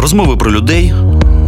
Розмови 0.00 0.36
про 0.36 0.52
людей, 0.52 0.94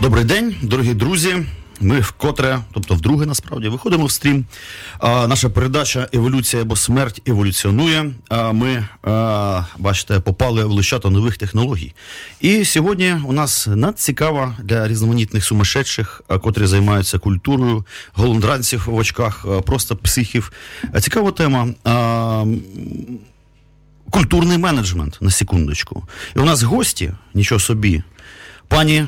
Добрий 0.00 0.24
день, 0.24 0.54
дорогі 0.62 0.94
друзі. 0.94 1.36
Ми 1.80 2.00
вкотре, 2.00 2.58
тобто 2.72 2.94
вдруге, 2.94 3.26
насправді, 3.26 3.68
виходимо 3.68 4.04
в 4.04 4.10
стрім. 4.10 4.44
А, 4.98 5.26
Наша 5.26 5.48
передача 5.48 6.08
Еволюція 6.12 6.62
або 6.62 6.76
смерть 6.76 7.22
еволюціонує. 7.26 8.12
А, 8.28 8.52
Ми, 8.52 8.86
а, 9.02 9.62
бачите, 9.78 10.20
попали 10.20 10.64
в 10.64 10.70
лищата 10.70 11.10
нових 11.10 11.36
технологій. 11.36 11.92
І 12.40 12.64
сьогодні 12.64 13.16
у 13.24 13.32
нас 13.32 13.66
надцікава 13.66 14.56
для 14.62 14.88
різноманітних 14.88 15.44
сумасшедших, 15.44 16.22
котрі 16.42 16.66
займаються 16.66 17.18
культурою, 17.18 17.84
голондранців 18.12 18.84
в 18.86 18.94
очках, 18.94 19.46
просто 19.66 19.96
психів. 19.96 20.52
Цікава 21.00 21.30
тема. 21.30 21.68
А, 21.84 22.44
Культурний 24.10 24.58
менеджмент 24.58 25.18
на 25.20 25.30
секундочку. 25.30 26.04
І 26.36 26.38
у 26.38 26.44
нас 26.44 26.62
гості, 26.62 27.12
нічого 27.34 27.60
собі, 27.60 28.02
пані 28.68 29.06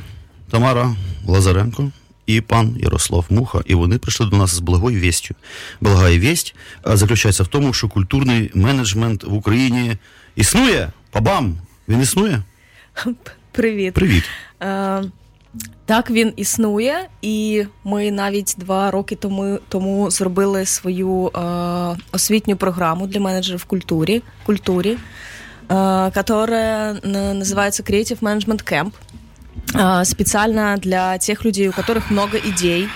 Тамара 0.53 0.97
Лазаренко 1.27 1.91
і 2.27 2.41
пан 2.41 2.77
Ярослав 2.81 3.25
Муха. 3.31 3.61
І 3.67 3.75
вони 3.75 3.99
прийшли 3.99 4.27
до 4.27 4.37
нас 4.37 4.51
з 4.51 4.59
благою 4.59 5.01
вістю. 5.01 5.35
Благая 5.81 6.19
вість 6.19 6.55
заключається 6.85 7.43
в 7.43 7.47
тому, 7.47 7.73
що 7.73 7.89
культурний 7.89 8.51
менеджмент 8.55 9.25
в 9.25 9.35
Україні 9.35 9.97
існує. 10.37 10.89
Пабам! 11.11 11.57
Він 11.89 12.01
існує? 12.01 12.43
Привіт. 13.53 13.95
Привіт. 13.95 14.25
Е, 14.63 15.03
так, 15.87 16.11
він 16.11 16.33
існує, 16.37 17.09
і 17.23 17.65
ми 17.85 18.11
навіть 18.11 18.55
два 18.59 18.91
роки 18.91 19.17
тому 19.17 19.59
тому 19.69 20.11
зробили 20.11 20.67
свою 20.67 21.27
е, 21.27 21.41
освітню 22.13 22.57
програму 22.57 23.07
для 23.07 23.21
менеджерів 23.21 23.65
культурі, 23.65 24.23
культурі, 24.47 24.91
е, 24.91 24.97
которая 26.11 26.93
называется 27.05 27.83
Creative 27.83 28.21
Management 28.21 28.73
Camp. 28.73 28.93
Э, 29.75 30.05
специально 30.05 30.77
для 30.77 31.19
тех 31.19 31.45
людей, 31.45 31.69
у 31.69 31.73
которых 31.73 32.11
много 32.11 32.39
идей 32.39 32.89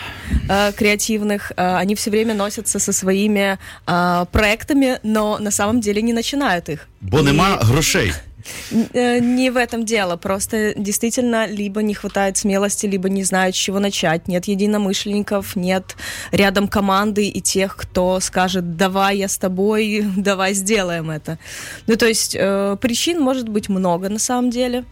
э, 0.48 0.72
креативных. 0.72 1.52
Э, 1.56 1.76
они 1.76 1.94
все 1.94 2.10
время 2.10 2.34
носятся 2.34 2.78
со 2.78 2.92
своими 2.92 3.58
э, 3.86 4.26
проектами, 4.32 4.98
но 5.02 5.38
на 5.38 5.50
самом 5.50 5.80
деле 5.80 6.02
не 6.02 6.12
начинают 6.12 6.68
их. 6.68 6.88
Бо 7.00 7.20
нема 7.20 7.58
грошей. 7.58 8.12
Э, 8.92 9.18
не 9.18 9.50
в 9.50 9.56
этом 9.56 9.84
дело. 9.84 10.16
Просто 10.16 10.74
действительно 10.76 11.46
либо 11.46 11.82
не 11.82 11.94
хватает 11.94 12.36
смелости, 12.36 12.86
либо 12.86 13.08
не 13.08 13.24
знают, 13.24 13.56
с 13.56 13.58
чего 13.58 13.78
начать. 13.78 14.28
Нет 14.28 14.46
единомышленников, 14.46 15.56
нет 15.56 15.96
рядом 16.32 16.68
команды 16.68 17.28
и 17.28 17.40
тех, 17.40 17.76
кто 17.76 18.20
скажет, 18.20 18.76
давай 18.76 19.18
я 19.18 19.28
с 19.28 19.38
тобой, 19.38 20.04
давай 20.16 20.54
сделаем 20.54 21.10
это. 21.10 21.38
Ну, 21.86 21.96
то 21.96 22.06
есть 22.06 22.36
э, 22.38 22.76
причин 22.80 23.20
может 23.20 23.48
быть 23.48 23.68
много 23.68 24.08
на 24.08 24.18
самом 24.18 24.50
деле. 24.50 24.84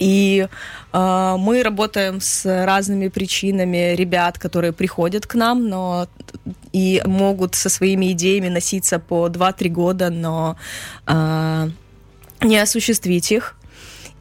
И 0.00 0.48
э, 0.92 1.36
мы 1.38 1.62
работаем 1.62 2.20
с 2.20 2.64
разными 2.64 3.08
причинами 3.08 3.94
ребят, 3.94 4.38
которые 4.38 4.72
приходят 4.72 5.26
к 5.26 5.34
нам, 5.34 5.68
но 5.68 6.08
и 6.72 7.02
могут 7.04 7.54
со 7.54 7.68
своими 7.68 8.12
идеями 8.12 8.48
носиться 8.48 8.98
по 8.98 9.28
2-3 9.28 9.68
года, 9.68 10.10
но 10.10 10.56
э, 11.06 11.68
не 12.42 12.58
осуществить 12.58 13.30
их. 13.30 13.56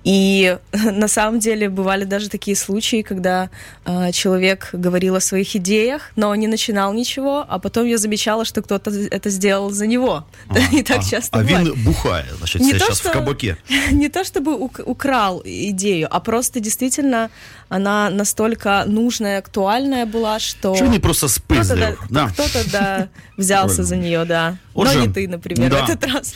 И 0.05 0.59
на 0.73 1.09
самом 1.09 1.39
деле 1.39 1.69
бывали 1.69 2.05
даже 2.05 2.29
такие 2.29 2.57
случаи, 2.57 3.03
когда 3.03 3.49
э, 3.87 4.13
человек 4.13 4.69
говорил 4.75 5.15
о 5.15 5.21
своих 5.21 5.57
идеях, 5.57 6.13
но 6.17 6.35
не 6.35 6.47
начинал 6.47 6.93
ничего, 6.93 7.45
а 7.49 7.59
потом 7.59 7.87
я 7.87 7.97
замечала, 7.99 8.45
что 8.45 8.61
кто-то 8.63 8.91
это 8.91 9.31
сделал 9.31 9.71
за 9.71 9.87
него. 9.87 10.25
А, 10.49 10.59
и 10.77 10.83
так 10.83 10.99
а, 10.99 11.11
часто 11.11 11.39
а 11.39 11.43
бывает. 11.43 11.65
він 11.75 11.85
бухає, 11.85 12.25
значить, 12.39 12.63
Не 12.63 12.73
це 12.73 12.79
то, 12.79 12.85
зараз 12.85 12.99
що- 12.99 13.09
в 13.09 13.13
кабаке. 13.13 13.57
Не 13.93 14.09
то 14.09 14.21
чтобы 14.21 14.59
ук- 14.59 14.83
украл 14.83 15.43
идею, 15.47 16.09
а 16.11 16.21
просто 16.21 16.61
действительно 16.61 17.29
она 17.71 18.11
настолько 18.11 18.85
нужная, 18.87 19.39
актуальная 19.39 20.05
была, 20.07 20.39
что 20.39 20.77
Чи 20.77 20.85
він 20.85 21.01
просто 21.01 21.27
кто-то, 21.29 21.55
да, 21.55 21.65
спиздив? 21.65 21.99
Да. 22.11 22.27
кто-то, 22.35 22.65
да, 22.73 23.09
взялся 23.39 23.67
Правильно. 23.77 23.85
за 23.85 23.97
нее, 23.97 24.25
да. 24.25 24.59
Отже, 24.75 24.99
но 24.99 25.07
не 25.07 25.13
ты, 25.13 25.29
например, 25.29 25.71
да. 25.71 25.85
в 25.85 25.89
этот 25.91 26.13
раз. 26.15 26.35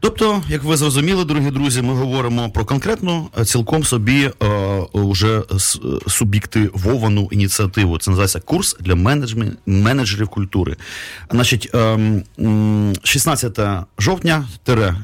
Тобто, 0.00 0.42
як 0.48 0.64
ви 0.64 0.76
зрозуміли, 0.76 1.24
дорогі 1.24 1.50
друзі, 1.50 1.82
ми 1.82 1.94
говоримо 1.94 2.50
про 2.50 2.64
конкретну 2.64 3.28
е, 3.40 3.44
цілком 3.44 3.84
собі 3.84 4.30
е, 4.42 4.46
уже 4.92 5.38
е, 5.38 5.58
суб'єктивовану 6.08 7.28
ініціативу. 7.32 7.98
Це 7.98 8.10
називається 8.10 8.40
курс 8.40 8.76
для 8.80 8.94
менеджерів 9.66 10.28
культури. 10.28 10.76
Значить, 11.30 11.70
ем, 11.74 12.22
м, 12.40 12.92
16 13.02 13.58
жовтня 13.98 14.48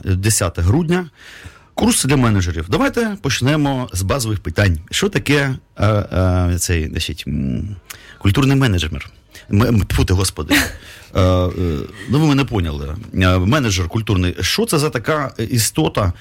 10 0.04 0.58
грудня. 0.58 1.10
Курс 1.74 2.04
для 2.04 2.16
менеджерів. 2.16 2.66
Давайте 2.68 3.16
почнемо 3.22 3.88
з 3.92 4.02
базових 4.02 4.40
питань. 4.40 4.78
Що 4.90 5.08
таке 5.08 5.54
е, 5.76 5.86
е, 5.86 6.56
цей 6.58 6.88
значить, 6.88 7.24
культурний 8.18 8.56
менеджер? 8.56 9.10
М- 9.52 9.62
м, 9.62 9.80
Тьфу 9.80 10.04
ти, 10.04 10.14
господи. 10.14 10.54
Е, 11.15 11.21
е, 11.21 11.49
ну, 12.09 12.19
ви 12.19 12.25
мене 12.27 12.43
поняли. 12.45 12.95
Е, 13.13 13.37
Менеджер 13.37 13.87
культурний. 13.87 14.35
Що 14.41 14.65
це 14.65 14.79
за 14.79 14.89
така 14.89 15.31
істота? 15.37 16.13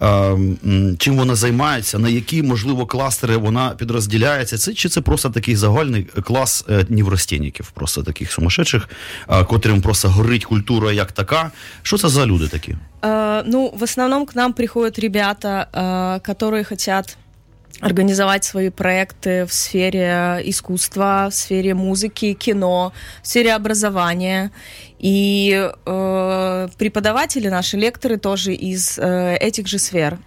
Е, 0.00 0.06
м, 0.06 0.96
Чим 0.98 1.16
вона 1.16 1.34
займається? 1.34 1.98
На 1.98 2.08
які, 2.08 2.42
можливо, 2.42 2.86
кластери 2.86 3.36
вона 3.36 3.70
підрозділяється? 3.70 4.58
Це, 4.58 4.74
чи 4.74 4.88
це 4.88 5.00
просто 5.00 5.30
такий 5.30 5.56
загальний 5.56 6.02
клас 6.04 6.64
е, 6.70 6.86
невростєніків, 6.88 7.70
просто 7.70 8.02
таких 8.02 8.32
сумасшедших, 8.32 8.88
е, 9.28 9.44
котрим 9.44 9.82
просто 9.82 10.08
горить 10.08 10.44
культура 10.44 10.92
як 10.92 11.12
така? 11.12 11.50
Що 11.82 11.98
це 11.98 12.08
за 12.08 12.26
люди 12.26 12.48
такі? 12.48 12.76
Э, 13.02 13.42
ну, 13.46 13.72
в 13.78 13.82
основном 13.82 14.26
к 14.26 14.32
нам 14.34 14.52
приходят 14.52 14.98
ребята, 14.98 15.66
э, 15.72 16.30
которые 16.30 16.64
хотят 16.68 17.16
организовать 17.80 18.44
свои 18.44 18.70
проекты 18.70 19.44
в 19.44 19.52
сфере 19.52 20.42
искусства, 20.44 21.28
в 21.30 21.34
сфере 21.34 21.74
музыки, 21.74 22.32
кино, 22.34 22.92
в 23.22 23.26
сфере 23.28 23.54
образования. 23.54 24.50
И 24.98 25.70
э, 25.86 26.68
преподаватели, 26.76 27.48
наши 27.48 27.76
лекторы 27.76 28.16
тоже 28.18 28.52
из 28.54 28.98
э, 28.98 29.36
этих 29.40 29.68
же 29.68 29.78
сфер. 29.78 30.18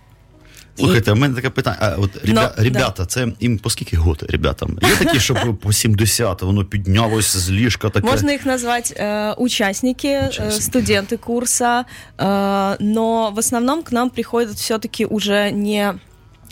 Слухайте, 0.78 1.12
у 1.12 1.16
мене 1.16 1.36
таке 1.36 1.50
питання. 1.50 1.78
А 1.80 1.96
от 1.98 2.26
ребя, 2.26 2.54
Ну, 2.58 2.64
ребята, 2.64 3.06
це 3.06 3.28
їм 3.40 3.58
по 3.58 3.70
скільки 3.70 3.98
год 3.98 4.24
ребятам? 4.30 4.80
Є 4.82 5.06
такі, 5.06 5.20
що 5.20 5.36
по- 5.36 5.54
по 5.54 5.74
70, 5.74 6.42
воно 6.42 6.66
піднялось 6.66 7.38
з 7.38 7.50
ліжка 7.52 7.90
таке. 7.90 8.08
Можно 8.08 8.32
их 8.32 8.46
назвать 8.46 8.94
э, 9.00 9.34
участники, 9.34 10.08
э, 10.08 10.28
Участники. 10.30 10.80
студенты 10.80 11.18
курса, 11.18 11.86
э, 12.18 12.78
но 12.80 13.32
в 13.36 13.40
основном 13.40 13.84
к 13.84 13.92
нам 13.92 14.10
приходят 14.10 14.56
все-таки 14.56 15.06
уже 15.06 15.52
не 15.52 15.94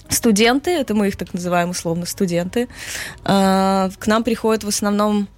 студенты, 0.09 0.71
это 0.71 0.95
мы 0.95 1.09
их 1.09 1.17
так 1.17 1.35
называем 1.35 1.71
условно 1.71 2.07
студенты, 2.07 2.69
э, 3.25 3.91
к 3.99 4.07
нам 4.07 4.25
приходят 4.25 4.65
в 4.65 4.69
основном 4.69 5.29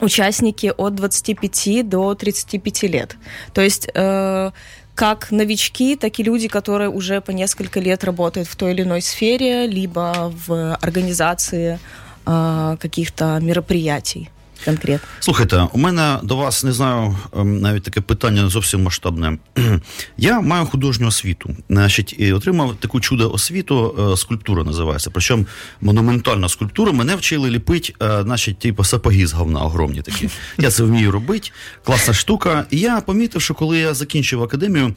участники 0.00 0.72
от 0.76 0.94
25 0.94 1.88
до 1.88 2.14
35 2.14 2.82
лет. 2.84 3.16
То 3.52 3.60
есть 3.60 3.88
э, 3.94 4.50
как 4.94 5.30
новички, 5.30 5.96
так 5.96 6.18
и 6.18 6.22
люди, 6.22 6.48
которые 6.48 6.90
уже 6.90 7.20
по 7.20 7.30
несколько 7.30 7.80
лет 7.80 8.04
работают 8.04 8.48
в 8.48 8.56
той 8.56 8.72
или 8.72 8.82
иной 8.82 9.02
сфере, 9.02 9.66
либо 9.66 10.32
в 10.46 10.74
организации 10.76 11.78
э, 12.26 12.76
каких-то 12.80 13.38
мероприятий 13.40 14.30
конкретно. 14.64 15.08
Слухайте, 15.20 15.68
у 15.72 15.78
мене 15.78 16.18
до 16.22 16.36
вас 16.36 16.64
не 16.64 16.72
знаю 16.72 17.16
ем, 17.36 17.60
навіть 17.60 17.82
таке 17.82 18.00
питання 18.00 18.48
зовсім 18.48 18.82
масштабне. 18.82 19.38
Я 20.16 20.40
маю 20.40 20.66
художню 20.66 21.06
освіту, 21.06 21.56
значить, 21.68 22.14
і 22.18 22.32
отримав 22.32 22.76
таку 22.80 23.00
чудо 23.00 23.32
освіту, 23.32 24.12
е, 24.12 24.16
скульптура 24.16 24.64
називається. 24.64 25.10
Причому 25.12 25.46
монументальна 25.80 26.48
скульптура. 26.48 26.92
Мене 26.92 27.16
вчили 27.16 27.50
ліпити, 27.50 27.94
е, 28.02 28.22
значить, 28.22 28.58
типу 28.58 28.84
сапоги 28.84 29.26
з 29.26 29.32
говна 29.32 29.60
огромні 29.60 30.02
такі. 30.02 30.28
Я 30.58 30.70
це 30.70 30.82
вмію 30.82 31.10
робити. 31.10 31.50
Класна 31.84 32.14
штука. 32.14 32.66
І 32.70 32.78
я 32.78 33.00
помітив, 33.00 33.42
що 33.42 33.54
коли 33.54 33.78
я 33.78 33.94
закінчив 33.94 34.42
академію. 34.42 34.94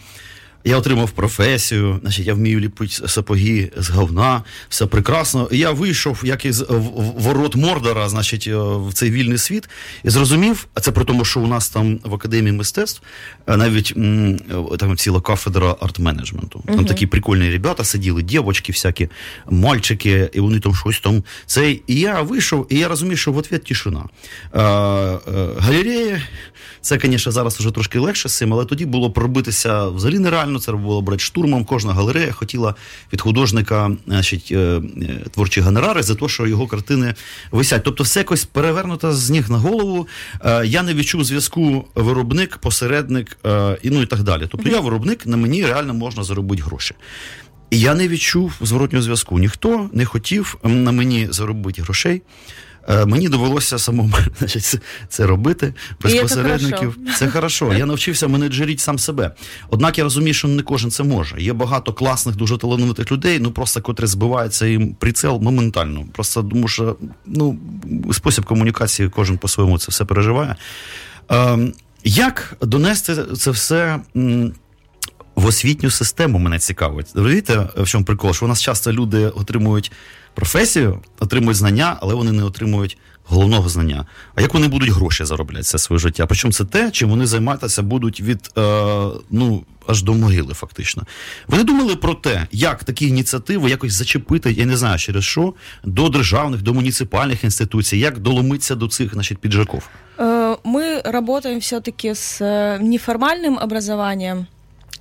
Я 0.68 0.78
отримав 0.78 1.12
професію, 1.12 2.00
значить, 2.02 2.28
я 2.28 2.34
вмію 2.34 2.60
ліпити 2.60 3.08
сапоги 3.08 3.72
з 3.78 3.90
говна, 3.90 4.44
все 4.70 4.86
прекрасно. 4.86 5.50
І 5.52 5.58
я 5.58 5.72
вийшов 5.72 6.22
як 6.24 6.46
із 6.46 6.66
ворот 6.70 7.56
Мордора, 7.56 8.10
значить, 8.10 8.48
е, 8.48 8.56
в 8.58 8.94
цей 8.94 9.12
вільний 9.12 9.38
світ, 9.38 9.70
і 10.04 10.10
зрозумів, 10.10 10.68
а 10.74 10.80
це 10.80 10.92
при 10.92 11.06
тому, 11.06 11.26
що 11.26 11.40
у 11.40 11.48
нас 11.48 11.70
там 11.70 12.00
в 12.04 12.14
академії 12.14 12.52
мистецтв 12.52 13.02
е, 13.48 13.58
навіть 13.58 13.94
там 14.80 14.98
ціла 14.98 15.22
кафедра 15.22 15.72
арт-менеджменту. 15.72 16.62
Там 16.66 16.80
uh 16.80 16.86
такі 16.86 17.08
прикольні 17.08 17.50
ребята 17.50 17.84
сиділи, 17.84 18.24
дівчатки 18.24 18.72
всякі, 18.72 19.10
мальчики, 19.50 20.30
і 20.34 20.40
вони 20.40 20.60
там 20.60 20.76
щось 20.76 21.00
там. 21.00 21.24
Цей. 21.46 21.82
І 21.88 22.00
я 22.00 22.22
вийшов, 22.22 22.68
і 22.70 22.80
я 22.80 22.88
розумію, 22.88 23.18
що 23.18 23.32
в 23.32 23.38
ответ 23.38 23.64
тишина. 23.64 24.04
Е, 24.54 24.62
е, 24.62 25.20
галереї, 25.58 26.22
це, 26.86 27.00
звісно, 27.02 27.32
зараз 27.32 27.60
вже 27.60 27.72
трошки 27.72 28.00
легше 28.00 28.30
з 28.30 28.38
цим, 28.38 28.54
але 28.54 28.66
тоді 28.66 28.86
було 28.86 29.12
пробитися 29.12 29.88
взагалі 29.88 30.20
нереально. 30.20 30.60
Це 30.60 30.72
було 30.72 31.02
брати 31.02 31.20
штурмом. 31.20 31.66
Кожна 31.66 31.94
галерея 31.94 32.32
хотіла 32.32 32.76
від 33.14 33.22
художника 33.22 33.92
значить, 34.08 34.50
е, 34.52 34.58
е, 34.58 34.82
творчі 35.32 35.62
гонорари 35.62 36.04
за 36.04 36.16
те, 36.16 36.28
що 36.28 36.48
його 36.48 36.68
картини 36.68 37.14
висять. 37.52 37.84
Тобто, 37.84 38.04
все 38.04 38.20
якось 38.20 38.46
перевернуто 38.46 39.14
з 39.14 39.30
ніг 39.30 39.50
на 39.50 39.58
голову. 39.58 40.08
Е, 40.46 40.66
я 40.66 40.84
не 40.84 40.94
відчув 40.94 41.24
зв'язку 41.24 41.86
виробник, 41.96 42.58
посередник 42.58 43.38
і 43.82 43.90
ну 43.90 44.02
і 44.02 44.06
так 44.06 44.24
далі. 44.24 44.48
Тобто, 44.52 44.70
я 44.70 44.80
виробник, 44.80 45.26
на 45.26 45.38
мені 45.38 45.66
реально 45.66 45.94
можна 45.94 46.24
заробити 46.24 46.64
гроші. 46.64 46.96
І 47.70 47.80
я 47.80 47.96
не 47.96 48.08
відчув 48.08 48.54
зворотнього 48.62 49.04
зв'язку. 49.04 49.40
Ніхто 49.40 49.90
не 49.94 50.06
хотів 50.06 50.58
на 50.64 50.92
мені 50.92 51.28
заробити 51.32 51.82
грошей. 51.82 52.22
Е, 52.88 53.06
мені 53.06 53.30
довелося 53.30 53.80
самому 53.80 54.14
значить, 54.40 54.80
це 55.10 55.26
робити 55.26 55.74
без 56.02 56.16
посередників. 56.16 56.98
Це 57.18 57.28
хорошо. 57.28 57.74
Я 57.74 57.86
навчився 57.86 58.28
менеджерити 58.28 58.80
сам 58.80 59.00
себе. 59.00 59.32
Однак 59.70 59.98
я 59.98 60.04
розумію, 60.04 60.34
що 60.34 60.48
не 60.48 60.64
кожен 60.64 60.92
це 60.92 61.04
може. 61.04 61.42
Є 61.42 61.54
багато 61.54 61.94
класних, 61.94 62.36
дуже 62.36 62.58
талановитих 62.58 63.12
людей, 63.12 63.40
ну 63.40 63.52
просто 63.52 63.82
котрі 63.82 64.06
збиваються 64.06 64.66
їм 64.66 64.94
приціл 64.94 65.40
моментально. 65.42 66.06
Просто 66.14 66.44
тому 66.44 66.68
що 66.68 66.96
ну, 67.26 67.60
спосіб 68.12 68.46
комунікації 68.46 69.10
кожен 69.10 69.38
по-своєму 69.38 69.78
це 69.78 69.88
все 69.92 70.06
переживає. 70.06 70.56
Ем, 71.30 71.74
як 72.04 72.58
донести 72.62 73.16
це 73.38 73.52
все? 73.52 74.00
В 75.36 75.46
освітню 75.46 75.90
систему 75.90 76.40
мене 76.40 76.60
цікавить. 76.60 77.08
Розумієте, 77.16 77.68
в 77.78 77.88
чому 77.88 78.06
прикол? 78.06 78.34
Що 78.34 78.46
у 78.46 78.50
нас 78.50 78.62
часто 78.62 78.92
люди 78.92 79.28
отримують 79.28 79.92
професію, 80.36 81.00
отримують 81.20 81.58
знання, 81.58 81.98
але 82.02 82.14
вони 82.14 82.32
не 82.32 82.44
отримують 82.44 82.98
головного 83.28 83.70
знання. 83.70 84.06
А 84.36 84.42
як 84.42 84.54
вони 84.54 84.68
будуть 84.68 84.90
гроші 84.90 85.26
заробляти 85.26 85.64
це 85.64 85.78
своє 85.78 86.00
життя? 86.00 86.26
Причому 86.26 86.52
це 86.52 86.66
те, 86.66 86.92
чим 86.92 87.10
вони 87.10 87.26
займатися 87.26 87.82
будуть 87.82 88.22
від 88.22 88.50
е, 88.58 88.62
ну 89.32 89.64
аж 89.88 90.04
до 90.04 90.14
могили, 90.14 90.54
фактично. 90.54 91.04
Вони 91.48 91.64
думали 91.64 91.96
про 91.96 92.14
те, 92.14 92.48
як 92.52 92.84
такі 92.84 93.08
ініціативи 93.08 93.70
якось 93.70 93.94
зачепити, 93.94 94.52
я 94.52 94.66
не 94.66 94.78
знаю 94.78 95.00
через 95.00 95.24
що, 95.24 95.54
до 95.84 96.10
державних, 96.10 96.62
до 96.62 96.74
муніципальних 96.74 97.44
інституцій, 97.44 97.98
як 97.98 98.20
доломитися 98.20 98.76
до 98.76 98.88
цих 98.88 99.14
значить, 99.14 99.38
піджаків? 99.38 99.90
Е, 100.20 100.56
ми 100.64 101.02
працюємо 101.02 101.60
все-таки 101.60 102.16
з 102.16 102.42
е, 102.42 102.80
неформальним 102.80 103.58
образованием 103.62 104.46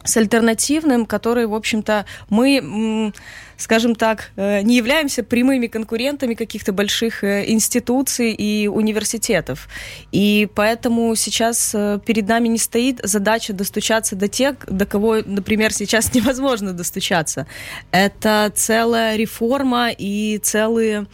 с 0.05 0.17
альтернативным, 0.17 1.07
который, 1.07 1.47
в 1.47 1.55
общем-то, 1.55 2.05
мы, 2.29 3.13
скажем 3.57 3.95
так, 3.95 4.31
э, 4.37 4.61
не 4.61 4.77
являемся 4.77 5.23
прямыми 5.23 5.67
конкурентами 5.67 6.35
каких-то 6.35 6.73
больших 6.73 7.25
э, 7.25 7.51
институций 7.51 8.33
и 8.33 8.69
университетов. 8.69 9.69
И 10.13 10.49
поэтому 10.55 11.15
сейчас 11.17 11.75
э, 11.75 11.99
перед 12.05 12.29
нами 12.29 12.49
не 12.49 12.59
стоит 12.59 13.01
задача 13.03 13.55
достучаться 13.55 14.15
до 14.15 14.29
тех, 14.29 14.57
до 14.69 14.85
кого, 14.85 15.17
например, 15.25 15.73
сейчас 15.73 16.15
невозможно 16.15 16.75
достучаться. 16.75 17.47
Это 17.91 18.53
целая 18.55 19.17
реформа 19.17 19.91
и 19.91 20.39
целые 20.43 21.07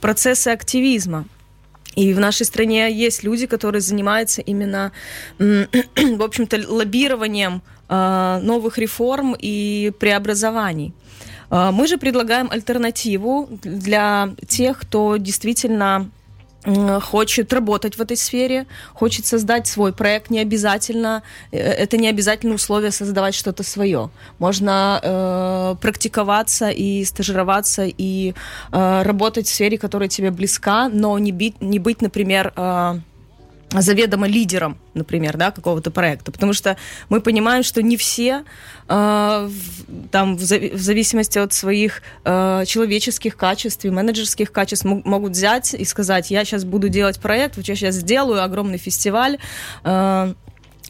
процессы 0.00 0.48
активизма. 0.48 1.26
И 1.98 2.14
в 2.14 2.20
нашей 2.20 2.46
стране 2.46 2.92
есть 2.92 3.24
люди, 3.24 3.48
которые 3.48 3.80
занимаются 3.80 4.40
именно, 4.40 4.92
в 5.38 6.22
общем-то, 6.22 6.60
лоббированием 6.68 7.60
а, 7.88 8.38
новых 8.40 8.78
реформ 8.78 9.34
и 9.36 9.90
преобразований. 9.98 10.92
А, 11.50 11.72
мы 11.72 11.88
же 11.88 11.98
предлагаем 11.98 12.48
альтернативу 12.52 13.48
для 13.64 14.30
тех, 14.46 14.78
кто 14.78 15.16
действительно 15.16 16.08
хочет 17.00 17.52
работать 17.52 17.96
в 17.96 18.00
этой 18.00 18.16
сфере, 18.16 18.66
хочет 18.92 19.26
создать 19.26 19.66
свой 19.66 19.92
проект, 19.92 20.30
не 20.30 20.40
обязательно, 20.40 21.22
э, 21.52 21.58
это 21.58 21.96
не 21.96 22.08
обязательно 22.08 22.54
условие 22.54 22.90
создавать 22.90 23.34
что-то 23.34 23.62
свое. 23.62 24.10
Можно 24.38 25.00
э, 25.02 25.74
практиковаться 25.80 26.70
и 26.70 27.04
стажироваться 27.04 27.84
и 27.86 28.34
э, 28.72 29.02
работать 29.02 29.46
в 29.46 29.54
сфере, 29.54 29.78
которая 29.78 30.08
тебе 30.08 30.30
близка, 30.30 30.88
но 30.88 31.18
не, 31.18 31.32
бить, 31.32 31.60
не 31.60 31.78
быть, 31.78 32.02
например, 32.02 32.52
э, 32.56 33.00
заведомо 33.70 34.26
лидером, 34.26 34.78
например, 34.94 35.36
да, 35.36 35.50
какого-то 35.50 35.90
проекта, 35.90 36.32
потому 36.32 36.52
что 36.52 36.76
мы 37.08 37.20
понимаем, 37.20 37.62
что 37.62 37.82
не 37.82 37.96
все 37.96 38.44
э, 38.88 39.50
там 40.10 40.36
в, 40.36 40.40
в 40.40 40.80
зависимости 40.80 41.38
от 41.38 41.52
своих 41.52 42.02
э, 42.24 42.64
человеческих 42.66 43.36
качеств 43.36 43.84
и 43.84 43.90
менеджерских 43.90 44.52
качеств 44.52 44.84
могут 44.84 45.32
взять 45.32 45.74
и 45.74 45.84
сказать, 45.84 46.30
я 46.30 46.44
сейчас 46.44 46.64
буду 46.64 46.88
делать 46.88 47.20
проект, 47.20 47.56
вот 47.56 47.66
я 47.66 47.76
сейчас 47.76 47.96
сделаю 47.96 48.42
огромный 48.42 48.78
фестиваль, 48.78 49.38
э, 49.84 50.34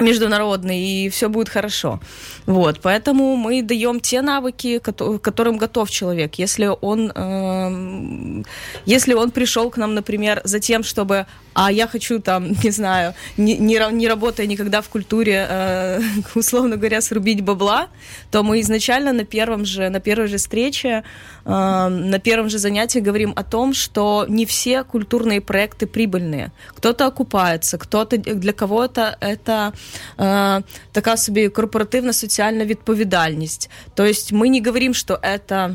международный, 0.00 0.78
и 0.78 1.08
все 1.08 1.28
будет 1.28 1.48
хорошо. 1.48 2.00
Вот, 2.46 2.80
поэтому 2.80 3.36
мы 3.36 3.62
даем 3.62 4.00
те 4.00 4.22
навыки, 4.22 4.78
которым 4.78 5.58
готов 5.58 5.90
человек. 5.90 6.36
Если 6.36 6.70
он, 6.80 7.12
э, 7.14 8.42
если 8.86 9.14
он 9.14 9.30
пришел 9.30 9.70
к 9.70 9.76
нам, 9.76 9.94
например, 9.94 10.40
за 10.44 10.60
тем, 10.60 10.82
чтобы, 10.82 11.26
а 11.54 11.72
я 11.72 11.86
хочу 11.86 12.20
там, 12.20 12.52
не 12.64 12.70
знаю, 12.70 13.14
не, 13.36 13.58
не, 13.58 13.80
не 13.92 14.08
работая 14.08 14.46
никогда 14.46 14.80
в 14.80 14.88
культуре, 14.88 15.46
э, 15.48 16.00
условно 16.34 16.76
говоря, 16.76 17.00
срубить 17.00 17.40
бабла, 17.40 17.88
то 18.30 18.42
мы 18.42 18.60
изначально 18.60 19.12
на 19.12 19.24
первом 19.24 19.64
же, 19.64 19.88
на 19.88 20.00
первой 20.00 20.28
же 20.28 20.36
встрече, 20.36 21.02
э, 21.47 21.89
на 21.89 22.19
первом 22.19 22.49
же 22.49 22.57
занятии 22.57 22.99
говорим 22.99 23.33
о 23.35 23.43
том, 23.43 23.73
что 23.73 24.25
не 24.29 24.45
все 24.45 24.83
культурные 24.83 25.41
проекты 25.41 25.85
прибыльные. 25.85 26.51
Кто-то 26.75 27.07
окупается, 27.07 27.77
кто-то 27.77 28.17
для 28.17 28.53
кого-то 28.53 29.17
это 29.21 29.73
э, 30.17 30.63
така 30.91 31.17
собі 31.17 31.49
корпоративна 31.49 32.13
соціальна 32.13 32.65
відповідальність. 32.65 33.69
Тобто 33.93 34.35
ми 34.35 34.49
не 34.49 34.61
говоримо, 34.61 34.93
що 34.93 35.19
це 35.47 35.69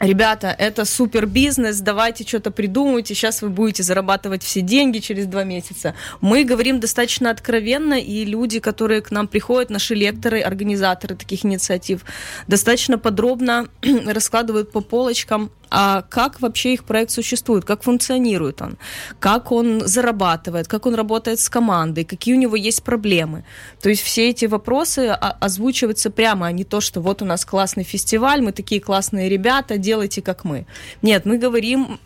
ребята, 0.00 0.54
это 0.58 0.84
супер 0.84 1.26
бизнес, 1.26 1.80
давайте 1.80 2.26
что-то 2.26 2.50
придумайте, 2.50 3.14
сейчас 3.14 3.42
вы 3.42 3.48
будете 3.48 3.82
зарабатывать 3.82 4.42
все 4.42 4.60
деньги 4.60 4.98
через 4.98 5.26
два 5.26 5.44
месяца. 5.44 5.94
Мы 6.20 6.44
говорим 6.44 6.80
достаточно 6.80 7.30
откровенно, 7.30 7.94
и 7.94 8.24
люди, 8.24 8.60
которые 8.60 9.02
к 9.02 9.10
нам 9.10 9.28
приходят, 9.28 9.70
наши 9.70 9.94
лекторы, 9.94 10.40
организаторы 10.40 11.14
таких 11.14 11.44
инициатив, 11.44 12.04
достаточно 12.46 12.98
подробно 12.98 13.68
раскладывают 14.06 14.72
по 14.72 14.80
полочкам 14.80 15.50
а 15.69 16.01
как 16.01 16.41
вообще 16.41 16.73
их 16.73 16.83
проект 16.83 17.11
существует, 17.11 17.65
как 17.65 17.83
функционирует 17.83 18.61
он, 18.61 18.77
как 19.19 19.51
он 19.51 19.81
зарабатывает, 19.87 20.67
как 20.67 20.85
он 20.85 20.95
работает 20.95 21.39
с 21.39 21.49
командой, 21.49 22.03
какие 22.03 22.35
у 22.35 22.39
него 22.39 22.55
есть 22.55 22.83
проблемы. 22.83 23.43
То 23.81 23.89
есть 23.89 24.01
все 24.01 24.29
эти 24.29 24.45
вопросы 24.45 25.07
озвучиваются 25.41 26.09
прямо, 26.09 26.47
а 26.47 26.51
не 26.51 26.63
то, 26.63 26.81
что 26.81 27.01
вот 27.01 27.21
у 27.21 27.25
нас 27.25 27.45
классный 27.45 27.83
фестиваль, 27.83 28.41
мы 28.41 28.51
такие 28.51 28.79
классные 28.79 29.29
ребята, 29.29 29.77
делайте 29.77 30.21
как 30.21 30.45
мы. 30.45 30.65
Нет, 31.01 31.25
мы 31.25 31.37
говорим 31.37 31.99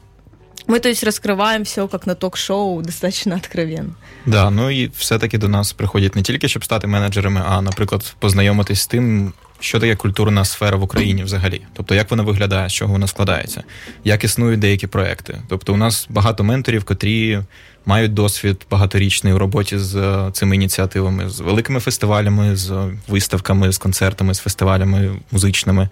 Ми 0.67 0.79
то 0.79 0.89
есть, 0.89 1.03
розкриваємо 1.03 1.63
все 1.63 1.89
як 1.93 2.07
на 2.07 2.15
ток-шоу 2.15 2.81
достатньо 2.81 3.35
откровенно. 3.35 3.95
Да, 4.25 4.49
ну 4.49 4.69
і 4.69 4.91
все-таки 4.97 5.37
до 5.37 5.47
нас 5.47 5.73
приходять 5.73 6.15
не 6.15 6.21
тільки 6.21 6.47
щоб 6.47 6.63
стати 6.63 6.87
менеджерами, 6.87 7.41
а 7.45 7.61
наприклад, 7.61 8.15
познайомитись 8.19 8.81
з 8.81 8.87
тим, 8.87 9.33
що 9.60 9.80
таке 9.80 9.96
культурна 9.96 10.44
сфера 10.44 10.76
в 10.76 10.82
Україні 10.82 11.24
взагалі, 11.24 11.60
тобто 11.72 11.94
як 11.94 12.10
вона 12.10 12.22
виглядає, 12.22 12.68
з 12.68 12.72
чого 12.72 12.92
вона 12.92 13.06
складається, 13.06 13.62
як 14.04 14.24
існують 14.24 14.60
деякі 14.60 14.86
проекти. 14.86 15.42
Тобто, 15.48 15.74
у 15.74 15.76
нас 15.76 16.06
багато 16.10 16.44
менторів, 16.44 16.84
котрі 16.84 17.40
мають 17.86 18.14
досвід 18.14 18.66
багаторічний 18.70 19.32
у 19.32 19.38
роботі 19.38 19.78
з 19.78 19.96
е, 19.96 20.30
цими 20.32 20.54
ініціативами, 20.54 21.28
з 21.28 21.40
великими 21.40 21.80
фестивалями, 21.80 22.56
з 22.56 22.90
виставками, 23.08 23.72
з 23.72 23.78
концертами, 23.78 24.34
з 24.34 24.38
фестивалями 24.38 25.16
музичними. 25.30 25.88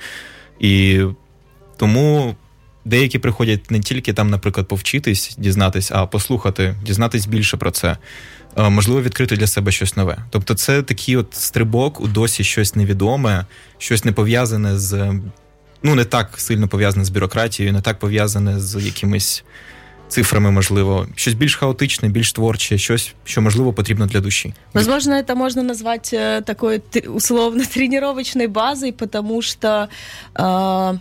І 0.60 1.02
тому. 1.76 2.36
Деякі 2.84 3.18
приходять 3.18 3.70
не 3.70 3.80
тільки 3.80 4.12
там, 4.12 4.30
наприклад, 4.30 4.68
повчитись, 4.68 5.36
дізнатись, 5.38 5.90
а 5.94 6.06
послухати, 6.06 6.74
дізнатись 6.86 7.26
більше 7.26 7.56
про 7.56 7.70
це. 7.70 7.96
Е, 8.57 8.69
можливо 8.69 9.01
відкрити 9.01 9.37
для 9.37 9.47
себе 9.47 9.71
щось 9.71 9.95
нове. 9.95 10.17
Тобто, 10.29 10.53
це 10.53 10.83
такий 10.83 11.17
от 11.17 11.33
стрибок 11.33 12.01
у 12.01 12.07
досі 12.07 12.43
щось 12.43 12.75
невідоме, 12.75 13.45
щось 13.77 14.05
не 14.05 14.11
пов'язане 14.11 14.77
з 14.77 15.13
ну 15.83 15.95
не 15.95 16.05
так 16.05 16.29
сильно 16.37 16.67
пов'язане 16.67 17.05
з 17.05 17.09
бюрократією, 17.09 17.73
не 17.73 17.81
так 17.81 17.99
пов'язане 17.99 18.59
з 18.59 18.85
якимись 18.85 19.43
цифрами, 20.07 20.51
можливо, 20.51 21.07
щось 21.15 21.33
більш 21.33 21.55
хаотичне, 21.55 22.09
більш 22.09 22.33
творче, 22.33 22.77
щось, 22.77 23.13
що 23.23 23.41
можливо 23.41 23.73
потрібно 23.73 24.05
для 24.05 24.19
душі. 24.19 24.53
Возможно, 24.73 25.15
это 25.15 25.35
можно 25.35 25.63
назвать 25.63 26.13
э, 26.13 26.41
такой 26.41 26.81
условно 27.07 27.63
тренировочной 27.73 28.47
базой, 28.47 28.91
потому 28.91 29.41
что 29.41 29.87
э, 30.35 30.99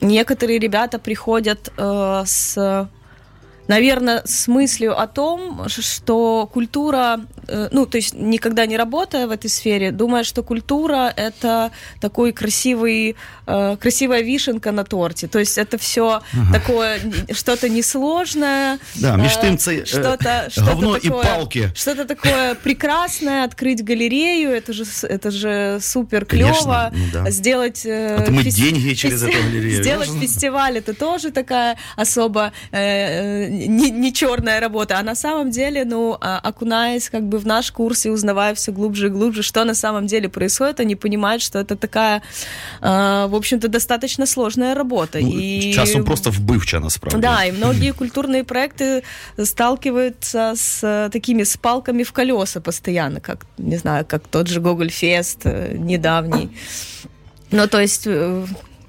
некоторые 0.00 0.58
ребята 0.58 0.98
приходят 0.98 1.72
э, 1.76 2.22
с 2.26 2.56
наверное, 3.67 4.21
с 4.25 4.47
мыслью 4.47 4.99
о 4.99 5.07
том, 5.07 5.67
что 5.67 6.49
культура, 6.53 7.21
э, 7.47 7.69
ну, 7.71 7.85
то 7.85 7.97
есть 7.97 8.13
никогда 8.13 8.65
не 8.65 8.77
работая 8.77 9.27
в 9.27 9.31
этой 9.31 9.49
сфере, 9.49 9.91
думая, 9.91 10.23
что 10.23 10.43
культура— 10.43 11.13
это 11.15 11.71
такой 11.99 12.31
красивый, 12.31 13.15
э, 13.47 13.77
красивая 13.79 14.21
вишенка 14.21 14.71
на 14.71 14.83
торте. 14.83 15.27
То 15.27 15.39
есть 15.39 15.57
это 15.57 15.77
все 15.77 16.21
ага. 16.33 16.53
такое, 16.53 16.99
что-то 17.31 17.69
несложное. 17.69 18.77
Да, 18.95 19.29
тем 19.41 19.57
це 19.57 19.85
что-то, 19.85 20.45
что 20.49 20.61
говно 20.61 20.93
такое, 20.93 21.21
и 21.21 21.23
палки. 21.23 21.71
Что-то 21.75 22.05
такое 22.05 22.55
прекрасное, 22.55 23.43
открыть 23.45 23.83
галерею, 23.83 24.51
это 24.51 24.73
же, 24.73 24.83
это 25.03 25.31
же 25.31 25.79
супер 25.81 26.25
клево. 26.25 26.91
Ну, 26.93 27.05
да. 27.13 27.31
Сделать... 27.31 27.85
Отмыть 27.85 28.45
фест... 28.45 28.57
деньги 28.57 28.93
через 28.93 29.23
эту 29.23 29.37
галерею. 29.43 29.83
Сделать 29.83 30.09
фестиваль, 30.21 30.77
это 30.77 30.93
тоже 30.93 31.31
такая 31.31 31.77
особо 31.97 32.51
не, 33.67 33.91
не 33.91 34.13
черная 34.13 34.59
работа, 34.59 34.99
а 34.99 35.03
на 35.03 35.15
самом 35.15 35.49
деле, 35.51 35.85
ну, 35.85 36.17
а, 36.21 36.39
окунаясь 36.39 37.09
как 37.09 37.23
бы 37.23 37.37
в 37.37 37.45
наш 37.45 37.71
курс 37.71 38.05
и 38.05 38.09
узнавая 38.09 38.53
все 38.53 38.71
глубже 38.71 39.07
и 39.07 39.09
глубже, 39.09 39.43
что 39.43 39.65
на 39.65 39.75
самом 39.75 40.07
деле 40.07 40.29
происходит, 40.29 40.79
они 40.79 40.95
понимают, 40.95 41.41
что 41.41 41.59
это 41.59 41.75
такая, 41.75 42.21
а, 42.81 43.27
в 43.27 43.35
общем-то, 43.35 43.67
достаточно 43.67 44.25
сложная 44.25 44.75
работа. 44.75 45.19
Ну, 45.21 45.39
и... 45.39 45.73
Часом 45.73 46.03
просто 46.03 46.29
вбивча, 46.29 46.79
насправді. 46.79 47.21
Да, 47.21 47.45
и 47.45 47.51
многие 47.51 47.91
культурные 47.91 48.43
проекты 48.43 49.03
сталкиваются 49.43 50.53
с 50.55 51.09
такими 51.11 51.43
с 51.43 51.57
палками 51.57 52.03
в 52.03 52.11
колеса 52.11 52.59
постоянно, 52.59 53.19
как, 53.19 53.45
не 53.57 53.77
знаю, 53.77 54.05
как 54.05 54.27
тот 54.27 54.47
же 54.47 54.59
Гоголь 54.59 54.89
Фест 54.89 55.41
э, 55.45 55.75
недавний. 55.77 56.49
Ну, 57.51 57.67
то 57.67 57.79
есть 57.79 58.07
э, 58.07 58.45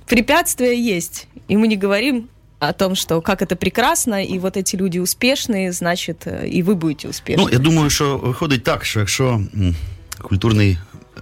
препятствия 0.07 0.75
есть, 0.75 1.29
и 1.49 1.57
мы 1.57 1.69
не 1.69 1.77
говорим 1.77 2.29
о 2.59 2.73
том, 2.73 2.97
что 2.97 3.21
как 3.21 3.43
это 3.43 3.57
прекрасно, 3.57 4.21
і 4.21 4.39
вот 4.39 4.57
эти 4.57 4.77
люди 4.77 5.01
успішні, 5.01 5.73
значить, 5.73 6.27
і 6.51 6.63
ви 6.63 6.75
будете 6.75 7.09
успішні. 7.09 7.45
Ну, 7.45 7.51
я 7.53 7.59
думаю, 7.59 7.91
що 7.91 8.19
виходить 8.19 8.63
так, 8.63 8.85
що 8.85 9.01
якщо 9.01 9.41
культурний 10.23 10.79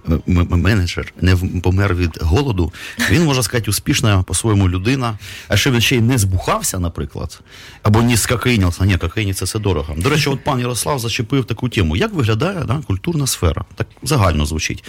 е, 0.09 0.19
менеджер 0.49 1.13
не 1.21 1.35
помер 1.63 1.95
від 1.95 2.17
голоду, 2.21 2.73
він 3.09 3.23
може 3.23 3.43
сказати 3.43 3.71
успішна 3.71 4.23
по-своєму 4.23 4.69
людина. 4.69 5.17
А 5.47 5.57
що 5.57 5.71
він 5.71 5.81
ще 5.81 5.95
й 5.95 6.01
не 6.01 6.17
збухався, 6.17 6.79
наприклад, 6.79 7.39
або 7.83 8.01
не 8.01 8.17
скакинявся. 8.17 8.85
Ні, 8.85 8.97
кокаїні 8.97 9.33
це 9.33 9.45
все 9.45 9.59
дорого. 9.59 9.95
До 9.97 10.09
речі, 10.09 10.29
от 10.29 10.43
пан 10.43 10.59
Ярослав 10.59 10.99
зачепив 10.99 11.45
таку 11.45 11.69
тему. 11.69 11.95
Як 11.95 12.13
виглядає 12.13 12.63
да, 12.67 12.81
культурна 12.87 13.27
сфера? 13.27 13.65
Так 13.75 13.87
загально 14.03 14.45
звучить. 14.45 14.83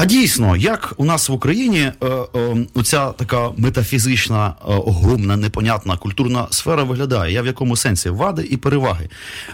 А 0.00 0.04
дійсно, 0.04 0.56
як 0.56 0.94
у 0.96 1.04
нас 1.04 1.28
в 1.28 1.32
Україні 1.32 1.78
е, 1.78 1.92
е, 2.34 2.56
оця 2.74 3.12
така 3.12 3.50
метафізична, 3.56 4.46
е, 4.48 4.52
огромна, 4.64 5.36
непонятна 5.36 5.96
культурна 5.96 6.46
сфера 6.50 6.82
виглядає? 6.82 7.32
Я 7.32 7.42
в 7.42 7.46
якому 7.46 7.76
сенсі 7.76 8.10
вади 8.10 8.48
і 8.50 8.56
переваги? 8.56 9.08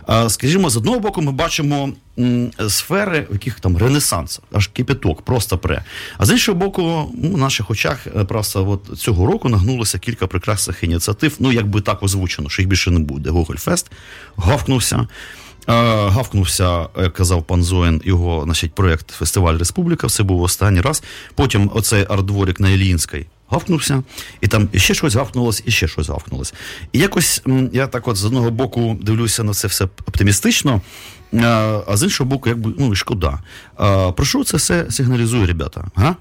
Е, 0.08 0.30
скажімо, 0.30 0.70
з 0.70 0.76
одного 0.76 1.00
боку, 1.00 1.22
ми 1.22 1.32
бачимо 1.32 1.90
м, 2.18 2.50
сфери, 2.68 3.26
в 3.30 3.32
яких 3.32 3.60
там 3.60 3.76
ренесанс, 3.76 4.40
аж 4.52 4.66
кипяток, 4.66 5.22
просто 5.22 5.58
пре. 5.58 5.84
А 6.18 6.26
з 6.26 6.30
іншого 6.30 6.58
боку, 6.58 6.82
ну, 7.22 7.30
в 7.30 7.38
наших 7.38 7.70
очах 7.70 8.06
е, 8.06 8.24
просто 8.24 8.70
от 8.70 8.98
цього 8.98 9.26
року 9.26 9.48
нагнулося 9.48 9.98
кілька 9.98 10.26
прекрасних 10.26 10.84
ініціатив. 10.84 11.36
Ну, 11.38 11.52
якби 11.52 11.80
так 11.80 12.02
озвучено, 12.02 12.48
що 12.48 12.62
їх 12.62 12.68
більше 12.68 12.90
не 12.90 12.98
буде. 12.98 13.30
Гогольфест 13.30 13.90
гавкнувся. 14.36 15.06
Гавкнувся, 15.67 16.87
як 16.97 17.13
казав 17.13 17.43
пан 17.43 17.63
Зоїн, 17.63 18.01
його 18.05 18.43
значить, 18.43 18.73
проєкт 18.73 19.11
Фестиваль 19.11 19.57
Республіка. 19.57 20.07
Все 20.07 20.23
був 20.23 20.41
останній 20.41 20.81
раз. 20.81 21.03
Потім 21.35 21.71
оцей 21.73 22.05
ардворік 22.09 22.59
на 22.59 22.69
Ілінській 22.69 23.25
гавкнувся, 23.51 24.03
і 24.41 24.47
там 24.47 24.69
ще 24.75 24.93
щось 24.93 25.15
гавкнулось, 25.15 25.63
і 25.65 25.71
ще 25.71 25.87
щось 25.87 26.09
гавкнулось. 26.09 26.53
І 26.93 26.99
якось 26.99 27.41
я 27.71 27.87
так 27.87 28.07
от 28.07 28.15
з 28.15 28.25
одного 28.25 28.51
боку 28.51 28.97
дивлюся 29.01 29.43
на 29.43 29.53
це 29.53 29.67
все 29.67 29.85
оптимістично, 29.85 30.81
а 31.87 31.97
з 31.97 32.03
іншого 32.03 32.29
боку, 32.29 32.49
якби 32.49 32.73
ну 32.77 32.93
і 32.93 32.95
шкода. 32.95 33.39
Про 34.15 34.25
що 34.25 34.43
це 34.43 34.57
все 34.57 34.91
сигналізує, 34.91 35.45
ребята? 35.45 35.85
Га? 35.95 36.15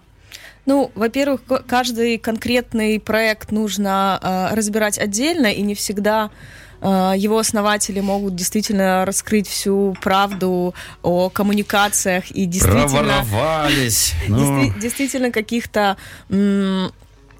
Ну, 0.66 0.90
во-первых, 0.94 1.40
каждый 1.66 2.18
конкретный 2.18 3.00
проект 3.00 3.50
нужно 3.50 4.20
э, 4.22 4.54
разбирать 4.54 4.98
отдельно, 4.98 5.48
и 5.48 5.62
не 5.62 5.72
всегда 5.74 6.24
Э, 6.24 6.63
его 6.85 7.39
основатели 7.39 7.99
могут 7.99 8.35
действительно 8.35 9.05
раскрыть 9.05 9.47
всю 9.47 9.95
правду 10.01 10.73
о 11.01 11.29
коммуникациях 11.29 12.31
и 12.31 12.45
действительно... 12.45 12.85
Ну... 14.27 14.73
Действительно 14.79 15.31
каких-то 15.31 15.97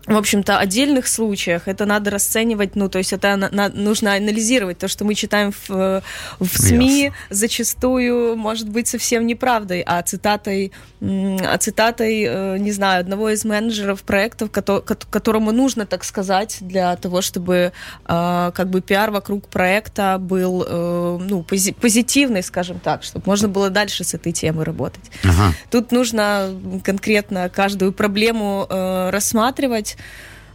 в 0.07 0.15
общем-то, 0.15 0.59
отдельных 0.59 1.07
случаях 1.07 1.67
это 1.67 1.85
надо 1.85 2.11
расценивать, 2.11 2.75
ну, 2.75 2.89
то 2.89 2.99
есть 2.99 3.11
это 3.11 3.35
на, 3.35 3.49
на, 3.49 3.69
нужно 3.69 4.13
анализировать. 4.13 4.77
То, 4.77 4.87
что 4.87 5.03
мы 5.03 5.15
читаем 5.15 5.51
в, 5.51 6.03
в 6.39 6.47
СМИ, 6.47 7.07
yes. 7.07 7.13
зачастую 7.31 8.35
может 8.35 8.69
быть 8.69 8.87
совсем 8.87 9.25
неправдой, 9.25 9.81
а 9.81 10.01
цитатой, 10.03 10.71
а 11.01 11.57
цитатой, 11.57 12.23
э, 12.23 12.57
не 12.59 12.71
знаю, 12.71 12.99
одного 12.99 13.31
из 13.31 13.45
менеджеров 13.45 14.03
проектов, 14.03 14.51
которому 14.51 15.51
нужно, 15.51 15.87
так 15.87 16.03
сказать, 16.03 16.57
для 16.61 16.95
того, 16.97 17.21
чтобы 17.21 17.71
э, 18.07 18.51
как 18.53 18.69
бы 18.69 18.81
пиар 18.81 19.09
вокруг 19.09 19.47
проекта 19.47 20.17
был, 20.19 20.65
э, 20.67 21.17
ну, 21.19 21.43
позитивный, 21.43 22.43
скажем 22.43 22.79
так, 22.79 23.01
чтобы 23.01 23.23
можно 23.25 23.47
было 23.47 23.71
дальше 23.71 24.03
с 24.03 24.13
этой 24.13 24.33
темой 24.33 24.65
работать. 24.65 25.03
Ага. 25.23 25.53
Тут 25.71 25.91
нужно 25.91 26.53
конкретно 26.83 27.49
каждую 27.49 27.91
проблему 27.91 28.67
рассматривать, 28.69 29.94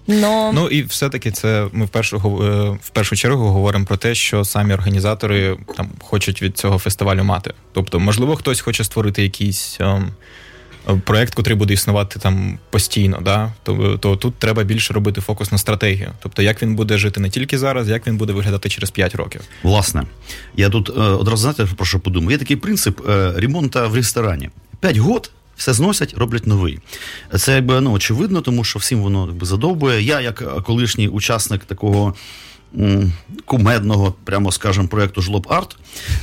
Но... 0.07 0.53
Ну 0.55 0.69
і 0.69 0.83
все-таки 0.83 1.31
це 1.31 1.67
ми 1.73 1.85
в 1.85 1.89
першу 1.89 2.17
е, 2.17 2.79
в 2.83 2.91
першу 2.93 3.17
чергу 3.17 3.49
говоримо 3.49 3.85
про 3.85 3.97
те, 3.97 4.15
що 4.15 4.45
самі 4.45 4.75
організатори 4.75 5.57
там 5.77 5.89
хочуть 6.01 6.43
від 6.43 6.59
цього 6.59 6.79
фестивалю 6.79 7.25
мати. 7.25 7.55
Тобто, 7.73 8.01
можливо, 8.01 8.37
хтось 8.37 8.61
хоче 8.61 8.85
створити 8.85 9.23
якийсь 9.23 9.77
ем, 9.81 10.11
проект, 11.05 11.39
який 11.39 11.55
буде 11.55 11.75
існувати 11.75 12.19
там 12.19 12.59
постійно. 12.71 13.19
Да? 13.23 13.53
То, 13.63 13.99
то 13.99 14.17
тут 14.17 14.35
треба 14.35 14.63
більше 14.63 14.95
робити 14.95 15.21
фокус 15.21 15.53
на 15.53 15.59
стратегію. 15.59 16.11
Тобто, 16.23 16.43
як 16.43 16.63
він 16.63 16.75
буде 16.75 16.99
жити 16.99 17.21
не 17.21 17.31
тільки 17.31 17.59
зараз, 17.59 17.89
як 17.89 18.07
він 18.07 18.17
буде 18.17 18.33
виглядати 18.33 18.69
через 18.69 18.91
5 18.91 19.15
років. 19.15 19.41
Власне, 19.63 20.03
я 20.57 20.69
тут 20.69 20.89
е, 20.89 21.01
одразу 21.01 21.37
знаєте, 21.37 21.75
про 21.77 21.87
що 21.87 22.01
подумав. 22.01 22.31
Є 22.31 22.39
такий 22.39 22.57
принцип 22.57 23.09
е, 23.09 23.33
ремонту 23.37 23.91
в 23.91 23.95
ресторані. 23.95 24.51
5 24.81 24.97
років 24.97 25.33
все 25.61 25.73
зносять, 25.73 26.15
роблять 26.17 26.47
новий. 26.47 26.79
Це 27.39 27.55
якби 27.55 27.81
ну, 27.81 27.93
очевидно, 27.93 28.41
тому 28.41 28.65
що 28.65 28.79
всім 28.79 29.03
воно 29.03 29.27
якби 29.27 29.47
задовбує. 29.47 30.03
Я, 30.03 30.21
як 30.21 30.63
колишній 30.63 31.09
учасник 31.09 31.65
такого 31.65 32.15
кумедного, 33.45 34.15
прямо 34.25 34.53
скажем, 34.53 34.89
проєкту 34.89 35.23
Жлоб 35.23 35.47
Арт, 35.51 35.77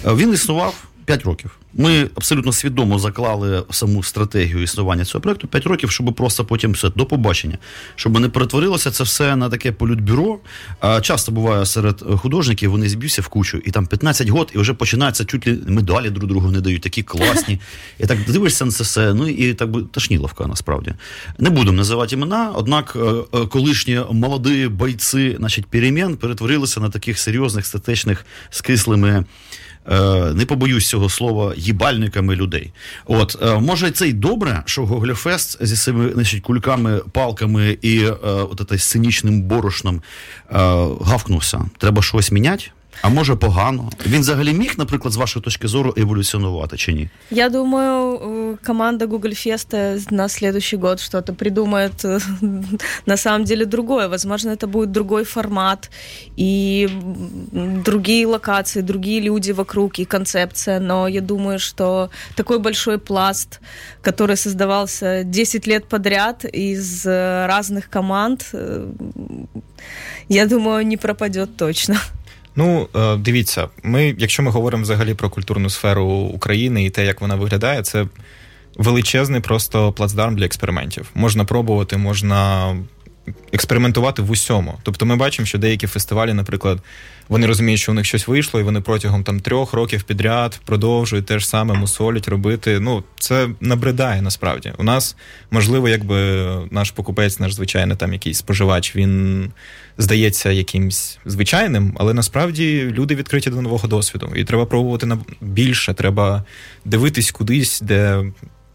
він 0.06 0.34
існував 0.34 0.84
5 1.08 1.24
років. 1.24 1.52
Ми 1.74 2.10
абсолютно 2.16 2.54
свідомо 2.54 3.00
заклали 3.00 3.64
саму 3.72 4.04
стратегію 4.04 4.64
існування 4.64 5.06
цього 5.06 5.22
проекту 5.22 5.48
5 5.48 5.66
років, 5.66 5.92
щоб 5.92 6.14
просто 6.14 6.46
потім 6.46 6.72
все 6.72 6.90
до 6.90 7.06
побачення, 7.06 7.58
щоб 7.96 8.20
не 8.20 8.30
перетворилося 8.30 8.92
це 8.92 9.04
все 9.04 9.36
на 9.36 9.50
таке 9.50 9.72
полютбюро. 9.72 10.40
А 10.80 11.02
часто 11.02 11.32
буває 11.32 11.66
серед 11.66 12.04
художників, 12.18 12.72
вони 12.72 12.90
зб'ються 12.90 13.22
в 13.22 13.28
кучу, 13.28 13.58
і 13.58 13.72
там 13.72 13.88
15 13.88 14.30
год, 14.30 14.52
і 14.56 14.58
вже 14.58 14.74
починається 14.74 15.26
чуть 15.26 15.48
ли 15.48 15.60
медалі 15.68 16.10
друг 16.10 16.30
другу 16.30 16.52
не 16.52 16.62
дають, 16.62 16.82
такі 16.82 17.04
класні. 17.04 17.60
І 18.00 18.06
так 18.06 18.18
дивишся 18.28 18.66
на 18.66 18.72
це 18.72 18.84
все. 18.84 19.14
Ну 19.14 19.28
і 19.28 19.54
так 19.54 19.72
би 19.72 19.82
тошніловка 19.82 20.48
насправді. 20.48 20.94
Не 21.40 21.50
будемо 21.50 21.78
називати 21.78 22.16
імена, 22.16 22.52
однак 22.56 22.96
е, 22.96 23.00
е, 23.38 23.46
колишні 23.46 24.02
молоді 24.12 24.68
бойці, 24.68 25.36
значить, 25.40 25.66
перемін 25.66 26.18
перетворилися 26.18 26.80
на 26.80 26.90
таких 26.90 27.20
серйозних 27.20 27.66
статечних 27.66 28.26
з 28.50 28.62
кислими. 28.62 29.26
Е, 29.92 30.34
не 30.34 30.46
побоюсь 30.46 30.90
цього 30.90 31.10
слова, 31.10 31.54
їбальниками 31.58 32.36
людей. 32.36 32.72
От 33.06 33.38
е, 33.42 33.60
може 33.60 33.92
це 33.92 34.08
й 34.08 34.14
добре, 34.14 34.64
що 34.66 34.86
Гоголєфест 34.86 35.66
зі 35.66 35.76
своїми 35.76 36.12
значить, 36.14 36.44
кульками, 36.44 37.02
палками 37.12 37.78
і 37.82 38.06
от, 38.06 38.62
от 38.62 38.82
сценічним 38.82 39.42
борошном 39.42 40.02
гавкнувся. 41.02 41.66
Треба 41.78 42.02
щось 42.02 42.32
міняти. 42.32 42.64
А 43.03 43.09
може 43.09 43.37
погано? 43.37 43.91
Він 44.07 44.21
взагалі 44.21 44.53
міг, 44.53 44.75
наприклад, 44.79 45.13
з 45.13 45.17
вашої 45.17 45.43
точки 45.43 45.69
зору 45.69 45.95
еволюціонувати 45.97 46.77
чи 46.77 46.93
ні? 46.93 47.09
Я 47.31 47.49
думаю, 47.49 48.59
команда 48.67 49.07
Google 49.07 49.47
Fest 49.47 50.13
на 50.13 50.29
следующий 50.29 50.79
год 50.79 51.01
что-то 51.01 51.35
придумает 51.35 52.05
на 53.07 53.17
самом 53.17 53.45
деле 53.45 53.65
другое. 53.65 54.09
Возможно, 54.09 54.51
это 54.51 54.67
будет 54.67 54.91
другой 54.91 55.25
формат 55.25 55.91
и 56.39 56.89
другие 57.85 58.27
локации, 58.27 58.83
другие 58.83 59.21
люди 59.21 59.53
вокруг 59.53 59.99
и 59.99 60.05
концепция. 60.05 60.81
Но 60.81 61.09
я 61.09 61.21
думаю, 61.21 61.59
что 61.59 62.11
такой 62.35 62.59
большой 62.59 62.99
пласт, 62.99 63.61
который 64.03 64.37
создавался 64.37 65.25
10 65.25 65.67
лет 65.67 65.89
подряд 65.89 66.45
из 66.45 67.07
разных 67.07 67.89
команд, 67.91 68.55
я 70.29 70.47
думаю, 70.47 70.87
не 70.87 70.97
пропадет 70.97 71.57
точно. 71.57 71.97
Ну, 72.58 72.88
е, 72.96 73.16
дивіться, 73.16 73.68
ми, 73.84 74.16
якщо 74.18 74.44
ми 74.44 74.52
говоримо 74.52 74.84
взагалі 74.84 75.14
про 75.14 75.30
культурну 75.30 75.70
сферу 75.70 76.06
України 76.06 76.86
і 76.86 76.90
те, 76.90 77.06
як 77.06 77.22
вона 77.22 77.36
виглядає, 77.36 77.82
це 77.82 78.06
величезний 78.76 79.42
просто 79.42 79.92
плацдарм 79.92 80.36
для 80.36 80.46
експериментів. 80.46 81.10
Можна 81.16 81.46
пробувати, 81.46 81.98
можна 81.98 82.76
експериментувати 83.52 84.22
в 84.22 84.32
усьому. 84.32 84.80
Тобто 84.84 85.06
ми 85.06 85.16
бачимо, 85.16 85.46
що 85.46 85.58
деякі 85.58 85.88
фестивалі, 85.88 86.34
наприклад, 86.34 86.80
вони 87.30 87.48
розуміють, 87.48 87.82
що 87.82 87.92
у 87.92 87.96
них 87.96 88.06
щось 88.06 88.28
вийшло, 88.28 88.60
і 88.60 88.64
вони 88.64 88.82
протягом 88.82 89.24
там 89.24 89.40
трьох 89.40 89.74
років 89.74 90.04
підряд 90.04 90.60
продовжують 90.66 91.26
те 91.26 91.40
ж 91.40 91.48
саме 91.48 91.74
мусолять 91.74 92.28
робити. 92.28 92.80
Ну, 92.80 93.04
це 93.20 93.50
набридає 93.62 94.22
насправді. 94.22 94.74
У 94.78 94.84
нас, 94.84 95.16
можливо, 95.52 95.90
якби 95.90 96.48
наш 96.72 96.92
покупець, 96.92 97.40
наш 97.40 97.54
звичайний 97.54 97.98
там 97.98 98.14
якийсь 98.14 98.38
споживач, 98.38 98.96
він 98.96 99.52
здається 99.98 100.52
якимсь 100.52 101.20
звичайним, 101.26 101.96
але 102.00 102.14
насправді 102.14 102.84
люди 102.84 103.16
відкриті 103.16 103.50
до 103.50 103.62
нового 103.62 103.88
досвіду. 103.88 104.34
І 104.36 104.44
треба 104.44 104.66
пробувати 104.66 105.06
на 105.06 105.18
більше, 105.42 105.94
треба 105.94 106.44
дивитись 106.86 107.32
кудись, 107.32 107.82
де 107.82 108.24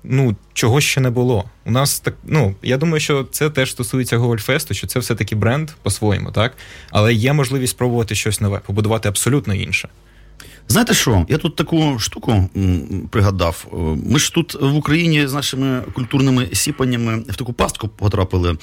ну, 0.04 0.36
чого 0.52 0.80
ще 0.80 1.00
не 1.00 1.10
було. 1.10 1.44
У 1.64 1.70
нас 1.70 2.00
так, 2.00 2.14
ну 2.24 2.54
я 2.62 2.76
думаю, 2.76 3.00
що 3.00 3.24
це 3.30 3.50
теж 3.50 3.70
стосується 3.70 4.16
Говольфесту, 4.16 4.74
що 4.74 4.86
це 4.86 4.98
все-таки 4.98 5.36
бренд 5.36 5.70
по-своєму, 5.82 6.32
так? 6.32 6.56
Але 6.90 7.14
є 7.14 7.32
можливість 7.32 7.70
спробувати 7.70 8.14
щось 8.14 8.40
нове, 8.40 8.60
побудувати 8.66 9.08
абсолютно 9.08 9.54
інше. 9.54 9.88
Знаєте 10.72 10.94
що? 10.94 11.26
Я 11.28 11.38
тут 11.38 11.56
таку 11.56 11.98
штуку 11.98 12.48
пригадав. 13.10 13.66
Ми 14.06 14.18
ж 14.18 14.32
тут 14.32 14.54
в 14.60 14.74
Україні 14.74 15.26
з 15.26 15.32
нашими 15.34 15.82
культурними 15.92 16.48
сіпаннями 16.52 17.22
в 17.28 17.36
таку 17.36 17.52
пастку 17.52 17.88
потрапили. 17.88 18.56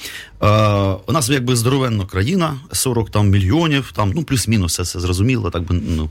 У 1.06 1.12
нас 1.12 1.28
якби 1.28 1.56
здоровенна 1.56 2.06
країна, 2.06 2.54
40 2.72 3.10
там 3.10 3.28
мільйонів, 3.28 3.92
там 3.94 4.12
ну 4.14 4.22
плюс-мінус 4.22 4.72
все 4.72 4.84
це 4.84 5.00
зрозуміло. 5.00 5.50
Так 5.50 5.62
би 5.62 5.80
ну 5.96 6.10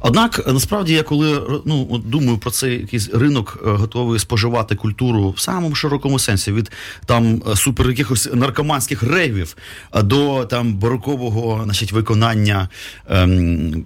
однак 0.00 0.46
насправді 0.46 0.92
я 0.92 1.02
коли 1.02 1.42
ну 1.64 1.98
думаю 1.98 2.38
про 2.38 2.50
цей 2.50 2.80
якийсь 2.80 3.10
ринок, 3.14 3.58
е, 3.66 3.70
готовий 3.70 4.18
споживати 4.18 4.74
культуру 4.74 5.30
в 5.30 5.40
самому 5.40 5.74
широкому 5.74 6.18
сенсі 6.18 6.52
від 6.52 6.70
там 7.06 7.42
супер 7.54 7.88
якихось 7.88 8.28
наркоманських 8.34 9.02
рейвів 9.02 9.56
до 10.02 10.44
там 10.44 10.74
барокового 10.74 11.60
значить, 11.64 11.92
виконання 11.92 12.68
ем, 13.08 13.84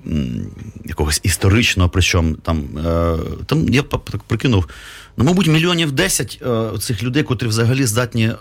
якогось 0.85 1.21
історичного 1.23 1.52
історично, 1.53 1.89
причому 1.89 2.35
там 2.35 2.65
е, 2.79 3.17
там 3.47 3.69
я 3.69 3.83
так 3.83 4.23
прикинув. 4.23 4.69
Ну, 5.17 5.25
мабуть, 5.25 5.47
мільйонів 5.47 5.93
10 5.93 6.43
е, 6.43 6.79
цих 6.79 7.03
людей, 7.03 7.23
котрі 7.23 7.47
взагалі 7.47 7.87
здатні 7.87 8.27
е, 8.27 8.37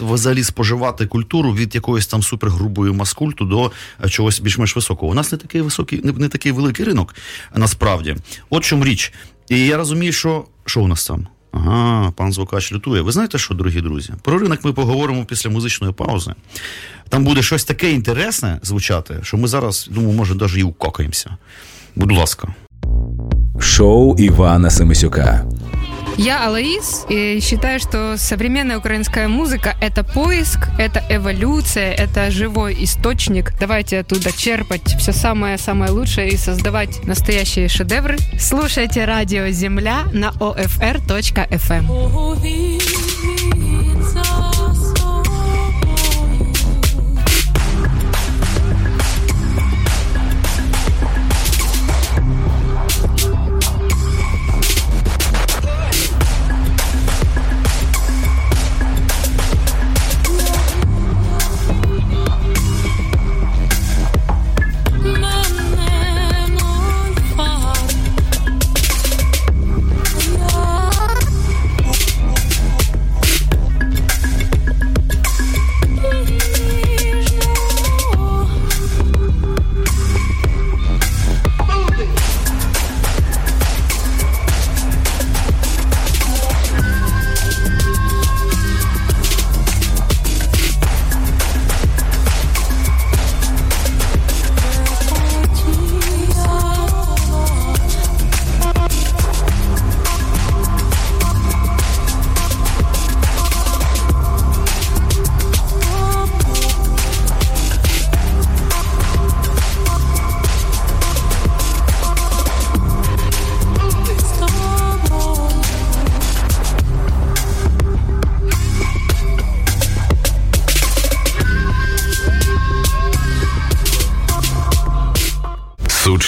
взагалі 0.00 0.44
споживати 0.44 1.06
культуру 1.06 1.54
від 1.54 1.74
якоїсь 1.74 2.06
там 2.06 2.22
супергрубої 2.22 2.92
маскульту 2.92 3.44
до 3.44 3.72
чогось 4.08 4.40
більш-менш 4.40 4.76
високого. 4.76 5.12
У 5.12 5.14
нас 5.14 5.32
не 5.32 5.38
такий 5.38 5.60
високий, 5.60 6.00
не, 6.04 6.12
не 6.12 6.28
такий 6.28 6.52
великий 6.52 6.84
ринок, 6.84 7.14
насправді. 7.54 8.16
От 8.50 8.64
чому 8.64 8.84
річ. 8.84 9.12
І 9.48 9.66
я 9.66 9.76
розумію, 9.76 10.12
що 10.12 10.44
що 10.64 10.80
у 10.80 10.88
нас 10.88 11.06
там. 11.06 11.26
Ага, 11.52 12.10
пан 12.10 12.32
Звукач 12.32 12.72
лютує. 12.72 13.02
Ви 13.02 13.12
знаєте 13.12 13.38
що, 13.38 13.54
дорогі 13.54 13.80
друзі? 13.80 14.12
Про 14.22 14.38
ринок 14.38 14.64
ми 14.64 14.72
поговоримо 14.72 15.24
після 15.24 15.50
музичної 15.50 15.92
паузи. 15.92 16.34
Там 17.08 17.24
буде 17.24 17.42
щось 17.42 17.64
таке 17.64 17.92
інтересне 17.92 18.58
звучати, 18.62 19.20
що 19.22 19.36
ми 19.36 19.48
зараз, 19.48 19.88
думаю, 19.90 20.12
може, 20.12 20.34
навіть 20.34 20.58
і 20.58 20.62
укокаємося. 20.62 21.36
Будь 21.94 22.12
ласка. 22.12 22.54
Шоу 23.58 24.14
Ивана 24.18 24.70
Самисюка. 24.70 25.46
Я 26.18 26.46
Алаис 26.46 27.06
и 27.08 27.40
считаю, 27.40 27.80
что 27.80 28.16
современная 28.18 28.78
украинская 28.78 29.28
музыка— 29.28 29.74
это 29.80 30.04
поиск, 30.04 30.68
это 30.78 31.02
эволюция, 31.08 31.92
это 31.92 32.30
живой 32.30 32.76
источник. 32.84 33.54
Давайте 33.58 34.00
оттуда 34.00 34.30
черпать 34.30 34.94
все 34.98 35.12
самое-самое 35.12 35.90
лучшее 35.90 36.28
и 36.28 36.36
создавать 36.36 37.04
настоящие 37.06 37.68
шедевры. 37.68 38.18
Слушайте 38.38 39.06
радио 39.06 39.48
«Земля» 39.48 40.04
на 40.12 40.32
OFR.FM. 40.32 41.86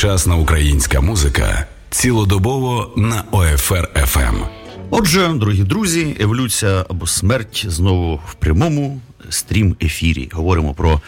Сучасна 0.04 0.36
українська 0.36 1.00
музика 1.00 1.66
цілодобово 1.90 2.92
на 2.96 3.24
ОФР 3.30 3.88
ФМ. 4.06 4.36
Отже, 4.90 5.28
дорогі 5.28 5.62
друзі, 5.62 6.16
еволюція 6.20 6.84
або 6.90 7.06
смерть 7.06 7.64
знову 7.68 8.20
в 8.28 8.34
прямому 8.34 9.00
стрім 9.28 9.76
ефірі. 9.82 10.28
Говоримо 10.32 10.74
про 10.74 11.00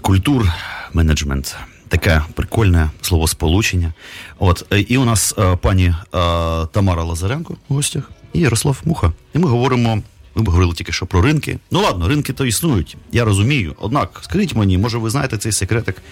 культур 0.00 0.48
менеджмент. 0.92 1.56
Таке 1.88 2.22
прикольне 2.34 2.90
словосполучення. 3.00 3.92
От 4.38 4.66
і 4.88 4.96
у 4.96 5.04
нас 5.04 5.34
а, 5.38 5.56
пані 5.56 5.94
а, 6.12 6.66
Тамара 6.72 7.02
Лазаренко 7.02 7.56
в 7.68 7.74
гостях 7.74 8.10
і 8.32 8.40
Ярослав 8.40 8.80
Муха. 8.84 9.12
І 9.34 9.38
ми 9.38 9.48
говоримо. 9.48 10.02
Ми 10.34 10.44
говорили 10.44 10.74
тільки 10.74 10.92
що 10.92 11.06
про 11.06 11.22
ринки. 11.22 11.58
Ну 11.70 11.80
ладно, 11.80 12.08
ринки 12.08 12.32
то 12.32 12.46
існують, 12.46 12.96
я 13.12 13.24
розумію. 13.24 13.74
Однак, 13.80 14.20
скажіть 14.22 14.54
мені, 14.54 14.78
може, 14.78 14.98
ви 14.98 15.10
знаєте 15.10 15.38
цей 15.38 15.52
секретик, 15.52 16.02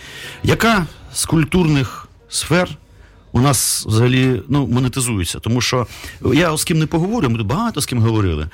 яка 0.42 0.86
з 1.12 1.24
культурних 1.24 2.03
сфер 2.28 2.68
у 3.32 3.40
нас 3.40 3.86
взагалі 3.86 4.42
ну, 4.48 4.66
монетизуються. 4.66 5.38
Тому 5.38 5.60
що 5.60 5.86
я 6.34 6.56
з 6.56 6.64
ким 6.64 6.78
не 6.78 6.86
поговорю, 6.86 7.30
ми 7.30 7.42
багато 7.42 7.80
з 7.80 7.86
ким 7.86 7.98
говорили. 7.98 8.48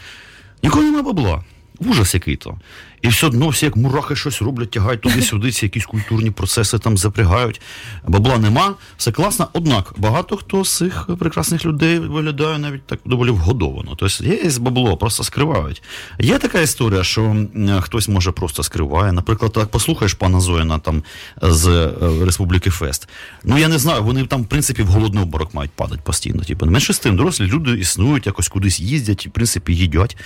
Ніколи 0.63 0.85
нема 0.85 1.03
бабла. 1.03 1.45
Ужас 1.79 2.15
який 2.15 2.37
то. 2.37 2.59
І 3.03 3.09
все 3.09 3.27
одно 3.27 3.49
всі 3.49 3.65
як 3.65 3.77
мурахи 3.77 4.17
щось 4.17 4.43
роблять, 4.43 4.71
тягають 4.71 5.01
туди-сюди, 5.01 5.53
ці 5.53 5.65
якісь 5.65 5.87
культурні 5.87 6.31
процеси 6.31 6.79
там 6.79 6.99
запрягають. 6.99 7.61
Бабла 8.09 8.39
нема, 8.39 8.75
все 8.97 9.13
класно. 9.13 9.49
Однак 9.53 9.95
багато 9.97 10.37
хто 10.37 10.65
з 10.65 10.77
цих 10.77 11.09
прекрасних 11.19 11.65
людей 11.65 11.99
виглядає 11.99 12.59
навіть 12.59 12.87
так 12.87 12.99
доволі 13.05 13.31
вгодовано. 13.31 13.95
Тобто 13.97 14.25
є 14.25 14.51
бабло, 14.61 14.97
просто 14.97 15.25
скривають. 15.25 15.83
Є 16.19 16.39
така 16.39 16.61
історія, 16.61 17.05
що 17.05 17.47
хтось 17.81 18.09
може 18.09 18.33
просто 18.33 18.63
скриває. 18.63 19.13
Наприклад, 19.13 19.53
так 19.53 19.69
послухаєш 19.69 20.15
пана 20.15 20.41
Зоїна 20.41 20.79
там 20.79 21.03
з 21.43 21.67
е, 21.69 21.91
Республіки 22.25 22.71
Фест. 22.71 23.09
Ну 23.45 23.59
я 23.59 23.69
не 23.69 23.79
знаю, 23.79 24.03
вони 24.03 24.27
там, 24.27 24.43
в 24.43 24.47
принципі, 24.47 24.83
в 24.83 24.87
голодний 24.87 25.23
обморок 25.23 25.55
мають 25.55 25.71
падати 25.71 26.01
постійно. 26.05 26.43
Типу, 26.43 26.67
менше 26.67 26.93
з 26.93 26.99
тим, 26.99 27.17
дорослі 27.17 27.47
люди 27.47 27.79
існують, 27.79 28.27
якось 28.27 28.49
кудись 28.49 28.81
їздять, 28.81 29.27
в 29.27 29.31
принципі 29.31 29.75
їдять 29.75 30.17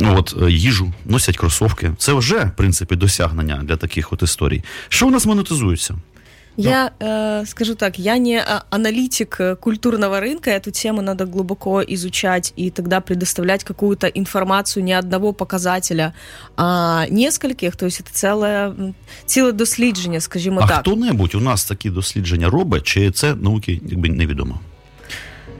от, 0.00 0.36
е, 0.42 0.50
їжу, 0.50 0.92
носять 1.04 1.36
кросовки. 1.36 1.92
Це 1.98 2.17
вже 2.17 2.45
в 2.45 2.55
принципі 2.55 2.95
досягнення 2.95 3.61
для 3.63 3.77
таких 3.77 4.13
от 4.13 4.23
історій. 4.23 4.63
Що 4.89 5.07
у 5.07 5.11
нас 5.11 5.25
монетизується? 5.25 5.95
Я 6.57 6.91
э, 6.99 7.45
скажу 7.45 7.75
так, 7.75 7.99
я 7.99 8.17
не 8.17 8.37
а, 8.37 8.63
аналитик 8.69 9.37
э, 9.39 9.55
культурного 9.55 10.19
рынка, 10.19 10.51
эту 10.51 10.71
тему 10.71 11.01
надо 11.01 11.25
глубоко 11.25 11.81
изучать 11.81 12.53
и 12.55 12.69
тогда 12.69 13.01
предоставлять 13.01 13.63
какую-то 13.63 14.07
информацию 14.07 14.83
не 14.83 14.93
одного 14.93 15.33
показателя, 15.33 16.13
а 16.55 17.07
нескольких, 17.09 17.75
то 17.75 17.85
есть 17.87 18.01
это 18.01 18.11
целое 18.11 18.73
ціле 19.25 19.51
дослідження, 19.51 20.19
скажімо 20.19 20.59
а 20.63 20.67
так. 20.67 20.77
А 20.77 20.79
хто-небудь 20.79 21.35
у 21.35 21.39
нас 21.39 21.65
такі 21.65 21.89
дослідження 21.89 22.49
робить, 22.49 22.83
чи 22.83 23.11
це 23.11 23.35
науки 23.35 23.81
якби 23.85 24.09
невідомо? 24.09 24.59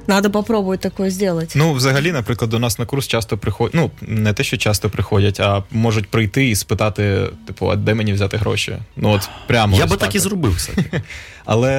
Надо 0.08 0.30
попробувати 0.30 0.88
такое 0.88 1.10
зробити. 1.10 1.52
Ну, 1.54 1.72
взагалі, 1.72 2.12
наприклад, 2.12 2.50
до 2.50 2.58
нас 2.58 2.78
на 2.78 2.86
курс 2.86 3.06
часто 3.06 3.38
приходять. 3.38 3.74
Ну, 3.74 3.90
не 4.00 4.32
те, 4.32 4.44
що 4.44 4.56
часто 4.56 4.90
приходять, 4.90 5.40
а 5.40 5.62
можуть 5.70 6.08
прийти 6.08 6.48
і 6.48 6.54
спитати, 6.54 7.26
типу, 7.46 7.70
а 7.70 7.76
де 7.76 7.94
мені 7.94 8.12
взяти 8.12 8.36
гроші? 8.36 8.76
Ну, 8.96 9.10
от 9.10 9.28
прямо. 9.46 9.76
Я 9.76 9.86
би 9.86 9.96
так 9.96 10.14
і 10.14 10.18
зробив. 10.18 10.56
кстати. 10.56 11.02
Але 11.44 11.72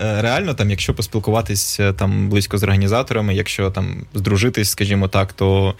е, 0.00 0.22
реально, 0.22 0.54
там, 0.54 0.70
якщо 0.70 0.94
поспілкуватись 0.94 1.80
е, 1.80 1.92
там 1.92 2.28
близько 2.28 2.58
з 2.58 2.62
організаторами, 2.62 3.34
якщо 3.34 3.70
там 3.70 4.06
здружитись, 4.14 4.70
скажімо 4.70 5.08
так, 5.08 5.32
то. 5.32 5.74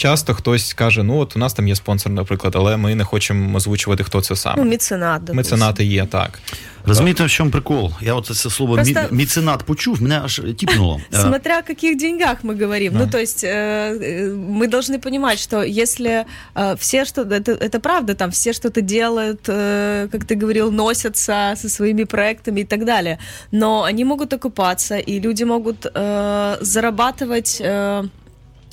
Часто 0.00 0.34
хтось 0.34 0.72
каже: 0.74 1.02
ну 1.02 1.18
от 1.18 1.36
у 1.36 1.38
нас 1.38 1.52
там 1.52 1.68
є 1.68 1.76
спонсор, 1.76 2.12
наприклад, 2.12 2.56
але 2.56 2.76
ми 2.76 2.94
не 2.94 3.04
хочемо 3.04 3.56
озвучувати, 3.56 4.04
хто 4.04 4.20
це 4.20 4.36
саме. 4.36 4.64
Ну, 4.64 4.70
меценат, 4.70 5.24
допустим. 5.24 5.36
Меценати 5.36 5.84
є, 5.84 6.06
так. 6.06 6.38
Розумієте, 6.84 7.24
в 7.24 7.30
чому 7.30 7.50
прикол? 7.50 7.92
Я 8.00 8.14
от 8.14 8.26
це 8.26 8.50
слово 8.50 8.74
Просто... 8.74 9.00
меценат 9.10 9.62
почув, 9.62 10.02
мене 10.02 10.20
аж 10.24 10.42
типнуло. 10.58 11.00
Смотря 11.10 11.58
о 11.58 11.62
каких 11.62 11.96
деньгах 11.96 12.44
мы 12.44 12.62
говорим. 12.62 12.92
Да. 12.92 12.98
Ну, 12.98 13.06
то 13.10 13.18
есть 13.18 13.44
э, 13.44 14.34
мы 14.58 14.68
должны 14.68 14.98
понимать, 14.98 15.38
что 15.38 15.62
если 15.62 16.24
э, 16.54 16.76
все 16.76 17.04
что 17.04 17.22
это, 17.22 17.52
это 17.52 17.80
правда, 17.80 18.14
там 18.14 18.30
все 18.30 18.52
что-то 18.52 18.80
делают, 18.80 19.48
э, 19.48 20.08
как 20.12 20.24
ты 20.24 20.40
говорил, 20.40 20.72
носятся 20.72 21.54
со 21.56 21.68
своими 21.68 22.04
проектами 22.04 22.60
и 22.60 22.64
так 22.64 22.84
далее, 22.84 23.18
но 23.52 23.82
они 23.82 24.04
могут 24.04 24.32
окупаться, 24.32 24.96
и 24.96 25.20
люди 25.20 25.44
могут 25.44 25.86
э, 25.94 26.56
зарабатывать... 26.60 27.62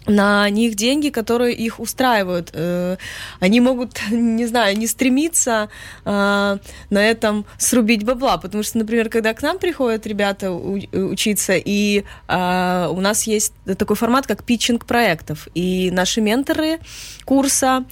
Э, 0.07 0.11
на 0.11 0.49
них 0.51 0.75
деньги, 0.75 1.11
которые 1.11 1.55
их 1.55 1.81
устраивают. 1.81 2.51
Э, 2.53 2.97
они 3.41 3.61
могут, 3.61 4.01
не 4.11 4.47
знаю, 4.47 4.79
не 4.79 4.87
стремиться 4.87 5.69
э, 6.05 6.59
на 6.91 7.05
этом 7.11 7.45
срубить 7.59 8.05
бабла, 8.05 8.39
потому 8.39 8.63
что, 8.63 8.79
например, 8.79 9.09
когда 9.09 9.35
к 9.35 9.43
нам 9.43 9.59
приходят 9.59 10.07
ребята 10.07 10.51
учиться, 10.53 11.55
и 11.57 12.05
э, 12.29 12.89
у 12.91 13.01
нас 13.01 13.25
есть 13.25 13.53
такой 13.79 13.97
формат, 13.97 14.27
как 14.27 14.45
питчинг 14.45 14.87
проектов, 14.87 15.49
и 15.55 15.91
наши 15.91 16.21
менторы 16.21 16.79
курса 17.25 17.85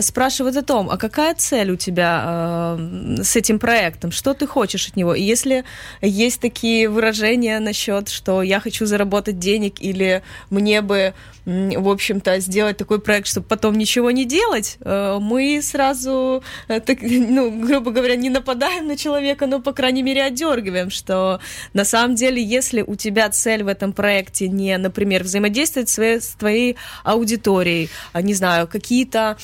спрашивают 0.00 0.56
о 0.56 0.62
том, 0.62 0.90
а 0.90 0.96
какая 0.96 1.34
цель 1.34 1.70
у 1.70 1.76
тебя 1.76 2.76
с 3.22 3.36
этим 3.36 3.58
проектом, 3.58 4.12
что 4.12 4.34
ты 4.34 4.46
хочешь 4.46 4.88
от 4.88 4.96
него, 4.96 5.14
и 5.14 5.22
если 5.22 5.64
есть 6.00 6.40
такие 6.40 6.88
выражения 6.88 7.60
насчет, 7.60 8.08
что 8.08 8.42
я 8.42 8.60
хочу 8.60 8.86
заработать 8.86 9.38
денег 9.38 9.80
или 9.80 10.22
мне 10.50 10.80
бы 10.80 11.14
в 11.46 11.88
общем-то, 11.88 12.40
сделать 12.40 12.76
такой 12.76 13.00
проект, 13.00 13.26
чтобы 13.26 13.46
потом 13.46 13.76
ничего 13.76 14.10
не 14.10 14.24
делать, 14.24 14.78
э, 14.80 15.18
мы 15.20 15.60
сразу, 15.62 16.42
э, 16.68 16.80
так, 16.80 16.98
ну, 17.02 17.50
грубо 17.50 17.90
говоря, 17.90 18.16
не 18.16 18.30
нападаем 18.30 18.86
на 18.86 18.96
человека, 18.96 19.46
но, 19.46 19.60
по 19.60 19.72
крайней 19.72 20.02
мере, 20.02 20.22
отдергиваем, 20.22 20.90
что 20.90 21.40
на 21.74 21.84
самом 21.84 22.14
деле, 22.14 22.42
если 22.42 22.82
у 22.82 22.94
тебя 22.94 23.28
цель 23.28 23.62
в 23.62 23.68
этом 23.68 23.92
проекте 23.92 24.48
не, 24.48 24.76
например, 24.78 25.24
взаимодействовать 25.24 25.90
с 25.90 26.34
твоей 26.38 26.76
аудиторией, 27.02 27.90
а, 28.12 28.22
не 28.22 28.34
знаю, 28.34 28.63
какие-то 28.71 29.37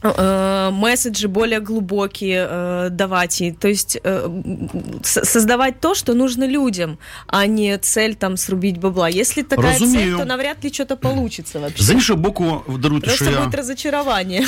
Э, 0.00 0.70
месседжи 0.72 1.26
более 1.26 1.58
глубокие 1.58 2.46
э, 2.48 2.88
давать, 2.90 3.40
и, 3.40 3.50
то 3.50 3.66
есть 3.66 3.98
э, 4.04 4.28
создавать 5.02 5.80
то, 5.80 5.96
что 5.96 6.14
нужно 6.14 6.46
людям, 6.46 6.98
а 7.26 7.46
не 7.46 7.76
цель 7.78 8.14
там 8.14 8.36
срубить 8.36 8.78
бабла. 8.78 9.08
Если 9.08 9.42
такая 9.42 9.72
Розумію. 9.72 10.10
цель, 10.12 10.18
то 10.18 10.24
навряд 10.24 10.64
ли 10.64 10.70
что-то 10.70 10.96
получится 10.96 11.58
вообще. 11.58 11.82
З 11.82 11.90
іншого 11.90 12.22
боку, 12.22 12.62
даруйте, 12.78 13.06
Просто 13.06 13.24
що 13.24 13.34
буде 13.34 13.48
я... 13.52 13.56
розочарування. 13.56 14.46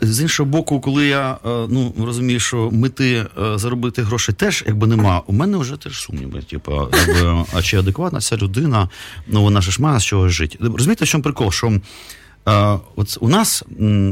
З 0.00 0.20
іншого 0.20 0.50
боку, 0.50 0.80
коли 0.80 1.06
я 1.06 1.38
ну 1.44 1.94
розумію, 1.98 2.40
що 2.40 2.70
мети 2.72 3.26
заробити 3.54 4.02
гроші 4.02 4.32
теж 4.32 4.64
якби 4.66 4.86
нема, 4.86 5.22
у 5.26 5.32
мене 5.32 5.56
вже 5.58 5.76
теж 5.76 5.98
сумніви. 5.98 6.42
Типу, 6.42 6.88
якби, 7.06 7.44
а 7.54 7.62
чи 7.62 7.78
адекватна 7.78 8.20
ця 8.20 8.36
людина, 8.36 8.88
ну 9.26 9.42
вона 9.42 9.60
ж 9.60 9.82
має 9.82 10.00
з 10.00 10.04
чогось 10.04 10.32
жити. 10.32 10.58
Розумієте, 10.60 11.04
в 11.04 11.08
чому 11.08 11.24
прикол? 11.24 11.50
Що 11.50 11.80
От 12.45 13.17
у 13.19 13.29
нас 13.29 13.63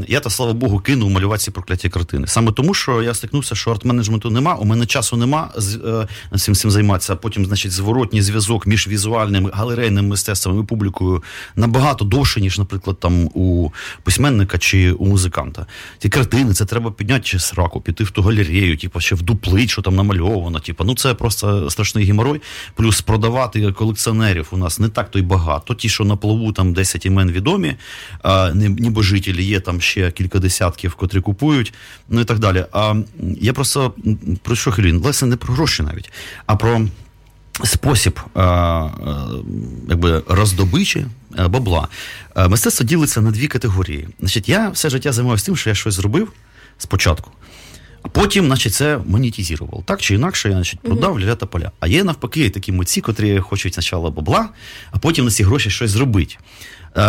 я 0.08 0.20
та 0.20 0.30
слава 0.30 0.52
Богу 0.52 0.78
кинув 0.78 1.10
малювати 1.10 1.42
ці 1.42 1.50
прокляті 1.50 1.88
картини. 1.88 2.26
Саме 2.26 2.52
тому, 2.52 2.74
що 2.74 3.02
я 3.02 3.14
стикнувся, 3.14 3.54
що 3.54 3.70
арт-менеджменту 3.70 4.30
нема, 4.30 4.54
у 4.54 4.64
мене 4.64 4.86
часу 4.86 5.16
нема 5.16 5.50
з 5.56 5.76
е, 6.32 6.38
цим 6.38 6.54
цим 6.54 6.70
займатися. 6.70 7.16
Потім, 7.16 7.46
значить, 7.46 7.72
зворотній 7.72 8.22
зв'язок 8.22 8.66
між 8.66 8.88
візуальним 8.88 9.50
галерейним 9.54 10.08
мистецтвом 10.08 10.60
і 10.60 10.66
публікою 10.66 11.22
набагато 11.56 12.04
довше, 12.04 12.40
ніж, 12.40 12.58
наприклад, 12.58 13.00
там 13.00 13.24
у 13.34 13.70
письменника 14.02 14.58
чи 14.58 14.92
у 14.92 15.06
музиканта. 15.06 15.66
Ті 15.98 16.08
картини 16.08 16.54
це 16.54 16.64
треба 16.64 16.90
підняти 16.90 17.22
чи 17.22 17.38
сраку, 17.38 17.80
піти 17.80 18.04
в 18.04 18.10
ту 18.10 18.22
галерею, 18.22 18.76
типу, 18.76 19.00
ще 19.00 19.14
вдуплить, 19.14 19.70
що 19.70 19.82
там 19.82 19.96
намальовано. 19.96 20.60
Типу, 20.60 20.84
ну 20.84 20.94
це 20.94 21.14
просто 21.14 21.70
страшний 21.70 22.04
геморой. 22.04 22.40
Плюс 22.74 23.00
продавати 23.00 23.72
колекціонерів 23.72 24.48
у 24.50 24.56
нас 24.56 24.78
не 24.78 24.88
так 24.88 25.10
то 25.10 25.18
й 25.18 25.22
багато. 25.22 25.74
Ті, 25.74 25.88
що 25.88 26.04
на 26.04 26.16
плаву 26.16 26.52
там 26.52 26.72
10 26.72 27.06
імен 27.06 27.30
відомі 27.30 27.76
небожителі, 28.54 29.44
є 29.44 29.60
там 29.60 29.80
ще 29.80 30.10
кілька 30.10 30.38
десятків, 30.38 30.94
котрі 30.94 31.20
купують, 31.20 31.74
ну 32.08 32.20
і 32.20 32.24
так 32.24 32.38
далі. 32.38 32.64
А 32.72 32.94
я 33.40 33.52
просто 33.52 33.94
про 34.42 34.56
що 34.56 34.72
хвилин? 34.72 34.98
Власне, 34.98 35.28
не 35.28 35.36
про 35.36 35.54
гроші 35.54 35.82
навіть, 35.82 36.12
а 36.46 36.56
про. 36.56 36.86
Спосіб 37.64 38.20
якби 39.88 40.22
роздобичі 40.28 41.06
бабла. 41.48 41.88
Мистецтво 42.48 42.86
ділиться 42.86 43.20
на 43.20 43.30
дві 43.30 43.46
категорії. 43.46 44.08
Значить, 44.20 44.48
Я 44.48 44.68
все 44.68 44.90
життя 44.90 45.12
займався 45.12 45.46
тим, 45.46 45.56
що 45.56 45.70
я 45.70 45.74
щось 45.74 45.94
зробив 45.94 46.32
спочатку, 46.78 47.30
а 48.02 48.08
потім, 48.08 48.46
значить, 48.46 48.74
це 48.74 48.98
монетизував. 49.06 49.82
Так 49.86 50.00
чи 50.00 50.14
інакше, 50.14 50.48
я 50.48 50.54
значить, 50.54 50.80
продав 50.80 51.16
mm-hmm. 51.18 51.30
ля 51.30 51.34
та 51.34 51.46
поля. 51.46 51.70
А 51.80 51.86
є 51.86 52.04
навпаки 52.04 52.50
такі 52.50 52.72
митці, 52.72 53.00
котрі 53.00 53.38
хочуть 53.38 53.74
спочатку 53.74 54.10
бабла, 54.10 54.48
а 54.90 54.98
потім 54.98 55.24
на 55.24 55.30
ці 55.30 55.44
гроші 55.44 55.70
щось 55.70 55.90
зробити. 55.90 56.36
Е, 56.96 57.00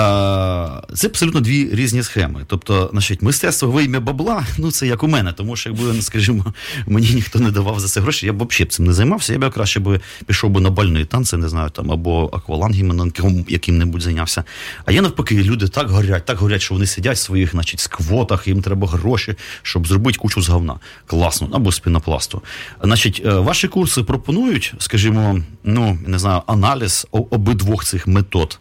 це 0.94 1.08
абсолютно 1.08 1.42
дві 1.42 1.70
різні 1.72 2.04
схеми. 2.04 2.44
Тобто, 2.48 2.90
значить, 2.92 3.22
мистецтво 3.22 3.72
во 3.72 3.82
ім'я 3.82 4.00
бабла, 4.00 4.46
ну 4.58 4.72
це 4.72 4.88
як 4.88 5.04
у 5.04 5.08
мене, 5.08 5.34
тому 5.34 5.56
що 5.56 5.70
якби, 5.70 6.02
скажімо, 6.02 6.46
мені 6.88 7.10
ніхто 7.14 7.40
не 7.40 7.52
давав 7.52 7.80
за 7.80 7.88
це 7.88 8.02
гроші, 8.02 8.26
я 8.26 8.34
б 8.34 8.48
взагалі 8.48 8.70
цим 8.70 8.86
не 8.86 8.94
займався, 8.94 9.34
я 9.34 9.40
б 9.40 9.50
краще 9.50 9.80
би 9.80 10.00
пішов 10.26 10.50
би 10.50 10.62
на 10.62 10.70
бальний 10.70 11.06
танці, 11.06 11.38
не 11.38 11.50
знаю, 11.50 11.70
там, 11.70 11.92
або 11.92 12.30
аквалангіменом 12.34 13.14
яким-небудь 13.48 14.02
зайнявся. 14.02 14.44
А 14.86 14.92
я 14.92 15.02
навпаки, 15.02 15.44
люди 15.44 15.68
так 15.68 15.90
горять, 15.90 16.26
так 16.26 16.38
горять, 16.38 16.62
що 16.62 16.74
вони 16.74 16.86
сидять 16.86 17.18
в 17.18 17.22
своїх, 17.22 17.52
значить, 17.52 17.80
сквотах, 17.80 18.48
їм 18.48 18.62
треба 18.62 18.88
гроші, 18.88 19.36
щоб 19.62 19.88
зробити 19.88 20.18
кучу 20.18 20.42
з 20.42 20.50
говна. 20.50 20.80
Класно, 21.08 21.50
або 21.54 21.72
з 21.72 21.80
пінопласту. 21.80 22.42
Значить, 22.84 23.22
е, 23.26 23.30
ваші 23.30 23.68
курси 23.68 24.04
пропонують, 24.04 24.74
скажімо, 24.78 25.42
ну 25.64 26.00
не 26.08 26.20
знаю, 26.20 26.42
аналіз 26.48 27.08
обидвох 27.12 27.86
цих 27.86 28.08
метод. 28.08 28.60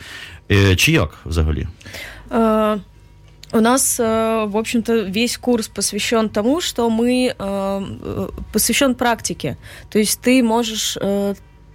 Чи 0.77 0.93
як 0.93 1.19
взагалі? 1.25 1.67
У 3.53 3.61
нас, 3.61 3.99
в 3.99 4.57
общем-то, 4.57 5.05
весь 5.05 5.37
курс 5.37 5.69
посвящен 5.69 6.29
тому, 6.29 6.61
что 6.61 6.91
мы 6.91 7.35
посвящен 8.53 8.95
практике. 8.95 9.57
То 9.89 9.99
есть 9.99 10.21
ты 10.27 10.43
можешь 10.43 10.99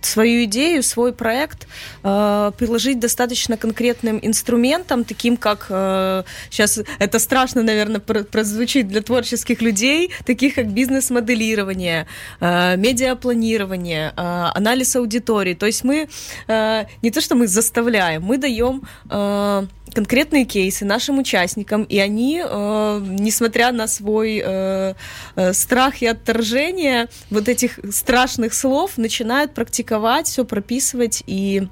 свою 0.06 0.46
идею, 0.46 0.84
свой 0.84 1.14
проект 1.14 1.68
э, 2.04 2.52
приложить 2.58 3.00
достаточно 3.00 3.58
конкретным 3.58 4.20
инструментом, 4.22 5.04
таким 5.04 5.38
как 5.38 5.68
э, 5.70 6.24
сейчас 6.50 6.80
это 7.00 7.20
страшно, 7.20 7.64
наверное, 7.64 8.00
прозвучит 8.00 8.88
для 8.88 9.02
творческих 9.02 9.62
людей, 9.62 10.12
таких 10.26 10.56
как 10.56 10.68
бизнес-моделирование, 10.68 12.08
э, 12.40 12.78
медиапланирование, 12.78 14.14
э, 14.16 14.22
анализ 14.54 14.96
аудитории. 14.96 15.54
То 15.54 15.66
есть 15.66 15.84
мы 15.84 16.08
э, 16.48 16.86
не 17.02 17.12
то, 17.12 17.22
что 17.22 17.36
мы 17.36 17.48
заставляем, 17.48 18.24
мы 18.24 18.38
даем 18.38 18.84
э, 19.10 19.66
конкретные 19.96 20.46
кейсы 20.46 20.86
нашим 20.86 21.20
участникам, 21.20 21.84
и 21.84 21.98
они, 22.00 22.44
э, 22.46 23.02
несмотря 23.02 23.72
на 23.72 23.88
свой 23.88 24.42
э, 24.44 24.94
э, 25.36 25.54
страх 25.54 26.02
и 26.02 26.08
отторжение 26.08 27.08
вот 27.30 27.48
этих 27.48 27.80
страшных 27.92 28.54
слов, 28.54 28.98
начинают 28.98 29.54
практиковать, 29.54 29.95
все 30.28 30.46
прописывать 30.46 31.24
и 31.28 31.68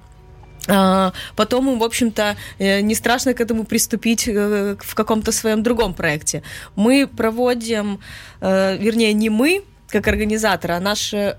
э, 0.68 1.12
Потом 1.36 1.70
им, 1.70 1.80
в 1.80 1.84
общем-то, 1.84 2.36
э, 2.60 2.82
не 2.82 2.96
страшно 2.96 3.34
к 3.34 3.42
этому 3.42 3.64
приступить 3.64 4.28
э, 4.28 4.76
в 4.80 4.96
каком-то 4.96 5.32
своем 5.32 5.64
другом 5.64 5.94
проекте. 5.94 6.44
Мы 6.76 7.08
проводим, 7.08 8.00
вернее, 8.42 9.14
не 9.14 9.30
мы, 9.30 9.64
как 9.88 10.08
организаторы, 10.08 10.74
а 10.74 10.80
наши 10.80 11.36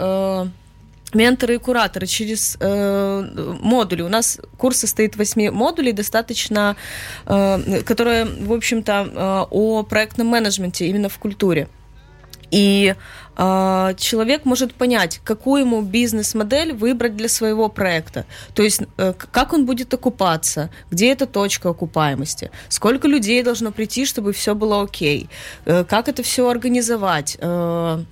менторы 1.15 1.55
и 1.55 1.59
кураторы 1.59 2.07
через 2.07 2.57
э, 2.61 3.57
модули. 3.61 4.03
У 4.03 4.09
нас 4.09 4.41
курс 4.59 4.79
состоит 4.79 5.17
восьми 5.17 5.51
модулей, 5.51 5.93
достаточно, 5.93 6.77
э, 7.27 7.83
которые, 7.85 8.25
в 8.25 8.53
общем-то, 8.53 8.93
э, 8.93 9.45
о 9.51 9.83
проектном 9.85 10.29
менеджменте 10.29 10.87
именно 10.87 11.09
в 11.09 11.19
культуре. 11.19 11.69
И 12.51 12.95
э, 12.95 12.97
человек 13.37 14.45
может 14.45 14.75
понять, 14.75 15.21
какую 15.25 15.63
ему 15.63 15.83
бизнес-модель 15.83 16.73
выбрать 16.73 17.17
для 17.17 17.29
своего 17.29 17.69
проекта. 17.69 18.27
То 18.55 18.63
есть, 18.63 18.83
э, 18.97 19.13
как 19.13 19.53
он 19.53 19.67
будет 19.67 19.93
окупаться, 19.93 20.71
где 20.91 21.13
эта 21.13 21.27
точка 21.27 21.71
окупаемости, 21.71 22.51
сколько 22.69 23.09
людей 23.09 23.43
должно 23.43 23.73
прийти, 23.73 24.07
чтобы 24.07 24.33
все 24.33 24.55
было 24.55 24.83
окей, 24.83 25.29
э, 25.65 25.85
как 25.85 26.09
это 26.09 26.23
все 26.23 26.49
организовать. 26.49 27.37
Э, 27.41 28.03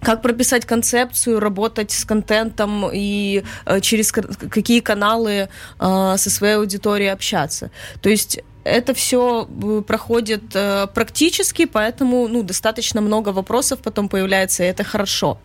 как 0.00 0.22
прописать 0.22 0.64
концепцию, 0.64 1.40
работать 1.40 1.90
с 1.90 2.06
контентом 2.06 2.88
и 2.90 3.44
через 3.82 4.12
какие 4.12 4.80
каналы 4.80 5.50
со 5.78 6.16
своей 6.16 6.54
аудиторией 6.54 7.12
общаться. 7.12 7.70
То 8.00 8.08
есть 8.08 8.40
это 8.65 8.93
все 8.93 9.47
э, 9.47 9.81
проходит 9.87 10.43
э, 10.55 10.87
практически, 10.93 11.65
поэтому 11.65 12.27
ну, 12.27 12.43
достаточно 12.43 13.01
много 13.01 13.29
вопросов 13.29 13.79
потом 13.79 14.09
появляется, 14.09 14.63
и 14.63 14.67
это 14.67 14.83
хорошо. 14.83 15.37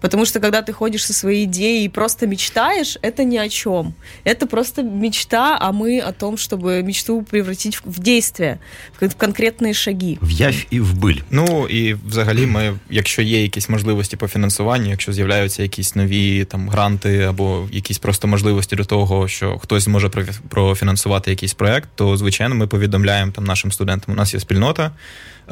Потому 0.00 0.26
что 0.26 0.40
когда 0.40 0.62
ты 0.62 0.72
ходишь 0.72 1.06
со 1.06 1.12
своей 1.12 1.44
идеей 1.44 1.84
и 1.86 1.88
просто 1.88 2.26
мечтаешь, 2.26 2.98
это 3.02 3.24
ни 3.24 3.38
о 3.38 3.48
чем. 3.48 3.94
Это 4.24 4.46
просто 4.46 4.82
мечта, 4.82 5.56
а 5.60 5.72
мы 5.72 6.00
о 6.00 6.12
том, 6.12 6.36
чтобы 6.36 6.82
мечту 6.82 7.22
превратить 7.22 7.80
в 7.84 8.00
действие, 8.00 8.58
в 9.00 9.14
конкретні 9.14 9.74
шаги. 9.74 10.18
В 10.22 10.30
явь 10.30 10.66
і 10.70 10.80
в 10.80 10.94
биль. 10.94 11.20
Ну 11.30 11.66
і 11.68 11.94
взагалі, 11.94 12.46
ми, 12.46 12.78
якщо 12.90 13.22
є 13.22 13.42
якісь 13.42 13.68
можливості 13.68 14.16
по 14.16 14.28
фінансуванню, 14.28 14.90
якщо 14.90 15.12
з'являються 15.12 15.62
якісь 15.62 15.94
нові 15.94 16.44
там 16.44 16.68
гранти 16.68 17.20
або 17.22 17.68
якісь 17.72 17.98
просто 17.98 18.28
можливості 18.28 18.76
до 18.76 18.84
того, 18.84 19.28
що 19.28 19.58
хтось 19.58 19.82
зможе 19.82 20.10
профінансувати 20.48 21.30
якийсь 21.30 21.54
проект, 21.54 21.88
то 21.94 22.16
звичайно 22.16 22.49
ми 22.54 22.66
повідомляємо 22.66 23.32
там 23.32 23.44
нашим 23.44 23.72
студентам. 23.72 24.14
У 24.14 24.16
нас 24.16 24.34
є 24.34 24.40
спільнота. 24.40 24.90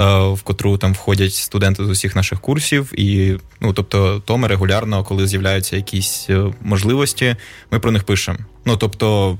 Е, 0.00 0.04
в 0.28 0.42
котру 0.42 0.78
там 0.78 0.92
входять 0.92 1.34
студенти 1.34 1.84
з 1.84 1.88
усіх 1.88 2.16
наших 2.16 2.40
курсів, 2.40 2.92
і 3.00 3.36
ну 3.60 3.72
тобто, 3.72 4.22
то 4.24 4.38
ми 4.38 4.48
регулярно, 4.48 5.04
коли 5.04 5.26
з'являються 5.26 5.76
якісь 5.76 6.26
е, 6.30 6.44
можливості, 6.62 7.36
ми 7.70 7.78
про 7.78 7.90
них 7.90 8.04
пишемо. 8.04 8.38
Ну 8.64 8.76
тобто. 8.76 9.38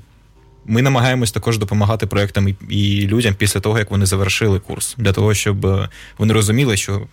Ми 0.66 0.82
намагаємось 0.82 1.32
також 1.32 1.58
допомагати 1.58 2.06
проектам 2.06 2.56
і 2.68 3.06
людям 3.06 3.34
після 3.34 3.60
того, 3.60 3.78
як 3.78 3.90
вони 3.90 4.06
завершили 4.06 4.58
курс, 4.58 4.94
для 4.98 5.12
того, 5.12 5.34
щоб 5.34 5.66
е, 5.66 5.88
вони 6.18 6.34
розуміли, 6.34 6.76
що 6.76 7.06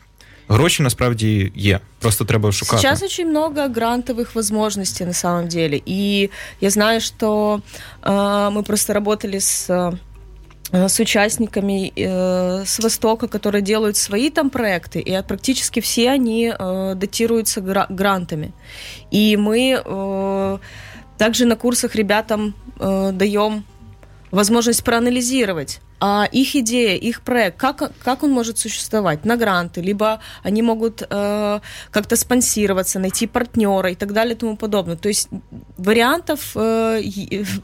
гроші 0.47 0.83
насправді 0.83 1.51
є. 1.55 1.79
Просто 1.99 2.25
треба 2.25 2.51
шукати. 2.51 2.81
Сейчас 2.81 3.03
очень 3.03 3.29
много 3.29 3.67
грантовых 3.67 4.35
возможностей 4.35 5.07
на 5.07 5.13
самом 5.13 5.47
деле. 5.47 5.81
И 5.87 6.29
я 6.61 6.69
знаю, 6.69 7.01
что 7.01 7.61
э, 8.03 8.49
мы 8.49 8.63
просто 8.63 8.93
работали 8.93 9.39
с 9.39 9.69
Э, 9.69 9.91
с 10.72 10.98
участниками 11.00 11.92
э, 11.94 12.64
с 12.64 12.78
Востока, 12.78 13.28
которые 13.28 13.62
делают 13.62 13.96
свои 13.96 14.30
там 14.30 14.50
проекты, 14.50 15.00
и 15.00 15.22
практически 15.22 15.80
все 15.80 16.10
они 16.10 16.52
э, 16.52 16.94
датируются 16.96 17.60
гра- 17.60 17.86
грантами. 17.88 18.52
И 19.10 19.36
мы 19.36 19.80
э, 19.84 20.58
также 21.18 21.46
на 21.46 21.56
курсах 21.56 21.94
ребятам 21.94 22.54
э, 22.78 23.10
даем 23.12 23.64
возможность 24.30 24.82
проанализировать 24.84 25.80
а 25.98 26.28
их 26.30 26.54
идея, 26.56 26.96
их 26.96 27.22
проект, 27.22 27.56
как, 27.56 27.90
как 28.04 28.22
он 28.22 28.30
может 28.30 28.58
существовать 28.58 29.24
на 29.24 29.36
гранты, 29.36 29.80
либо 29.80 30.20
они 30.42 30.62
могут 30.62 31.02
э, 31.08 31.60
как-то 31.90 32.16
спонсироваться, 32.16 32.98
найти 32.98 33.26
партнера 33.26 33.90
и 33.90 33.94
так 33.94 34.12
далее 34.12 34.34
и 34.34 34.38
тому 34.38 34.56
подобное. 34.56 34.96
То 34.96 35.08
есть 35.08 35.28
вариантов, 35.78 36.52
э, 36.54 37.00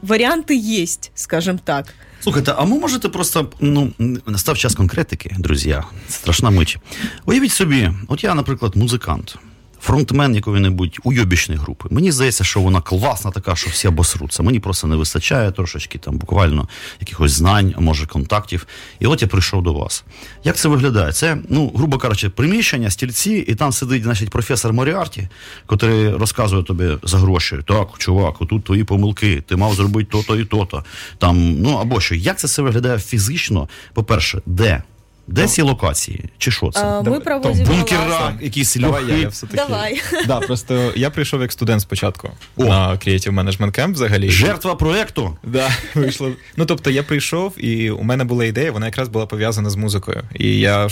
варианты 0.01 0.57
есть, 0.57 1.11
скажем 1.13 1.59
так. 1.59 1.93
Слухайте, 2.23 2.53
а 2.57 2.63
ви 2.63 2.79
можете 2.79 3.09
просто 3.09 3.51
ну 3.59 3.91
настав 4.25 4.57
час 4.57 4.75
конкретики, 4.75 5.35
друзі, 5.39 5.77
страшна 6.09 6.49
мить. 6.49 6.77
Уявіть 7.25 7.51
собі, 7.51 7.91
от 8.07 8.23
я, 8.23 8.35
наприклад, 8.35 8.75
музикант 8.75 9.37
фронтмен 9.83 10.35
якої-небудь 10.35 10.99
уйобічної 11.03 11.59
групи. 11.59 11.87
Мені 11.91 12.11
здається, 12.11 12.43
що 12.43 12.61
вона 12.61 12.81
класна, 12.81 13.31
така, 13.31 13.55
що 13.55 13.69
всі 13.69 13.87
обосруться. 13.87 14.43
Мені 14.43 14.59
просто 14.59 14.87
не 14.87 14.95
вистачає 14.95 15.51
трошечки 15.51 15.97
там 15.97 16.17
буквально 16.17 16.67
якихось 16.99 17.31
знань, 17.31 17.75
може 17.79 18.05
контактів. 18.05 18.67
І 18.99 19.07
от 19.07 19.21
я 19.21 19.27
прийшов 19.27 19.63
до 19.63 19.73
вас. 19.73 20.03
Як 20.43 20.55
це 20.55 20.69
виглядає? 20.69 21.11
Це, 21.11 21.37
ну, 21.49 21.71
грубо 21.75 21.97
кажучи, 21.97 22.29
приміщення, 22.29 22.89
стільці, 22.89 23.31
і 23.47 23.55
там 23.55 23.71
сидить, 23.71 24.03
значить, 24.03 24.29
професор 24.29 24.73
Моріарті, 24.73 25.27
який 25.71 26.09
розказує 26.09 26.63
тобі 26.63 26.97
за 27.03 27.17
гроші. 27.17 27.57
Так, 27.67 27.87
чувак, 27.97 28.41
отут 28.41 28.63
твої 28.63 28.83
помилки, 28.83 29.43
ти 29.47 29.55
мав 29.55 29.73
зробити 29.73 30.09
то-то 30.11 30.35
і 30.35 30.45
то-то. 30.45 30.83
Там, 31.17 31.61
ну 31.61 31.69
або 31.69 32.01
що. 32.01 32.15
Як 32.15 32.39
це 32.39 32.47
все 32.47 32.61
виглядає 32.61 32.99
фізично? 32.99 33.69
По-перше, 33.93 34.41
де? 34.45 34.83
Де 35.27 35.47
ці 35.47 35.61
локації? 35.61 36.25
Чи 36.37 36.51
що 36.51 36.71
це? 36.71 37.01
Ми 37.01 37.19
проводимо 37.19 37.65
Бункера, 37.65 38.33
якісь 38.41 38.75
Давай 38.75 39.05
я, 39.07 39.15
я 39.17 39.27
все-таки. 39.27 39.57
Давай. 39.57 40.01
Да, 40.27 40.39
просто 40.39 40.91
я 40.95 41.09
прийшов 41.09 41.41
як 41.41 41.51
студент 41.51 41.81
спочатку 41.81 42.29
О. 42.55 42.65
на 42.65 42.91
Creative 42.91 43.31
Management 43.31 43.79
Camp 43.79 43.93
взагалі. 43.93 44.29
Жертва 44.29 44.75
проекту. 44.75 45.37
Да, 45.43 45.69
вийшло. 45.95 46.31
Ну 46.57 46.65
тобто 46.65 46.89
я 46.89 47.03
прийшов, 47.03 47.53
і 47.57 47.91
у 47.91 48.03
мене 48.03 48.23
була 48.23 48.45
ідея, 48.45 48.71
вона 48.71 48.85
якраз 48.85 49.09
була 49.09 49.25
пов'язана 49.25 49.69
з 49.69 49.75
музикою. 49.75 50.23
І 50.35 50.59
я 50.59 50.87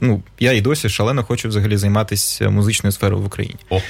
ну, 0.00 0.22
я 0.40 0.52
і 0.52 0.60
досі 0.60 0.88
шалено 0.88 1.24
хочу 1.24 1.48
взагалі 1.48 1.76
займатися 1.76 2.50
музичною 2.50 2.92
сферою 2.92 3.22
в 3.22 3.26
Україні. 3.26 3.56
О. 3.70 3.80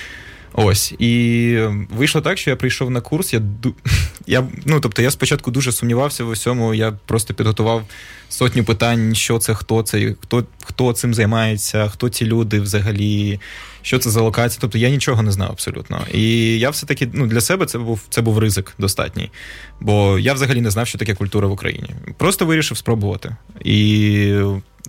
Ось 0.53 0.95
і 0.99 1.59
вийшло 1.97 2.21
так, 2.21 2.39
що 2.39 2.51
я 2.51 2.57
прийшов 2.57 2.91
на 2.91 3.01
курс. 3.01 3.33
Я 3.33 3.43
я 4.27 4.45
ну 4.65 4.81
тобто, 4.81 5.03
я 5.03 5.11
спочатку 5.11 5.51
дуже 5.51 5.73
сумнівався 5.73 6.25
в 6.25 6.29
усьому. 6.29 6.75
Я 6.75 6.93
просто 7.07 7.35
підготував 7.35 7.85
сотню 8.29 8.65
питань, 8.65 9.15
що 9.15 9.39
це, 9.39 9.55
хто 9.55 9.83
це, 9.83 10.15
хто 10.21 10.45
хто 10.65 10.93
цим 10.93 11.15
займається, 11.15 11.89
хто 11.89 12.09
ці 12.09 12.25
люди 12.25 12.61
взагалі, 12.61 13.41
що 13.83 13.99
це 13.99 14.11
за 14.11 14.21
локація. 14.21 14.59
Тобто 14.61 14.79
я 14.79 14.91
нічого 14.91 15.23
не 15.23 15.33
знав 15.33 15.51
абсолютно. 15.51 16.01
І 16.13 16.59
я 16.59 16.71
все-таки 16.71 17.09
ну, 17.13 17.27
для 17.27 17.41
себе 17.41 17.67
це 17.67 17.79
був 17.79 18.01
це 18.09 18.21
був 18.21 18.39
ризик 18.39 18.75
достатній. 18.79 19.31
Бо 19.81 20.19
я 20.19 20.33
взагалі 20.33 20.61
не 20.61 20.71
знав, 20.71 20.87
що 20.87 20.99
таке 20.99 21.15
культура 21.15 21.49
в 21.49 21.53
Україні. 21.53 21.91
Просто 22.17 22.47
вирішив 22.47 22.77
спробувати. 22.77 23.37
І 23.65 24.35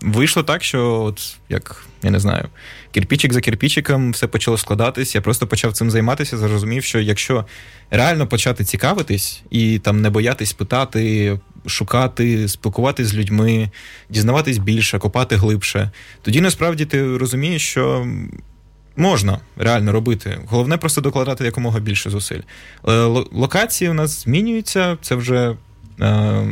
вийшло 0.01 0.43
так, 0.43 0.63
що 0.63 1.01
от 1.01 1.35
як 1.49 1.85
я 2.03 2.11
не 2.11 2.19
знаю, 2.19 2.49
кирпічик 2.91 3.33
за 3.33 3.41
кирпічиком 3.41 4.11
все 4.11 4.27
почало 4.27 4.57
складатись. 4.57 5.15
Я 5.15 5.21
просто 5.21 5.47
почав 5.47 5.73
цим 5.73 5.91
займатися, 5.91 6.37
зрозумів, 6.37 6.83
що 6.83 6.99
якщо 6.99 7.45
реально 7.91 8.27
почати 8.27 8.63
цікавитись 8.63 9.41
і 9.49 9.79
там 9.79 10.01
не 10.01 10.09
боятись 10.09 10.53
питати, 10.53 11.39
шукати, 11.65 12.47
спілкуватись 12.47 13.07
з 13.07 13.15
людьми, 13.15 13.69
дізнаватись 14.09 14.57
більше, 14.57 14.99
копати 14.99 15.35
глибше, 15.35 15.91
тоді 16.21 16.41
насправді 16.41 16.85
ти 16.85 17.17
розумієш, 17.17 17.69
що. 17.69 18.07
Можна 18.95 19.39
реально 19.57 19.91
робити. 19.91 20.39
Головне 20.47 20.77
просто 20.77 21.01
докладати 21.01 21.45
якомога 21.45 21.79
більше 21.79 22.09
зусиль. 22.09 22.41
Е, 22.87 22.91
локації 23.31 23.89
у 23.89 23.93
нас 23.93 24.23
змінюються. 24.23 24.97
Це 25.01 25.15
вже 25.15 25.55
е, 26.01 26.45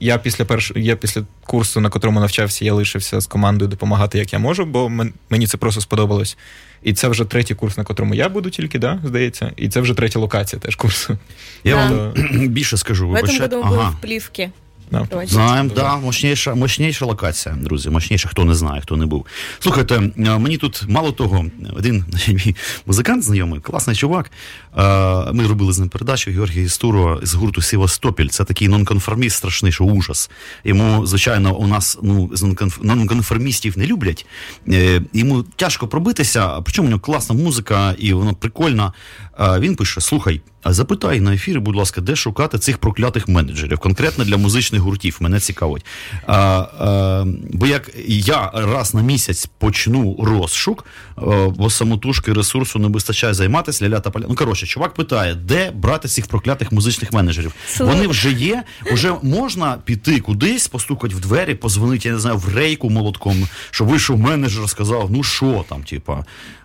я 0.00 0.18
після 0.18 0.44
перш... 0.44 0.72
я 0.76 0.96
після 0.96 1.22
курсу, 1.44 1.80
на 1.80 1.88
котрому 1.88 2.20
навчався, 2.20 2.64
я 2.64 2.74
лишився 2.74 3.20
з 3.20 3.26
командою 3.26 3.68
допомагати, 3.68 4.18
як 4.18 4.32
я 4.32 4.38
можу, 4.38 4.64
бо 4.64 4.88
мені 5.30 5.46
це 5.46 5.56
просто 5.56 5.80
сподобалось. 5.80 6.36
І 6.82 6.92
це 6.92 7.08
вже 7.08 7.24
третій 7.24 7.54
курс, 7.54 7.76
на 7.76 7.84
котрому 7.84 8.14
я 8.14 8.28
буду 8.28 8.50
тільки, 8.50 8.78
да, 8.78 9.00
здається. 9.04 9.52
І 9.56 9.68
це 9.68 9.80
вже 9.80 9.94
третя 9.94 10.18
локація 10.18 10.60
теж 10.60 10.76
курсу. 10.76 11.18
Я 11.64 11.74
да. 11.74 11.96
вам 11.96 12.48
більше 12.48 12.76
скажу. 12.76 13.08
В 13.08 13.14
этом 13.14 13.40
году 13.40 13.60
ага. 13.64 13.90
в 13.90 14.00
плівки. 14.00 14.50
Да. 14.90 15.26
Знаємо, 15.26 15.70
да, 15.74 15.96
мощніша, 15.96 16.54
мощніша 16.54 17.06
локація, 17.06 17.54
друзі. 17.54 17.90
Мощніша, 17.90 18.28
хто 18.28 18.44
не 18.44 18.54
знає, 18.54 18.80
хто 18.80 18.96
не 18.96 19.06
був. 19.06 19.26
Слухайте, 19.58 20.00
мені 20.16 20.56
тут 20.56 20.84
мало 20.88 21.12
того, 21.12 21.46
один 21.76 22.04
мій 22.28 22.56
музикант 22.86 23.22
знайомий, 23.22 23.60
класний 23.60 23.96
чувак. 23.96 24.30
Ми 25.32 25.46
робили 25.46 25.72
з 25.72 25.78
ним 25.78 25.88
передачу 25.88 26.30
Георгій 26.30 26.62
Істуро 26.62 27.20
з 27.22 27.34
гурту 27.34 27.62
Сівастопіль. 27.62 28.28
Це 28.28 28.44
такий 28.44 28.68
нонконформіст 28.68 29.36
страшний, 29.36 29.72
що 29.72 29.84
ужас. 29.84 30.30
Йому, 30.64 31.06
звичайно, 31.06 31.56
у 31.56 31.66
нас 31.66 31.98
ну, 32.02 32.30
нонконформістів 32.82 33.78
не 33.78 33.86
люблять. 33.86 34.26
Е, 34.68 35.02
йому 35.12 35.42
тяжко 35.42 35.88
пробитися, 35.88 36.60
причому 36.60 36.88
у 36.88 36.90
нього 36.90 37.00
класна 37.00 37.34
музика, 37.34 37.94
і 37.98 38.12
воно 38.12 38.34
прикольна. 38.34 38.92
Він 39.38 39.76
пише: 39.76 40.00
слухай. 40.00 40.40
А 40.62 40.72
запитай 40.72 41.20
на 41.20 41.34
ефірі, 41.34 41.58
будь 41.58 41.76
ласка, 41.76 42.00
де 42.00 42.16
шукати 42.16 42.58
цих 42.58 42.78
проклятих 42.78 43.28
менеджерів, 43.28 43.78
конкретно 43.78 44.24
для 44.24 44.36
музичних 44.36 44.80
гуртів. 44.80 45.16
Мене 45.20 45.40
цікавить. 45.40 45.84
А, 46.26 46.36
а, 46.36 47.24
Бо 47.52 47.66
як 47.66 47.90
я 48.08 48.50
раз 48.54 48.94
на 48.94 49.02
місяць 49.02 49.48
почну 49.58 50.16
розшук, 50.22 50.84
бо 51.56 51.70
самотужки 51.70 52.32
ресурсу 52.32 52.78
не 52.78 52.88
вистачає 52.88 53.34
займатися 53.34 53.84
ля-ля 53.84 54.00
та 54.00 54.10
поля. 54.10 54.24
Ну 54.28 54.34
коротше, 54.34 54.66
чувак 54.66 54.94
питає, 54.94 55.34
де 55.34 55.70
брати 55.70 56.08
цих 56.08 56.26
проклятих 56.26 56.72
музичних 56.72 57.12
менеджерів. 57.12 57.52
Слухай. 57.68 57.94
Вони 57.94 58.08
вже 58.08 58.32
є, 58.32 58.62
вже 58.92 59.14
можна 59.22 59.78
піти 59.84 60.20
кудись, 60.20 60.68
постукати 60.68 61.14
в 61.14 61.20
двері, 61.20 61.54
позвонити, 61.54 62.08
я 62.08 62.14
не 62.14 62.20
знаю, 62.20 62.36
в 62.36 62.54
рейку 62.54 62.90
молотком, 62.90 63.48
що 63.70 63.84
вийшов 63.84 64.18
менеджер, 64.18 64.68
сказав, 64.68 65.10
ну 65.10 65.22
що 65.22 65.64
там, 65.68 65.82
типа. 65.82 66.24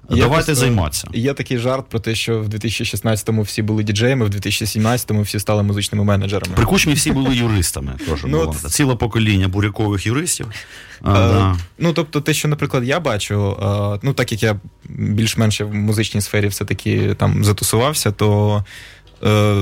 Давайте 0.10 0.56
займатися. 0.56 1.08
Є 1.14 1.34
такий 1.34 1.58
жарт 1.58 1.90
про 1.90 2.00
те, 2.00 2.16
що 2.16 2.40
в 2.40 2.48
2016-му 2.48 3.42
всі 3.42 3.62
були 3.62 3.84
діджеями, 3.84 4.26
в 4.26 4.30
2017-му 4.30 5.22
всі 5.22 5.40
стали 5.40 5.64
музичними 5.64 6.04
менеджерами. 6.04 6.56
При 6.56 6.66
кучмі 6.66 6.94
всі 6.94 7.12
були 7.12 7.36
юристами. 7.36 7.94
Тож 8.10 8.24
Ну, 8.24 8.30
було. 8.38 8.56
от- 8.64 8.72
Ціле 8.72 8.96
покоління 8.96 9.48
бурякових 9.48 10.06
юристів. 10.06 10.48
А, 11.02 11.12
а, 11.12 11.28
да. 11.28 11.58
Ну, 11.78 11.94
тобто, 11.94 12.22
те, 12.22 12.34
що, 12.34 12.48
наприклад, 12.48 12.84
я 12.84 13.00
бачу, 13.00 13.58
а, 13.62 13.98
ну 14.04 14.14
так 14.14 14.32
як 14.32 14.44
я 14.44 14.56
більш-менш 14.90 15.62
в 15.62 15.74
музичній 15.74 16.22
сфері 16.22 16.48
все-таки 16.48 17.14
там 17.14 17.44
затусувався, 17.44 18.12
то 18.12 18.58
е, 18.58 19.03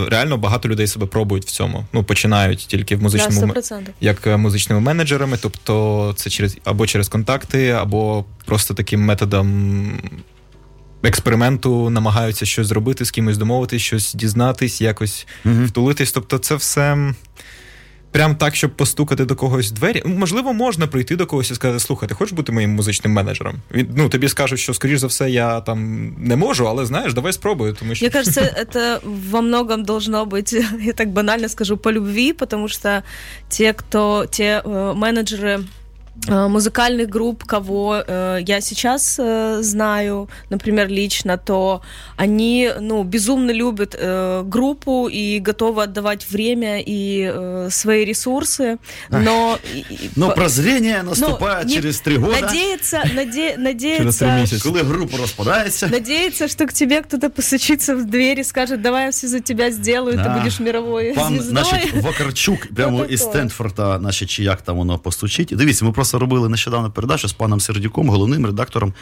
реально 0.09 0.37
багато 0.37 0.69
людей 0.69 0.87
себе 0.87 1.05
пробують 1.05 1.45
в 1.45 1.51
цьому. 1.51 1.85
Ну, 1.93 2.03
починають 2.03 2.59
тільки 2.59 2.95
в 2.95 3.01
музичному 3.03 3.53
да, 3.53 3.59
100%. 3.59 3.81
як 4.01 4.27
е, 4.27 4.37
музичними 4.37 4.81
менеджерами, 4.81 5.37
тобто 5.41 6.13
це 6.17 6.29
через 6.29 6.57
або 6.63 6.87
через 6.87 7.07
контакти, 7.09 7.69
або 7.69 8.25
просто 8.45 8.73
таким 8.73 9.01
методом. 9.05 9.91
Експерименту 11.03 11.89
намагаються 11.89 12.45
щось 12.45 12.67
зробити, 12.67 13.05
з 13.05 13.11
кимось 13.11 13.37
домовитись, 13.37 13.81
щось 13.81 14.13
дізнатись, 14.13 14.81
якось 14.81 15.27
Мгм. 15.43 15.65
втулитись. 15.65 16.11
Тобто, 16.11 16.37
це 16.37 16.55
все 16.55 17.13
прям 18.16 18.36
так, 18.36 18.56
щоб 18.56 18.76
постукати 18.76 19.24
до 19.24 19.36
когось 19.36 19.70
в 19.70 19.74
двері. 19.74 20.02
Ну, 20.06 20.14
Можливо, 20.14 20.52
можна 20.52 20.86
прийти 20.86 21.16
до 21.16 21.26
когось 21.26 21.50
і 21.50 21.54
сказати: 21.54 21.80
слухай, 21.80 22.08
ти 22.08 22.14
хочеш 22.14 22.32
бути 22.32 22.52
моїм 22.52 22.70
музичним 22.70 23.12
менеджером? 23.12 23.54
Він 23.74 23.88
ну 23.96 24.08
тобі 24.08 24.28
скажуть, 24.28 24.58
що 24.58 24.74
скоріш 24.74 24.98
за 24.98 25.06
все 25.06 25.30
я 25.30 25.60
там 25.60 26.10
не 26.18 26.36
можу, 26.36 26.68
але 26.68 26.86
знаєш, 26.86 27.14
давай 27.14 27.32
спробую. 27.32 27.76
Тому 27.78 27.94
що 27.94 28.04
Мне 28.04 28.10
кажется, 28.10 28.40
это 28.40 29.00
во 29.30 29.42
многом 29.42 29.84
должно 29.84 30.24
быть, 30.24 30.84
я 30.86 30.92
так 30.92 31.08
банально 31.08 31.48
скажу, 31.48 31.76
по 31.76 31.92
любви, 31.92 32.32
потому 32.32 32.68
что 32.68 33.02
те, 33.48 33.72
кто, 33.72 34.26
те 34.26 34.62
э, 34.64 34.94
менеджеры 34.94 35.58
э, 35.58 35.62
музыкальных 36.28 37.08
групп, 37.08 37.44
кого 37.44 38.02
э, 38.06 38.38
я 38.46 38.60
сейчас 38.60 39.16
э, 39.20 39.58
знаю, 39.62 40.28
например, 40.50 40.88
лично, 40.88 41.36
то 41.36 41.82
они, 42.16 42.70
ну, 42.80 43.04
безумно 43.04 43.52
любят 43.52 43.94
э, 43.94 44.42
группу 44.44 45.08
и 45.08 45.38
готовы 45.40 45.82
отдавать 45.82 46.26
время 46.30 46.80
и 46.80 47.30
э, 47.32 47.68
свои 47.70 48.04
ресурсы, 48.04 48.78
но... 49.10 49.58
и- 49.74 49.78
и- 49.78 50.10
Ну, 50.16 50.28
по- 50.28 50.34
прозрение 50.34 51.02
наступає 51.02 51.64
не- 51.64 51.74
через 51.74 52.00
три 52.00 52.16
роки, 52.18 52.40
Надеяться, 52.40 53.04
наде, 53.14 53.50
Через 53.50 53.54
три 53.54 53.56
надеяться, 53.64 54.26
місяці. 54.40 54.62
коли 54.68 54.82
група 54.82 55.16
розпадається. 55.18 55.86
Надеяться, 55.88 56.48
что 56.48 56.66
к 56.66 56.72
тебе 56.72 57.02
кто-то 57.02 57.30
постучится 57.30 57.94
в 57.94 58.04
дверь 58.04 58.40
и 58.40 58.44
скажет, 58.44 58.80
давай 58.80 59.04
я 59.04 59.10
все 59.10 59.28
за 59.28 59.40
тебя 59.40 59.70
сделаю, 59.70 60.16
Да. 60.16 60.22
ты 60.24 60.38
будешь 60.38 60.60
мировой 60.60 61.12
Пан, 61.14 61.32
звездой. 61.34 61.50
значить, 61.64 61.94
Вакарчук 62.02 62.66
прямо 62.74 62.98
Ну, 62.98 63.04
із 63.04 63.20
таке. 63.20 63.32
Стенфорда, 63.32 63.98
значить, 63.98 64.30
чи 64.30 64.42
як 64.42 64.62
там 64.62 64.76
воно 64.76 64.98
постучить. 64.98 65.52
Дивіться, 65.56 65.84
ми 65.84 65.92
просто 66.01 66.19
робили 66.19 66.49
нещодавно 66.49 66.91
передачу 66.91 67.27
з 67.27 67.33
паном 67.33 67.59
Сердюком, 67.59 68.09
головним 68.09 68.45
редактором 68.45 68.93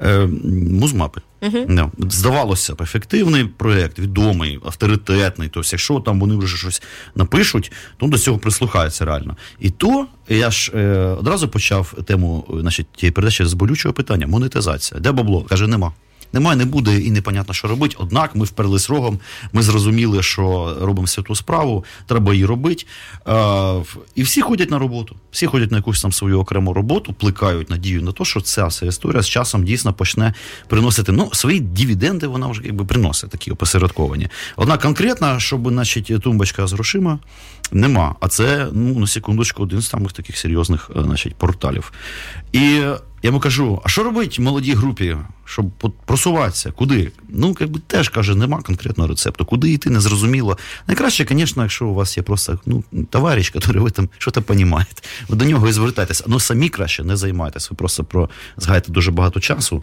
е, 0.00 0.26
Музмапи. 0.70 1.20
Да. 1.68 1.90
Здавалося 1.98 2.74
б, 2.74 2.82
ефективний 2.82 3.44
проєкт, 3.44 3.98
відомий, 3.98 4.58
авторитетний. 4.64 5.48
Тобто, 5.48 5.68
якщо 5.72 6.00
там 6.00 6.20
вони 6.20 6.36
вже 6.36 6.56
щось 6.56 6.82
напишуть, 7.14 7.72
то 7.96 8.06
до 8.06 8.18
цього 8.18 8.38
прислухаються 8.38 9.04
реально. 9.04 9.36
І 9.60 9.70
то 9.70 10.06
я 10.28 10.50
ж 10.50 10.72
е, 10.74 10.98
одразу 10.98 11.48
почав 11.48 11.94
тему 12.04 12.44
значить, 12.60 12.86
тієї 12.96 13.12
передачі 13.12 13.44
з 13.44 13.52
болючого 13.52 13.94
питання: 13.94 14.26
монетизація. 14.26 15.00
Де 15.00 15.12
бабло? 15.12 15.42
Каже, 15.42 15.66
нема. 15.66 15.92
Немає, 16.36 16.56
не 16.56 16.64
буде 16.64 16.98
і 17.00 17.10
непонятно, 17.10 17.54
що 17.54 17.68
робити. 17.68 17.96
Однак 17.98 18.36
ми 18.36 18.44
вперлись 18.44 18.90
рогом, 18.90 19.18
ми 19.52 19.62
зрозуміли, 19.62 20.22
що 20.22 20.76
робимо 20.80 21.06
святу 21.06 21.34
справу, 21.34 21.84
треба 22.06 22.32
її 22.32 22.46
робити. 22.46 22.86
Е, 23.28 23.74
і 24.14 24.22
всі 24.22 24.40
ходять 24.40 24.70
на 24.70 24.78
роботу. 24.78 25.16
Всі 25.30 25.46
ходять 25.46 25.70
на 25.70 25.76
якусь 25.76 26.02
там 26.02 26.12
свою 26.12 26.40
окрему 26.40 26.72
роботу, 26.72 27.12
плекають 27.12 27.70
надію 27.70 28.02
на 28.02 28.12
те, 28.12 28.24
що 28.24 28.40
ця 28.40 28.66
вся 28.66 28.86
історія 28.86 29.22
з 29.22 29.28
часом 29.28 29.64
дійсно 29.64 29.92
почне 29.92 30.34
приносити 30.68 31.12
ну, 31.12 31.30
свої 31.32 31.60
дивіденди, 31.60 32.26
вона 32.26 32.46
вже 32.46 32.62
якби 32.64 32.84
приносить 32.84 33.30
такі 33.30 33.50
опосередковані. 33.50 34.28
Однак 34.56 34.82
конкретно, 34.82 35.40
щоб 35.40 35.68
значить, 35.68 36.22
тумбочка 36.22 36.66
з 36.66 36.72
грошима, 36.72 37.18
нема. 37.72 38.14
А 38.20 38.28
це, 38.28 38.68
ну, 38.72 38.98
на 38.98 39.06
секундочку, 39.06 39.62
один 39.62 39.80
з 39.80 39.88
самих 39.88 40.12
таких 40.12 40.38
серйозних 40.38 40.90
е, 40.96 41.02
значить, 41.02 41.34
порталів. 41.34 41.92
І 42.52 42.60
я 43.22 43.28
йому 43.28 43.40
кажу: 43.40 43.82
а 43.84 43.88
що 43.88 44.02
робити 44.02 44.42
молодій 44.42 44.74
групі, 44.74 45.16
щоб 45.44 45.70
просуватися? 46.06 46.72
Куди? 46.72 47.12
Ну, 47.28 47.56
якби 47.60 47.80
теж 47.86 48.08
каже, 48.08 48.34
нема 48.34 48.62
конкретного 48.62 49.08
рецепту. 49.08 49.44
Куди 49.44 49.70
йти, 49.70 49.90
не 49.90 50.00
зрозуміло. 50.00 50.58
Найкраще, 50.86 51.26
звісно, 51.30 51.62
якщо 51.62 51.86
у 51.86 51.94
вас 51.94 52.16
є 52.16 52.22
просто 52.22 52.58
ну, 52.66 52.84
товариш, 53.10 53.52
який 53.54 53.80
ви 53.80 53.90
там 53.90 54.08
щось 54.18 54.34
розумієте, 54.48 55.02
ви 55.28 55.36
до 55.36 55.44
нього 55.44 55.68
і 55.68 55.72
звертайтеся. 55.72 56.24
Ну 56.26 56.40
самі 56.40 56.68
краще 56.68 57.04
не 57.04 57.16
займайтесь. 57.16 57.70
Ви 57.70 57.76
просто 57.76 58.04
про 58.04 58.30
згаєте 58.56 58.92
дуже 58.92 59.10
багато 59.10 59.40
часу. 59.40 59.82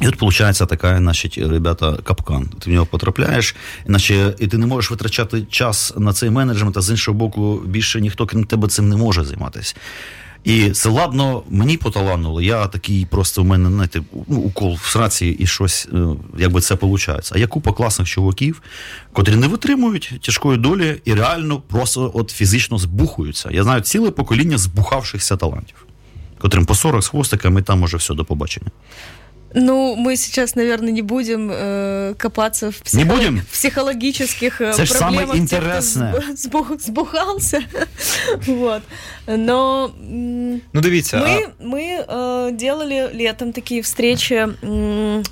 І 0.00 0.08
от 0.08 0.22
виходить 0.22 0.68
така, 0.68 0.98
значить, 0.98 1.38
ребята, 1.38 1.96
капкан. 2.04 2.48
Ти 2.58 2.70
в 2.70 2.72
нього 2.72 2.86
потрапляєш, 2.86 3.56
іначе 3.88 4.34
і 4.38 4.46
ти 4.46 4.58
не 4.58 4.66
можеш 4.66 4.90
витрачати 4.90 5.42
час 5.50 5.92
на 5.96 6.12
цей 6.12 6.30
менеджмент, 6.30 6.76
а 6.76 6.80
з 6.80 6.90
іншого 6.90 7.18
боку, 7.18 7.62
більше 7.66 8.00
ніхто 8.00 8.26
крім 8.26 8.44
тебе 8.44 8.68
цим 8.68 8.88
не 8.88 8.96
може 8.96 9.24
займатися. 9.24 9.74
І 10.46 10.70
це 10.70 10.88
ладно, 10.88 11.42
мені 11.50 11.76
поталануло. 11.76 12.42
Я 12.42 12.66
такий 12.66 13.06
просто 13.06 13.42
в 13.42 13.44
мене, 13.44 13.68
знаєте, 13.68 14.02
ну, 14.28 14.36
укол 14.36 14.78
в 14.82 14.86
сраці 14.86 15.26
і 15.26 15.46
щось, 15.46 15.88
е, 15.92 15.98
якби 16.38 16.60
це 16.60 16.74
виходить. 16.74 17.30
А 17.34 17.38
є 17.38 17.46
купа 17.46 17.72
класних 17.72 18.08
чуваків, 18.08 18.62
котрі 19.12 19.36
не 19.36 19.46
витримують 19.46 20.14
тяжкої 20.22 20.58
долі 20.58 21.00
і 21.04 21.14
реально 21.14 21.60
просто 21.60 22.10
от 22.14 22.30
фізично 22.30 22.78
збухуються. 22.78 23.48
Я 23.52 23.62
знаю 23.62 23.80
ціле 23.80 24.10
покоління 24.10 24.58
збухавшихся 24.58 25.36
талантів, 25.36 25.86
котрим 26.38 26.66
по 26.66 26.74
40 26.74 27.02
з 27.02 27.08
хвостиками, 27.08 27.60
і 27.60 27.62
там 27.62 27.82
уже 27.82 27.96
все 27.96 28.14
до 28.14 28.24
побачення. 28.24 28.70
Ну, 29.58 29.96
мы 29.96 30.16
сейчас, 30.16 30.54
наверное, 30.54 30.92
не 30.92 31.00
будем 31.00 31.50
э, 31.50 32.14
копаться 32.18 32.70
в, 32.70 32.92
Не 32.94 33.04
будем? 33.04 33.40
в 33.40 33.46
психологических 33.46 34.60
э, 34.60 34.64
Это 34.66 34.84
самое 34.84 35.26
проблемах 35.26 35.48
тех, 35.48 35.60
кто 35.60 35.68
интересное. 35.68 36.12
сбу- 36.12 36.36
сбу- 36.36 36.78
сбухался. 36.78 37.62
вот. 38.46 38.82
Но 39.26 39.94
ну 39.98 40.80
дивіться, 40.80 41.16
мы, 41.16 41.48
мы 41.58 42.04
э, 42.06 42.50
делали 42.52 43.10
летом 43.14 43.52
такие 43.52 43.80
встречи 43.80 44.46
м, 44.62 45.22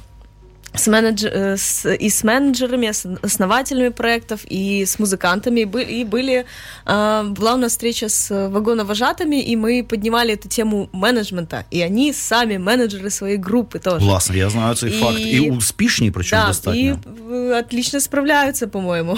с, 0.75 0.87
менедж- 0.87 1.31
э, 1.35 1.57
с- 1.57 1.95
и 1.95 2.09
с 2.09 2.23
менеджерами, 2.23 2.87
с 2.91 3.05
основателями 3.23 3.89
проектов, 3.89 4.39
и 4.51 4.81
с 4.85 4.99
музыкантами. 4.99 5.59
И 5.61 5.65
были, 5.65 6.01
и 6.01 6.05
были 6.05 6.45
э, 6.85 7.33
была 7.33 7.53
у 7.53 7.57
нас 7.57 7.71
встреча 7.71 8.05
с 8.09 8.29
вагоновожатыми, 8.49 9.41
и 9.51 9.55
мы 9.57 9.83
поднимали 9.83 10.33
эту 10.35 10.47
тему 10.47 10.89
менеджмента. 10.93 11.63
И 11.73 11.81
они 11.81 12.13
сами 12.13 12.57
менеджеры 12.57 13.09
своей 13.09 13.37
группы 13.37 13.79
тоже. 13.79 14.05
Власне, 14.05 14.37
я 14.37 14.49
знаю 14.49 14.75
цей 14.75 14.89
І- 14.89 14.93
факт. 15.01 15.19
І 15.19 15.39
успішні, 15.51 16.11
причому 16.11 16.41
да, 16.41 16.47
достатньо. 16.47 16.79
и 16.81 16.93
э, 17.33 17.59
отлично 17.59 17.99
справляются, 17.99 18.67
по-моему. 18.67 19.17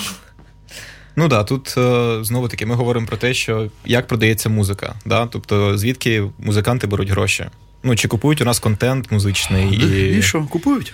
Ну 1.15 1.27
да, 1.27 1.43
тут 1.43 1.73
е, 1.77 2.19
знову 2.23 2.47
таки 2.47 2.65
ми 2.65 2.75
говоримо 2.75 3.07
про 3.07 3.17
те, 3.17 3.33
що 3.33 3.69
як 3.85 4.07
продається 4.07 4.49
музика. 4.49 4.95
Да? 5.05 5.25
Тобто, 5.25 5.77
звідки 5.77 6.23
музиканти 6.39 6.87
беруть 6.87 7.09
гроші. 7.09 7.45
Ну, 7.83 7.95
чи 7.95 8.07
купують 8.07 8.41
у 8.41 8.45
нас 8.45 8.59
контент 8.59 9.11
музичний 9.11 9.73
і. 9.75 10.17
І 10.17 10.21
що, 10.21 10.43
купують? 10.43 10.93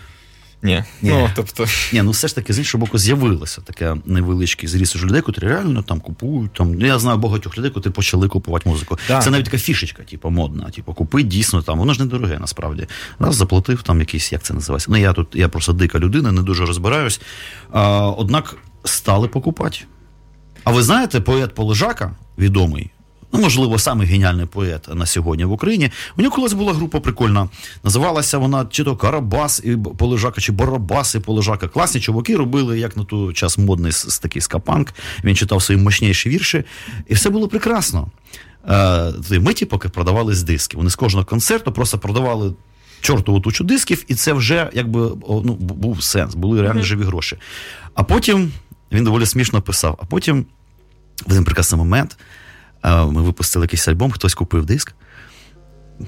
Ні. 0.63 0.85
Ні. 1.03 1.11
Ну, 1.11 1.31
тобто, 1.35 1.67
Ні, 1.93 2.03
ну 2.03 2.11
все 2.11 2.29
ж 2.29 2.35
таки, 2.35 2.53
з 2.53 2.59
іншого 2.59 2.85
боку, 2.85 2.99
з'явилося 2.99 3.61
таке 3.61 3.97
невеличкий 4.07 4.69
зріст 4.69 4.97
уже 4.97 5.07
людей, 5.07 5.21
котрі 5.21 5.47
реально 5.47 5.83
там 5.83 6.01
купують. 6.01 6.53
Там, 6.53 6.75
ну, 6.75 6.87
я 6.87 6.99
знаю 6.99 7.19
багатьох 7.19 7.59
людей, 7.59 7.71
котрі 7.71 7.91
почали 7.91 8.29
купувати 8.29 8.69
музику. 8.69 8.99
Так. 9.07 9.23
Це 9.23 9.31
навіть 9.31 9.45
така 9.45 9.59
фішечка, 9.59 10.03
типу, 10.03 10.31
модна. 10.31 10.71
Типу, 10.71 10.95
купи 10.95 11.23
дійсно 11.23 11.63
там. 11.63 11.79
Воно 11.79 11.93
ж 11.93 12.01
недороге 12.01 12.39
насправді. 12.41 12.87
Раз 13.19 13.37
заплатив 13.37 13.83
там 13.83 14.01
якийсь, 14.01 14.33
як 14.33 14.43
це 14.43 14.55
називається. 14.55 14.91
Ну, 14.91 14.97
я 14.97 15.13
тут 15.13 15.29
я 15.35 15.49
просто 15.49 15.73
дика 15.73 15.99
людина, 15.99 16.33
не 16.33 16.43
дуже 16.43 16.67
розбираюсь. 16.67 17.21
А, 17.73 18.09
однак 18.11 18.57
стали 18.85 19.29
покупати. 19.29 19.79
А 20.65 20.71
ви 20.71 20.83
знаєте, 20.83 21.21
поет 21.21 21.55
Полежака, 21.55 22.17
відомий, 22.39 22.91
ну, 23.33 23.41
можливо, 23.41 23.79
самий 23.79 24.07
геніальний 24.07 24.47
поет 24.47 24.89
на 24.95 25.07
сьогодні 25.07 25.45
в 25.45 25.53
Україні. 25.53 25.91
У 26.17 26.23
нього 26.23 26.37
колись 26.37 26.53
була 26.53 26.73
група 26.73 27.01
прикольна. 27.01 27.49
Називалася 27.85 28.39
вона 28.39 28.67
чи 28.71 28.85
то 28.85 28.97
Карабас 28.97 29.63
і 29.65 29.77
Полежака, 29.77 30.41
чи 30.41 30.53
Барабас 30.53 31.15
і 31.15 31.19
Полежака. 31.19 31.69
Класні 31.69 32.01
чуваки 32.01 32.37
робили, 32.37 32.79
як 32.79 32.97
на 32.97 33.05
той 33.05 33.35
час 33.35 33.59
модний 33.59 33.93
такий 34.23 34.43
скапанк. 34.43 34.95
Він 35.25 35.37
читав 35.37 35.63
свої 35.63 35.81
мощніші 35.81 36.29
вірші, 36.29 36.65
і 37.09 37.15
все 37.15 37.31
було 37.31 37.49
прекрасно. 37.49 38.09
Е, 38.69 39.13
ми, 39.41 39.55
ті, 39.55 39.67
поки 39.67 39.89
продавали 39.89 40.35
з 40.35 40.43
диски. 40.43 40.77
Вони 40.77 40.91
з 40.91 40.97
кожного 40.97 41.25
концерту 41.25 41.73
просто 41.73 41.99
продавали 41.99 42.55
чортову 43.01 43.41
тучу 43.41 43.65
дисків, 43.65 44.05
і 44.09 44.15
це 44.15 44.33
вже 44.33 44.71
якби 44.73 45.11
ну, 45.29 45.55
був 45.61 46.03
сенс, 46.03 46.35
були 46.35 46.63
реально 46.63 46.83
живі 46.83 47.03
гроші. 47.03 47.37
А 47.95 48.03
потім 48.03 48.53
він 48.93 49.05
доволі 49.05 49.27
смішно 49.27 49.63
писав. 49.63 49.99
А 50.03 50.05
потім 50.05 50.47
в 51.27 51.31
один 51.31 51.45
прекрасний 51.45 51.79
момент 51.79 52.17
е, 52.19 52.25
ми 52.85 53.23
випустили 53.23 53.65
якийсь 53.65 53.89
альбом, 53.89 54.11
хтось 54.11 54.35
купив 54.35 54.67
диск. 54.67 54.95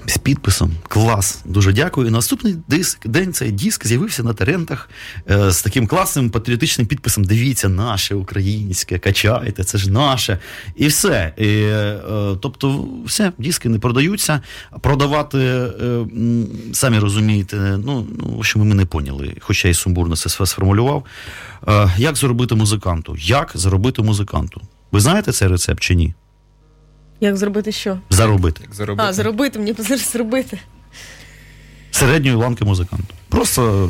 з 0.05 0.17
підписом. 0.17 0.71
Клас. 0.87 1.41
Дуже 1.45 1.73
дякую. 1.73 2.07
І 2.07 2.11
наступний 2.11 2.55
диск, 2.67 3.07
день 3.07 3.33
цей 3.33 3.51
диск 3.51 3.87
з'явився 3.87 4.23
на 4.23 4.33
терентах 4.33 4.89
е, 5.29 5.51
з 5.51 5.61
таким 5.61 5.87
класним 5.87 6.29
патріотичним 6.29 6.87
підписом. 6.87 7.23
Дивіться, 7.23 7.69
наше 7.69 8.15
українське, 8.15 8.99
качайте, 8.99 9.63
це 9.63 9.77
ж 9.77 9.91
наше. 9.91 10.39
І 10.75 10.87
все. 10.87 11.33
І, 11.37 11.47
е, 11.47 11.99
тобто, 12.41 12.85
все, 13.05 13.31
диски 13.37 13.69
не 13.69 13.79
продаються. 13.79 14.41
Продавати, 14.81 15.37
е, 15.37 16.05
самі 16.73 16.99
розумієте, 16.99 17.57
ну, 17.85 18.07
ну 18.19 18.43
що 18.43 18.59
ми 18.59 18.75
не 18.75 18.85
поняли, 18.85 19.35
хоча 19.39 19.67
і 19.67 19.73
сумбурно 19.73 20.15
це 20.15 20.45
сформулював. 20.45 21.05
Як 21.97 22.15
заробити 22.15 22.55
музиканту? 22.55 23.15
Як 23.19 23.51
заробити 23.55 24.01
музиканту? 24.01 24.61
Ви 24.91 24.99
знаєте 24.99 25.31
цей 25.31 25.47
рецепт 25.47 25.79
чи 25.79 25.95
ні? 25.95 26.13
Як 27.19 27.37
зробити 27.37 27.71
що? 27.71 27.99
Заробити. 28.09 28.61
Як 28.63 28.73
заробити? 28.73 29.09
А, 29.09 29.13
заробити, 29.13 29.59
мені 29.59 29.75
зараз 29.77 30.11
зробити. 30.11 30.59
Середньої 31.91 32.35
ланки 32.35 32.65
музиканту. 32.65 33.13
Просто, 33.29 33.89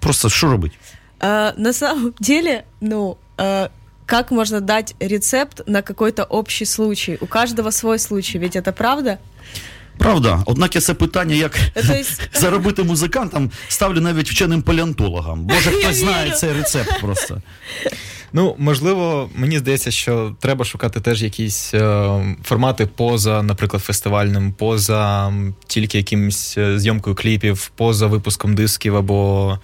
просто 0.00 0.28
що 0.28 0.50
робить? 0.50 0.78
А, 1.20 1.52
на 1.56 1.72
самом 1.72 2.12
деле, 2.20 2.62
ну, 2.80 3.16
а, 3.36 3.68
как 4.06 4.30
можно 4.30 4.60
дать 4.60 4.94
рецепт 5.00 5.62
на 5.66 5.82
какой-то 5.82 6.22
общий 6.22 6.66
случай? 6.66 7.18
У 7.20 7.26
каждого 7.26 7.70
свой 7.70 7.98
случай, 7.98 8.38
ведь 8.38 8.56
это 8.56 8.72
правда? 8.72 9.18
Правда, 10.00 10.42
однак 10.46 10.74
я 10.74 10.80
це 10.80 10.94
питання, 10.94 11.34
як 11.34 11.58
есть- 11.76 12.20
заробити 12.40 12.82
музикантам, 12.82 13.50
ставлю 13.68 14.00
навіть 14.00 14.30
вченим 14.30 14.62
палеонтологам. 14.62 15.38
Може, 15.38 15.70
хтось 15.70 15.96
знає 15.96 16.30
цей 16.30 16.52
рецепт 16.52 17.00
просто. 17.00 17.42
Ну, 18.32 18.54
можливо, 18.58 19.30
мені 19.34 19.58
здається, 19.58 19.90
що 19.90 20.36
треба 20.40 20.64
шукати 20.64 21.00
теж 21.00 21.22
якісь 21.22 21.74
е, 21.74 22.10
формати 22.44 22.86
поза, 22.86 23.42
наприклад, 23.42 23.82
фестивальним, 23.82 24.52
поза 24.52 25.32
тільки 25.66 25.98
якимось 25.98 26.58
е, 26.58 26.78
зйомкою 26.78 27.16
кліпів, 27.16 27.70
поза 27.76 28.06
випуском 28.06 28.54
дисків 28.54 28.96
або 28.96 29.58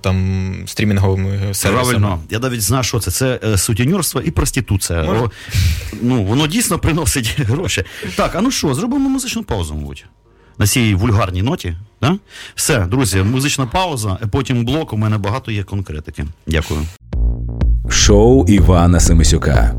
там 0.00 0.54
стрімінговими 0.66 1.30
сервісами. 1.30 1.72
Правильно, 1.72 2.18
я 2.30 2.38
навіть 2.38 2.62
знаю, 2.62 2.84
що 2.84 2.98
це. 3.00 3.10
Це 3.10 3.40
е, 3.44 3.56
і 4.24 4.30
проституція. 4.30 5.02
Може. 5.02 5.20
О, 5.20 5.30
ну, 6.02 6.24
воно 6.24 6.46
дійсно 6.46 6.78
приносить 6.78 7.40
гроші. 7.40 7.84
Так, 8.16 8.34
а 8.34 8.40
ну 8.40 8.50
що, 8.50 8.74
зробимо 8.74 9.08
музичну 9.08 9.42
паузу, 9.42 9.74
мабуть. 9.74 10.04
На 10.58 10.66
цій 10.66 10.94
вульгарній 10.94 11.42
ноті. 11.42 11.76
Да? 12.00 12.16
Все, 12.54 12.86
друзі, 12.86 13.22
музична 13.22 13.66
пауза, 13.66 14.18
а 14.22 14.26
потім 14.26 14.64
блок. 14.64 14.92
У 14.92 14.96
мене 14.96 15.18
багато 15.18 15.50
є 15.50 15.62
конкретики. 15.62 16.24
Дякую. 16.46 16.80
Шоу 17.88 18.46
Івана 18.48 19.00
Семисюка. 19.00 19.74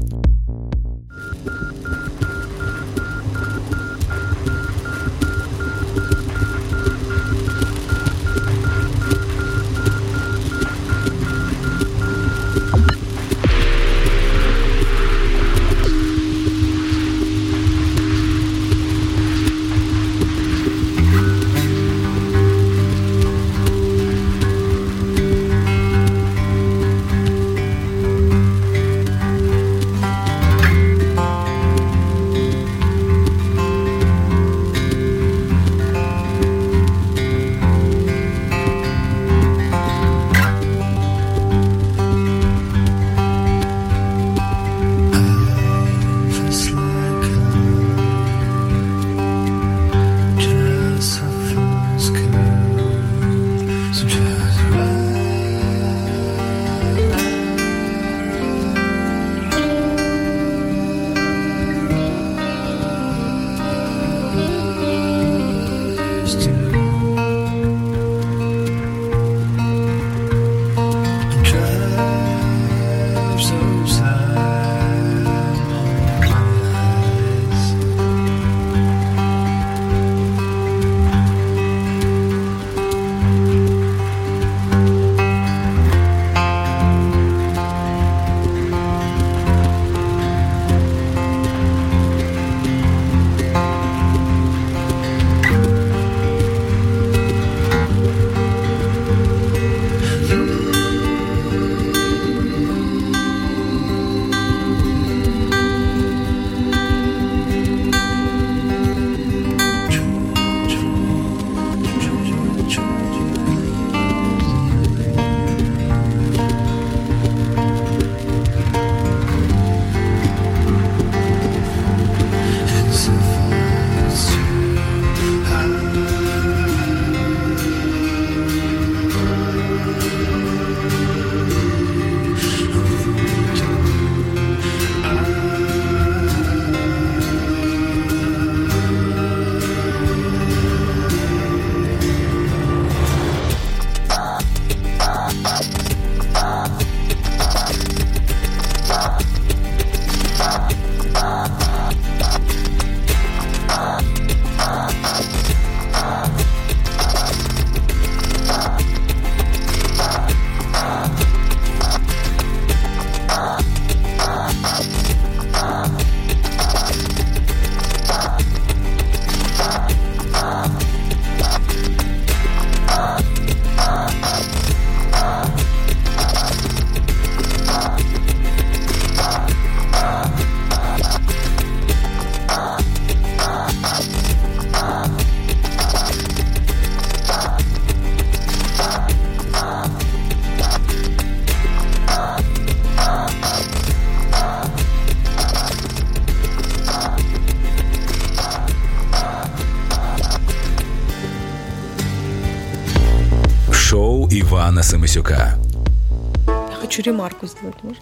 Хочу 206.95 207.11
ремарку 207.11 207.47
зробити. 207.47 207.99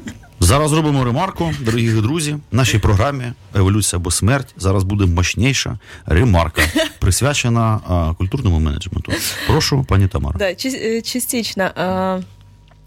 Зараз 0.40 0.72
робимо 0.72 1.04
ремарку, 1.04 1.54
дорогі 1.60 1.90
друзі. 1.90 2.36
В 2.52 2.56
нашій 2.56 2.78
програмі 2.78 3.24
Еволюція 3.54 3.98
або 3.98 4.10
смерть 4.10 4.54
зараз 4.56 4.84
буде 4.84 5.06
мощніша 5.06 5.78
ремарка, 6.06 6.62
присвячена 6.98 7.80
а, 7.88 8.14
культурному 8.18 8.58
менеджменту. 8.58 9.12
Прошу, 9.46 9.84
пані 9.88 10.08
Тамара. 10.08 10.38
Да, 10.38 10.54
частично. 11.02 11.70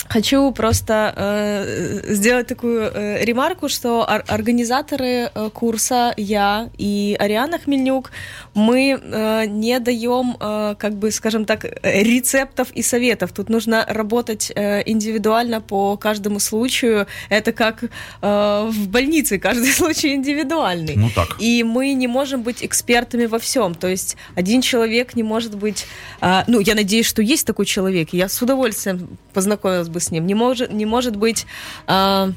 Хочу 0.10 0.51
просто 0.51 1.14
э, 1.16 2.14
сделать 2.14 2.47
такую 2.47 2.82
э, 2.82 3.24
ремарку, 3.24 3.70
что 3.70 3.99
ор- 4.01 4.24
организаторы 4.28 5.30
э, 5.34 5.49
курса, 5.53 6.16
я 6.18 6.70
и 6.80 7.16
Ариана 7.20 7.60
Хмельнюк, 7.60 8.12
мы 8.55 8.99
э, 8.99 9.45
не 9.45 9.80
даем, 9.80 10.36
э, 10.39 10.76
как 10.80 10.93
бы, 10.95 11.12
скажем 11.12 11.45
так, 11.45 11.64
рецептов 11.84 12.72
и 12.72 12.82
советов. 12.82 13.32
Тут 13.34 13.49
нужно 13.49 13.86
работать 13.88 14.51
э, 14.55 14.82
индивидуально 14.89 15.62
по 15.62 15.95
каждому 15.95 16.39
случаю. 16.39 17.05
Это 17.30 17.51
как 17.51 17.84
э, 17.84 18.70
в 18.72 18.88
больнице, 18.88 19.38
каждый 19.38 19.72
случай 19.74 20.16
индивидуальный. 20.16 20.95
Ну 20.95 21.12
так. 21.14 21.36
И 21.38 21.64
мы 21.64 21.93
не 21.93 22.07
можем 22.07 22.41
быть 22.41 22.66
экспертами 22.66 23.28
во 23.28 23.38
всем. 23.38 23.76
То 23.76 23.88
есть 23.88 24.18
один 24.34 24.62
человек 24.62 25.16
не 25.16 25.22
может 25.22 25.53
быть... 25.53 25.86
Э, 26.20 26.41
ну, 26.47 26.60
я 26.60 26.74
надеюсь, 26.74 27.05
что 27.05 27.22
есть 27.22 27.45
такой 27.45 27.68
человек. 27.68 28.10
Я 28.12 28.28
с 28.28 28.41
удовольствием 28.41 29.07
познакомилась 29.34 29.88
бы 29.88 29.99
с 30.00 30.12
ним. 30.12 30.26
Не 30.28 30.36
может, 30.36 30.72
не 30.72 30.86
может 30.86 31.16
быть... 31.16 31.45
Э, 31.88 32.32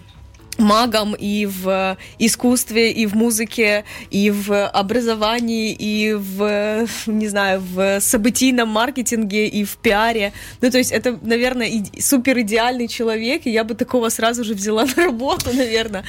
магом 0.58 1.14
и 1.14 1.46
в 1.46 1.96
искусстве, 2.18 2.92
и 2.92 3.06
в 3.06 3.14
музыке, 3.14 3.84
и 4.10 4.30
в 4.30 4.66
образовании, 4.68 5.72
и 5.72 6.14
в, 6.14 6.86
не 7.06 7.28
знаю, 7.28 7.60
в 7.60 8.00
событийном 8.00 8.68
маркетинге, 8.68 9.46
и 9.48 9.64
в 9.64 9.76
пиаре. 9.76 10.32
Ну, 10.60 10.70
то 10.70 10.78
есть 10.78 10.92
это, 10.92 11.18
наверное, 11.22 11.68
и, 11.68 12.00
супер 12.00 12.38
идеальный 12.40 12.88
человек, 12.88 13.46
и 13.46 13.50
я 13.50 13.64
бы 13.64 13.74
такого 13.74 14.08
сразу 14.08 14.44
же 14.44 14.54
взяла 14.54 14.84
на 14.96 15.04
работу, 15.04 15.52
наверное. 15.52 16.04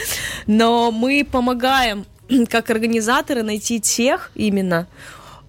Но 0.47 0.91
мы 0.91 1.26
помогаем, 1.30 2.06
как 2.49 2.70
организаторы, 2.70 3.43
найти 3.43 3.80
тех 3.80 4.32
именно, 4.36 4.88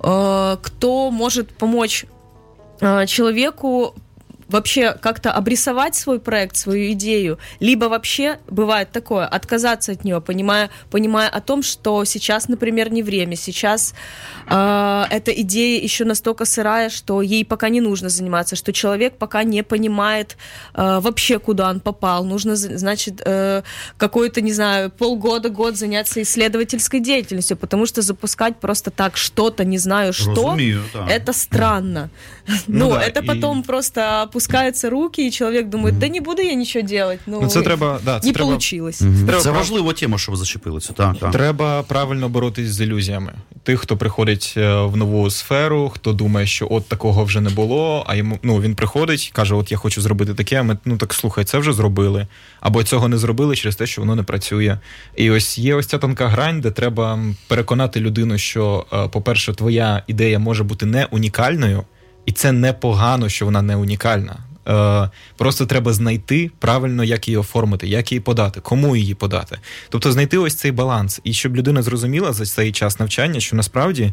э, 0.01 0.57
кто 0.63 1.11
может 1.11 1.51
помочь 1.51 2.07
э, 2.81 3.07
человеку 3.07 3.95
вообще 4.49 4.93
как-то 4.93 5.33
обрисовать 5.33 5.95
свой 5.95 6.19
проект, 6.21 6.57
свою 6.57 6.93
идею, 6.93 7.39
либо 7.61 7.87
вообще 7.87 8.39
бывает 8.49 8.91
такое, 8.93 9.27
отказаться 9.27 9.93
от 9.93 10.05
нее, 10.05 10.21
понимая, 10.21 10.71
понимая 10.91 11.29
о 11.29 11.41
том, 11.41 11.63
что 11.63 12.05
сейчас, 12.05 12.49
например, 12.49 12.93
не 12.93 13.03
время, 13.03 13.37
сейчас 13.37 13.95
э, 14.49 15.05
эта 15.11 15.31
идея 15.33 15.81
еще 15.83 16.05
настолько 16.05 16.45
сырая, 16.45 16.91
что 16.91 17.23
ей 17.23 17.45
пока 17.45 17.69
не 17.69 17.81
нужно 17.81 18.09
заниматься, 18.09 18.57
что 18.57 18.73
человек 18.73 19.17
пока 19.19 19.45
не 19.45 19.63
понимает 19.63 20.37
э, 20.75 21.01
вообще, 21.01 21.39
куда 21.39 21.71
он 21.71 21.81
попал. 21.81 22.25
Нужно, 22.25 22.57
значит, 22.57 23.23
э, 23.25 23.63
какой-то, 23.97 24.41
не 24.41 24.53
знаю, 24.53 24.91
полгода, 24.91 25.49
год 25.49 25.77
заняться 25.77 26.21
исследовательской 26.23 27.01
деятельностью, 27.01 27.57
потому 27.57 27.87
что 27.87 28.03
запускать 28.03 28.57
просто 28.61 28.91
так 28.91 29.17
что-то, 29.17 29.65
не 29.65 29.79
знаю 29.79 30.13
что, 30.13 30.31
Разумею, 30.31 30.83
да. 30.93 31.07
это 31.09 31.33
странно. 31.33 32.11
Ну 32.67 32.89
Ну, 32.89 32.91
да, 32.93 33.03
это 33.03 33.21
и- 33.21 33.27
потом 33.27 33.63
просто 33.63 34.29
опускаются 34.35 34.91
руки, 34.91 35.27
и 35.27 35.31
человек 35.31 35.69
думает, 35.69 35.99
да 35.99 36.09
не 36.09 36.21
буду 36.21 36.43
я 36.43 36.55
ничего 36.55 36.83
делать. 36.89 37.21
Ну, 37.27 37.39
Ну, 37.43 37.49
це 37.49 37.63
треба, 37.63 38.01
да, 38.05 38.21
це 38.21 38.27
не 38.27 38.33
треба, 38.33 38.49
получилось. 38.51 38.99
Треба 38.99 39.41
Це 39.41 39.51
прав- 39.51 39.55
важлива 39.55 39.93
тема, 39.93 40.19
що 40.19 40.33
ви 40.33 40.39
зачепили 40.39 40.81
це. 40.81 40.93
Так, 40.93 41.19
так. 41.19 41.33
треба 41.33 41.83
правильно 41.83 42.29
боротись 42.29 42.69
з 42.69 42.81
ілюзіями. 42.81 43.33
Тих, 43.63 43.81
хто 43.81 43.97
приходить 43.97 44.55
е, 44.57 44.75
в 44.81 44.97
нову 44.97 45.31
сферу, 45.31 45.89
хто 45.95 46.13
думає, 46.13 46.47
що 46.47 46.69
от 46.71 46.89
такого 46.89 47.25
вже 47.25 47.41
не 47.41 47.51
було, 47.51 48.05
а 48.07 48.15
йому 48.15 48.39
ну 48.43 48.61
він 48.61 48.75
приходить, 48.75 49.31
каже: 49.35 49.55
От 49.55 49.73
я 49.73 49.77
хочу 49.79 50.01
зробити 50.03 50.35
таке. 50.35 50.61
А 50.61 50.63
ми 50.63 50.79
ну 50.85 50.97
так 50.97 51.15
слухай, 51.15 51.45
це 51.45 51.59
вже 51.59 51.73
зробили. 51.73 52.27
Або 52.61 52.83
цього 52.85 53.09
не 53.09 53.19
зробили 53.19 53.57
через 53.57 53.77
те, 53.77 53.87
що 53.87 54.01
воно 54.01 54.17
не 54.17 54.23
працює. 54.23 54.79
І 55.17 55.31
ось 55.31 55.59
є 55.59 55.75
ось 55.75 55.87
ця 55.87 55.99
тонка 55.99 56.29
грань, 56.29 56.61
де 56.61 56.71
треба 56.71 57.21
переконати 57.49 58.01
людину, 58.01 58.39
що, 58.39 58.87
е, 58.93 59.09
по-перше, 59.09 59.53
твоя 59.55 60.03
ідея 60.07 60.39
може 60.39 60.65
бути 60.65 60.87
не 60.87 61.05
унікальною, 61.05 61.85
і 62.27 62.33
це 62.33 62.53
непогано, 62.53 63.29
що 63.29 63.45
вона 63.45 63.63
не 63.63 63.77
унікальна. 63.77 64.37
Е, 64.69 65.11
Просто 65.37 65.67
треба 65.67 65.93
знайти 65.93 66.51
правильно, 66.59 67.05
як 67.05 67.29
її 67.29 67.39
оформити, 67.39 67.89
як 67.89 68.13
її 68.13 68.21
подати, 68.21 68.61
кому 68.61 68.97
її 68.97 69.15
подати. 69.15 69.59
Тобто 69.89 70.13
знайти 70.13 70.39
ось 70.39 70.55
цей 70.55 70.73
баланс, 70.73 71.21
і 71.25 71.33
щоб 71.33 71.57
людина 71.57 71.83
зрозуміла 71.83 72.33
за 72.33 72.47
цей 72.47 72.73
час 72.73 73.01
навчання, 73.01 73.41
що 73.41 73.57
насправді 73.57 74.13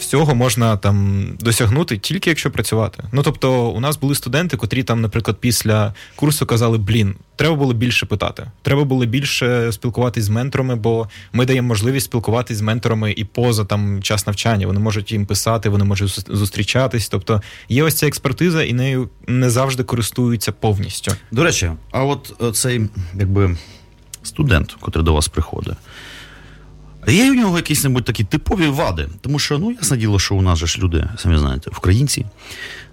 всього 0.00 0.34
можна 0.34 0.76
там 0.76 1.26
досягнути 1.40 1.98
тільки 1.98 2.30
якщо 2.30 2.50
працювати. 2.50 3.04
Ну 3.12 3.22
тобто, 3.22 3.68
у 3.70 3.80
нас 3.80 3.96
були 3.98 4.14
студенти, 4.14 4.56
котрі 4.56 4.82
там, 4.82 5.00
наприклад, 5.00 5.36
після 5.40 5.94
курсу 6.16 6.46
казали: 6.46 6.78
блін, 6.78 7.14
треба 7.36 7.54
було 7.56 7.72
більше 7.72 8.06
питати, 8.06 8.50
треба 8.62 8.84
було 8.84 9.06
більше 9.06 9.72
спілкуватись 9.72 10.24
з 10.24 10.28
менторами, 10.28 10.76
бо 10.76 11.08
ми 11.32 11.46
даємо 11.46 11.68
можливість 11.68 12.06
спілкуватись 12.06 12.56
з 12.58 12.60
менторами 12.60 13.12
і 13.12 13.24
поза 13.24 13.64
там 13.64 14.02
час 14.02 14.26
навчання. 14.26 14.66
Вони 14.66 14.80
можуть 14.80 15.12
їм 15.12 15.26
писати, 15.26 15.68
вони 15.68 15.84
можуть 15.84 16.08
зус- 16.08 16.36
зустрічатись. 16.36 17.08
Тобто 17.08 17.42
є 17.68 17.82
ось 17.82 17.94
ця 17.94 18.06
експертиза, 18.06 18.62
і 18.62 18.72
нею 18.72 19.08
не 19.26 19.50
завжди 19.50 19.82
користуються 19.82 20.52
повністю. 20.52 21.12
До 21.30 21.44
речі, 21.44 21.70
а 21.90 22.04
от 22.04 22.34
е, 22.42 22.52
цей 22.52 22.80
якби 23.14 23.56
студент, 24.22 24.76
котрий 24.80 25.04
до 25.04 25.12
вас 25.14 25.28
приходить, 25.28 25.74
є 27.14 27.30
у 27.30 27.34
нього 27.34 27.56
якісь 27.56 27.84
небудь 27.84 28.04
такі 28.04 28.24
типові 28.24 28.66
вади? 28.66 29.08
Тому 29.20 29.38
що, 29.38 29.58
ну, 29.58 29.70
ясне 29.70 29.96
діло, 29.96 30.18
що 30.18 30.34
у 30.34 30.42
нас 30.42 30.58
же 30.58 30.66
ж 30.66 30.78
люди, 30.78 31.08
самі 31.18 31.38
знаєте, 31.38 31.70
українці. 31.78 32.26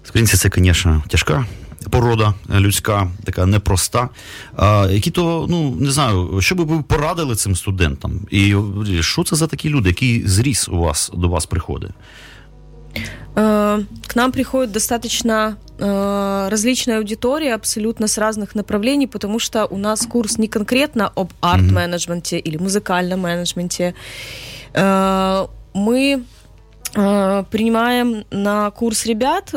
Українці 0.08 0.36
це, 0.36 0.50
звісно, 0.56 1.02
тяжка 1.08 1.46
порода 1.90 2.34
людська, 2.50 3.10
така 3.24 3.46
непроста. 3.46 4.08
А, 4.56 4.88
які 4.90 5.10
то, 5.10 5.46
ну, 5.50 5.76
не 5.80 5.90
знаю, 5.90 6.38
що 6.40 6.54
би 6.54 6.64
ви 6.64 6.82
порадили 6.82 7.34
цим 7.34 7.56
студентам? 7.56 8.20
І 8.30 8.54
що 9.00 9.24
це 9.24 9.36
за 9.36 9.46
такі 9.46 9.68
люди, 9.68 9.88
який 9.88 10.28
зріс 10.28 10.68
у 10.68 10.78
вас 10.78 11.10
до 11.14 11.28
вас 11.28 11.46
приходить? 11.46 11.90
Э, 13.34 13.82
К 14.06 14.14
нам 14.14 14.32
приходит 14.32 14.72
достаточно 14.72 15.58
э, 15.78 16.48
различная 16.50 16.98
аудитория, 16.98 17.54
абсолютно 17.54 18.06
с 18.06 18.18
разных 18.18 18.54
направлений, 18.54 19.06
потому 19.06 19.38
что 19.38 19.66
у 19.66 19.76
нас 19.76 20.06
курс 20.06 20.38
не 20.38 20.48
конкретно 20.48 21.12
об 21.14 21.32
арт-менеджменте 21.40 22.38
или 22.38 22.56
музыкальном 22.56 23.20
менеджменте. 23.20 23.94
Э, 24.74 25.46
Мы 25.74 26.24
принимаем 26.94 28.24
на 28.30 28.70
курс 28.70 29.04
ребят, 29.04 29.52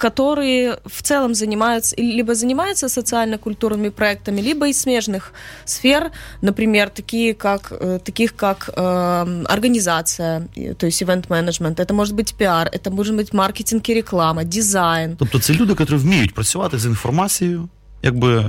которые 0.00 0.76
в 0.84 1.02
целом 1.02 1.34
занимаются 1.34 1.96
либо 1.96 2.34
занимаются 2.34 2.88
социально-культурными 2.88 3.88
проектами, 3.90 4.42
либо 4.42 4.66
из 4.68 4.80
смежных 4.80 5.32
сфер, 5.64 6.10
например, 6.42 6.90
такие 6.90 7.32
как, 7.34 7.72
э, 7.80 7.98
таких 8.04 8.36
как 8.36 8.70
э, 8.76 9.44
организация, 9.48 10.48
и- 10.56 10.74
то 10.74 10.86
есть 10.86 11.02
ивент-менеджмент, 11.02 11.80
это 11.80 11.92
может 11.94 12.14
быть 12.14 12.34
пиар, 12.38 12.68
это 12.72 12.90
может 12.90 13.16
быть 13.16 13.34
маркетинг 13.34 13.82
и 13.88 13.94
реклама, 13.94 14.44
дизайн. 14.44 15.16
Тобто 15.18 15.38
це 15.38 15.52
люди, 15.52 15.76
які 15.80 15.94
вміють 15.94 16.34
працювати 16.34 16.78
з 16.78 16.86
інформацією, 16.86 17.68
якби, 18.02 18.36
е, 18.38 18.44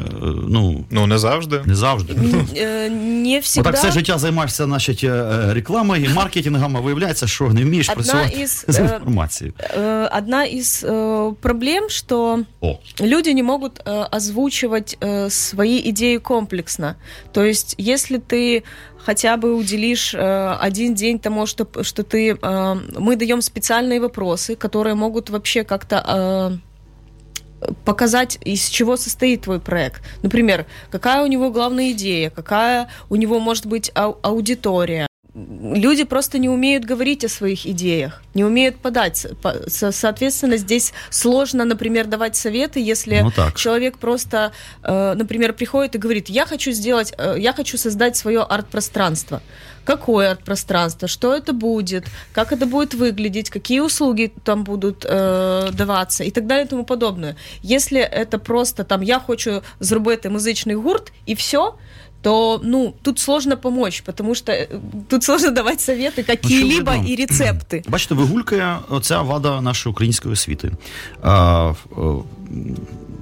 ну, 0.47 0.85
Ну 0.91 1.07
не 1.07 1.17
завжди. 1.17 1.61
не 1.65 1.75
завжди. 1.75 2.13
Э, 2.13 2.89
Не 2.89 3.39
всегда. 3.39 3.69
Отак 3.69 3.81
все 3.81 3.91
життя 3.91 4.17
займаєшся 4.17 4.65
значить, 4.65 5.03
е, 5.03 5.53
рекламою 5.53 6.05
і 6.05 6.09
маркетингом, 6.13 6.77
а 6.77 6.79
виявляється, 6.79 7.27
що 7.27 7.47
не 7.49 7.61
вмієш 7.63 7.89
Одна 7.89 8.03
працювати 8.03 8.41
із, 8.41 8.65
з 8.67 8.79
е, 8.79 8.81
інформацією. 8.81 9.53
Э, 9.77 10.17
Одна 10.17 10.45
из 10.45 10.83
э, 10.87 11.33
проблем, 11.41 11.89
что 11.89 12.39
О, 12.61 12.77
люди 13.01 13.33
не 13.33 13.43
могут 13.43 13.79
э, 13.85 14.05
озвучивать 14.17 14.97
э, 15.01 15.29
свои 15.29 15.81
идеи 15.89 16.17
комплексно. 16.19 16.95
То 17.31 17.43
есть, 17.43 17.75
если 17.79 18.17
ты 18.19 18.63
хотя 19.05 19.37
бы 19.37 19.53
уделишь 19.55 20.13
э, 20.15 20.57
один 20.67 20.93
день 20.93 21.19
тому, 21.19 21.47
что, 21.47 21.65
что 21.83 22.03
ты... 22.03 22.37
э, 22.41 22.75
мы 22.99 23.15
даем 23.15 23.41
специальные 23.41 23.99
вопросы, 23.99 24.55
которые 24.55 24.95
могут 24.95 25.29
вообще 25.29 25.63
как-то... 25.63 25.95
э, 26.07 26.57
показать, 27.84 28.38
из 28.44 28.68
чего 28.68 28.96
состоит 28.96 29.42
твой 29.42 29.60
проект. 29.60 30.02
Например, 30.22 30.66
какая 30.90 31.22
у 31.22 31.26
него 31.26 31.50
главная 31.50 31.92
идея, 31.92 32.30
какая 32.30 32.88
у 33.10 33.16
него 33.16 33.38
может 33.40 33.66
быть 33.66 33.90
ау- 33.94 34.18
аудитория. 34.22 35.06
Люди 35.34 36.04
просто 36.04 36.36
не 36.38 36.50
умеют 36.50 36.84
говорить 36.84 37.24
о 37.24 37.28
своих 37.28 37.64
идеях, 37.66 38.22
не 38.34 38.44
умеют 38.44 38.76
подать. 38.76 39.26
По- 39.42 39.54
со- 39.70 39.90
Соответственно, 39.90 40.58
здесь 40.58 40.92
сложно, 41.08 41.64
например, 41.64 42.06
давать 42.06 42.36
советы, 42.36 42.80
если 42.80 43.20
Ну 43.20 43.30
так. 43.30 43.56
человек 43.56 43.96
просто, 43.96 44.52
э, 44.82 45.14
например, 45.14 45.54
приходит 45.54 45.94
и 45.94 45.98
говорит, 45.98 46.28
я 46.28 46.44
хочу 46.44 46.72
сделать, 46.72 47.14
э, 47.16 47.36
я 47.38 47.54
хочу 47.54 47.78
создать 47.78 48.14
свое 48.14 48.40
арт-пространство 48.42 49.40
Какое 49.85 50.31
арт-пространство, 50.31 51.07
что 51.07 51.33
это 51.33 51.53
будет, 51.53 52.05
как 52.33 52.51
это 52.51 52.65
будет 52.65 52.93
выглядеть, 52.93 53.49
какие 53.49 53.79
услуги 53.79 54.33
там 54.43 54.63
будут 54.63 55.05
э, 55.05 55.69
даваться 55.71 56.23
и 56.23 56.31
так 56.31 56.45
далее 56.45 56.65
и 56.65 56.69
тому 56.69 56.83
подобное. 56.83 57.35
Если 57.63 58.01
это 58.01 58.37
просто 58.37 58.83
там 58.83 59.01
я 59.01 59.19
хочу 59.19 59.61
зробити 59.79 60.29
музичний 60.29 60.75
гурт 60.75 61.13
і 61.25 61.33
все, 61.33 61.73
то 62.21 62.59
ну 62.63 62.93
тут 63.01 63.19
сложно 63.19 63.57
помочь, 63.57 64.01
потому 64.01 64.35
что 64.35 64.51
э, 64.51 64.67
тут 65.09 65.23
сложно 65.23 65.51
давать 65.51 65.81
советы 65.81 66.23
какие-либо 66.23 66.91
очевидно. 66.91 67.07
и 67.07 67.15
рецепты. 67.15 67.83
Бачите, 67.87 68.15
вигулькає 68.15 68.77
оця 68.89 69.21
вада 69.21 69.61
нашої 69.61 69.91
української 69.91 70.33
освіти. 70.33 70.71
А, 71.21 71.73
е, 71.91 72.01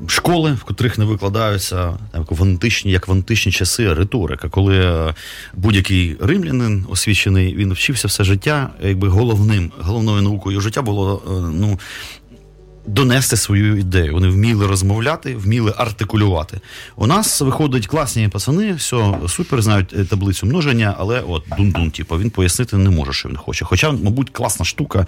школи, 0.07 0.53
в 0.53 0.65
котрих 0.65 0.99
не 0.99 1.05
викладаються 1.05 1.99
в 2.15 2.43
античні, 2.43 2.93
як 2.93 3.09
в 3.09 3.13
античні 3.13 3.53
часи, 3.53 3.95
риторика, 3.95 4.49
коли 4.49 4.79
е, 4.79 5.15
будь-який 5.55 6.17
римлянин 6.21 6.87
освічений, 6.91 7.55
він 7.55 7.73
вчився 7.73 8.09
все 8.09 8.25
життя, 8.25 8.71
якби 8.83 9.09
головним, 9.09 9.73
головною 9.81 10.23
наукою 10.23 10.61
життя 10.61 10.83
було 10.83 11.23
е, 11.27 11.31
ну, 11.55 11.79
донести 12.90 13.38
свою 13.38 13.78
ідею. 13.78 14.14
Вони 14.14 14.28
вміли 14.28 14.68
розмовляти, 14.68 15.36
вміли 15.36 15.74
артикулювати. 15.78 16.60
У 16.96 17.08
нас 17.08 17.42
виходять 17.42 17.88
класні 17.88 18.28
пацани, 18.28 18.74
все 18.74 19.14
супер, 19.28 19.62
знають 19.62 19.94
е, 19.94 20.06
таблицю 20.06 20.46
множення, 20.46 20.96
але 21.00 21.24
от 21.28 21.44
дун-дун, 21.50 21.92
типу, 21.92 22.18
він 22.18 22.30
пояснити 22.30 22.78
не 22.78 22.90
може, 22.90 23.14
що 23.14 23.30
він 23.30 23.38
хоче. 23.38 23.66
Хоча, 23.66 23.92
мабуть, 23.92 24.30
класна 24.30 24.66
штука, 24.66 25.06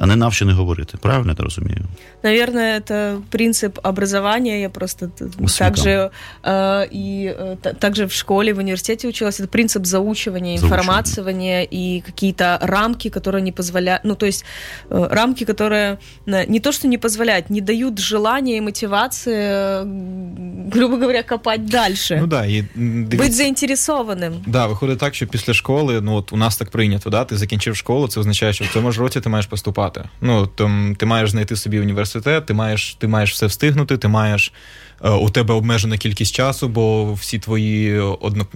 не 0.00 0.16
навчений 0.16 0.54
говорити. 0.54 0.98
Правильно 1.00 1.34
я 1.38 1.44
розумію? 1.44 1.84
Наверное, 2.22 2.80
это 2.80 3.20
принцип 3.30 3.78
образования. 3.82 4.60
Я 4.60 4.70
просто 4.70 5.10
также 5.58 6.10
э, 6.42 6.88
и 6.92 7.34
э, 7.38 7.74
также 7.78 8.04
в 8.06 8.12
школе, 8.12 8.52
в 8.52 8.58
университете 8.58 9.08
училась. 9.08 9.40
Это 9.40 9.48
принцип 9.48 9.86
заучивания, 9.86 10.56
информации 10.56 11.18
и 11.72 12.02
какие-то 12.06 12.58
рамки, 12.62 13.10
которые 13.10 13.42
не 13.42 13.52
позволяют, 13.52 14.04
ну 14.04 14.14
то 14.14 14.26
есть 14.26 14.44
э, 14.90 15.08
рамки, 15.10 15.44
которые 15.44 15.98
э, 16.26 16.46
не 16.48 16.60
то 16.60 16.72
что 16.72 16.88
не 16.88 16.98
позволяют 16.98 17.18
позволяют, 17.23 17.49
не 17.49 17.61
дают 17.61 17.99
желания 17.99 18.57
и 18.57 18.61
мотивации, 18.61 19.83
грубо 20.69 20.97
говоря, 20.97 21.23
копать 21.23 21.65
дальше. 21.65 22.17
Ну 22.21 22.27
да, 22.27 22.45
і 22.45 22.61
Бути 22.75 23.31
заінтересованим. 23.31 24.33
Да, 24.47 24.67
виходить 24.67 24.99
так, 24.99 25.15
що 25.15 25.27
після 25.27 25.53
школи, 25.53 26.01
ну 26.01 26.15
от 26.15 26.33
у 26.33 26.37
нас 26.37 26.57
так 26.57 26.69
прийнято, 26.69 27.09
да, 27.09 27.23
ти 27.23 27.37
закінчив 27.37 27.75
школу, 27.75 28.07
це 28.07 28.19
означає, 28.19 28.53
що 28.53 28.65
в 28.65 28.67
цьому 28.67 28.91
ж 28.91 28.99
році 28.99 29.21
ти 29.21 29.29
маєш 29.29 29.45
поступати. 29.45 30.03
Ну, 30.21 30.47
там, 30.47 30.95
ти 30.99 31.05
маєш 31.05 31.31
знайти 31.31 31.55
собі 31.55 31.79
університет, 31.79 32.45
ти 32.45 32.53
маєш, 32.53 32.95
ти 32.99 33.07
маєш 33.07 33.31
все 33.31 33.45
встигнути, 33.45 33.97
ти 33.97 34.07
маєш 34.07 34.53
у 35.09 35.29
тебе 35.29 35.53
обмежена 35.53 35.97
кількість 35.97 36.35
часу, 36.35 36.67
бо 36.67 37.13
всі 37.13 37.39
твої 37.39 37.99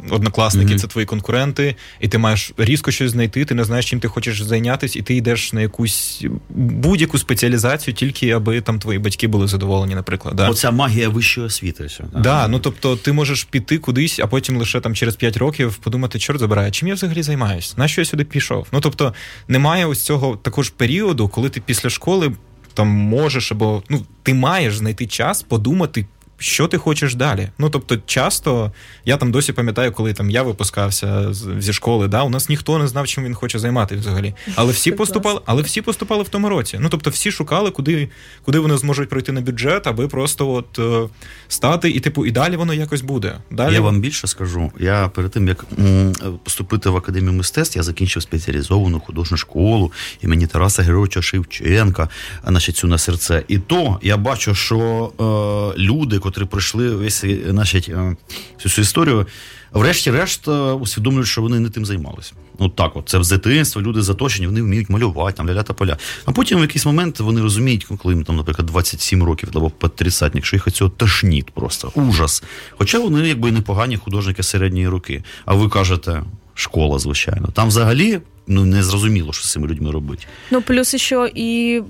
однокласники 0.09 0.73
mm-hmm. 0.73 0.79
це 0.79 0.87
твої 0.87 1.05
конкуренти, 1.05 1.75
і 1.99 2.07
ти 2.07 2.17
маєш 2.17 2.51
різко 2.57 2.91
щось 2.91 3.11
знайти, 3.11 3.45
ти 3.45 3.55
не 3.55 3.63
знаєш, 3.63 3.89
чим 3.89 3.99
ти 3.99 4.07
хочеш 4.07 4.41
зайнятися, 4.41 4.99
і 4.99 5.01
ти 5.01 5.15
йдеш 5.15 5.53
на 5.53 5.61
якусь 5.61 6.25
будь-яку 6.49 7.17
спеціалізацію, 7.17 7.93
тільки 7.93 8.31
аби 8.31 8.61
там 8.61 8.79
твої 8.79 8.99
батьки 8.99 9.27
були 9.27 9.47
задоволені, 9.47 9.95
наприклад. 9.95 10.35
Да. 10.35 10.49
Оця 10.49 10.71
магія 10.71 11.09
вищої 11.09 11.47
освіти. 11.47 11.85
Все, 11.85 12.03
да. 12.19 12.47
ну 12.47 12.59
тобто 12.59 12.95
ти 12.95 13.11
можеш 13.11 13.43
піти 13.43 13.77
кудись, 13.77 14.19
а 14.19 14.27
потім 14.27 14.57
лише 14.57 14.79
там 14.79 14.95
через 14.95 15.15
5 15.15 15.37
років 15.37 15.75
подумати, 15.75 16.19
чорт 16.19 16.39
забирає, 16.39 16.71
чим 16.71 16.87
я 16.87 16.93
взагалі 16.93 17.23
займаюсь? 17.23 17.77
На 17.77 17.87
що 17.87 18.01
я 18.01 18.05
сюди 18.05 18.23
пішов? 18.23 18.67
Ну 18.71 18.81
тобто 18.81 19.13
немає 19.47 19.85
ось 19.85 20.01
цього 20.01 20.35
також 20.35 20.69
періоду, 20.69 21.27
коли 21.27 21.49
ти 21.49 21.61
після 21.61 21.89
школи 21.89 22.31
там 22.73 22.87
можеш 22.87 23.51
або 23.51 23.83
ну 23.89 24.05
ти 24.23 24.33
маєш 24.33 24.77
знайти 24.77 25.07
час 25.07 25.41
подумати 25.41 26.05
що 26.37 26.67
ти 26.67 26.77
хочеш 26.77 27.15
далі. 27.15 27.49
Ну 27.57 27.69
тобто, 27.69 27.97
часто 28.05 28.71
я 29.05 29.17
там 29.17 29.31
досі 29.31 29.53
пам'ятаю, 29.53 29.91
коли 29.91 30.13
там 30.13 30.29
я 30.29 30.43
випускався 30.43 31.33
зі 31.59 31.73
школи, 31.73 32.07
да, 32.07 32.23
у 32.23 32.29
нас 32.29 32.49
ніхто 32.49 32.77
не 32.77 32.87
знав, 32.87 33.07
чим 33.07 33.23
він 33.23 33.33
хоче 33.33 33.59
займатися 33.59 34.01
взагалі. 34.01 34.33
Але 34.55 34.71
всі 34.73 34.91
поступали, 34.91 35.41
але 35.45 35.61
всі 35.61 35.81
поступали 35.81 36.23
в 36.23 36.29
тому 36.29 36.49
році. 36.49 36.77
Ну 36.81 36.89
тобто, 36.89 37.09
всі 37.09 37.31
шукали, 37.31 37.71
куди 37.71 38.09
куди 38.45 38.59
вони 38.59 38.77
зможуть 38.77 39.09
пройти 39.09 39.31
на 39.31 39.41
бюджет, 39.41 39.87
аби 39.87 40.07
просто 40.07 40.51
от 40.51 40.79
е, 40.79 41.09
стати, 41.47 41.89
і 41.89 41.99
типу, 41.99 42.25
і 42.25 42.31
далі 42.31 42.55
воно 42.55 42.73
якось 42.73 43.01
буде. 43.01 43.37
Далі 43.51 43.73
я 43.73 43.81
вам 43.81 44.01
більше 44.01 44.27
скажу. 44.27 44.71
Я 44.79 45.07
перед 45.07 45.31
тим 45.31 45.47
як 45.47 45.65
м, 45.79 46.13
поступити 46.43 46.89
в 46.89 46.95
академію 46.97 47.33
мистецтв, 47.33 47.77
я 47.77 47.83
закінчив 47.83 48.23
спеціалізовану 48.23 48.99
художню 48.99 49.37
школу 49.37 49.91
імені 50.21 50.47
Тараса 50.47 50.83
Геровича 50.83 51.21
Шевченка, 51.21 52.09
значить, 52.47 52.75
цю 52.75 52.87
на 52.87 52.97
серце. 52.97 53.43
І 53.47 53.57
то 53.57 53.99
я 54.01 54.17
бачу, 54.17 54.55
що 54.55 55.11
е, 55.19 55.79
люди 55.81 56.19
котрі 56.27 56.45
пройшли 56.45 56.89
весь 56.95 57.25
значить, 57.49 57.89
е, 57.89 58.15
всю 58.55 58.73
цю 58.73 58.81
історію, 58.81 59.27
врешті-решт 59.71 60.47
е, 60.47 60.51
усвідомлюють, 60.51 61.27
що 61.27 61.41
вони 61.41 61.59
не 61.59 61.69
тим 61.69 61.85
займалися. 61.85 62.33
От 62.57 62.75
так, 62.75 62.95
от 62.95 63.09
це 63.09 63.17
в 63.17 63.27
дитинство, 63.27 63.81
люди 63.81 64.01
заточені, 64.01 64.47
вони 64.47 64.61
вміють 64.61 64.89
малювати, 64.89 65.37
там 65.37 65.49
ля 65.49 65.63
та 65.63 65.73
поля. 65.73 65.97
А 66.25 66.31
потім 66.31 66.57
в 66.57 66.61
якийсь 66.61 66.85
момент 66.85 67.19
вони 67.19 67.41
розуміють, 67.41 67.87
коли 67.97 68.13
їм 68.13 68.23
там, 68.23 68.35
наприклад, 68.35 68.65
27 68.65 69.23
років 69.23 69.49
або 69.55 69.69
тридцятник, 69.69 70.45
що 70.45 70.55
їх 70.55 70.71
цього 70.71 70.89
тошніт 70.89 71.51
просто 71.51 71.91
ужас. 71.95 72.43
Хоча 72.77 72.99
вони 72.99 73.27
якби 73.27 73.51
непогані 73.51 73.97
художники 73.97 74.43
середньої 74.43 74.87
руки. 74.87 75.23
А 75.45 75.53
ви 75.53 75.69
кажете, 75.69 76.23
школа, 76.53 76.99
звичайно, 76.99 77.47
там 77.53 77.67
взагалі 77.67 78.19
ну 78.47 78.65
не 78.65 78.83
зрозуміло, 78.83 79.33
що 79.33 79.43
з 79.43 79.51
цими 79.51 79.67
людьми 79.67 79.91
робити. 79.91 80.23
Ну 80.51 80.61
плюс 80.61 80.95
ще 80.95 81.31
і 81.35 81.81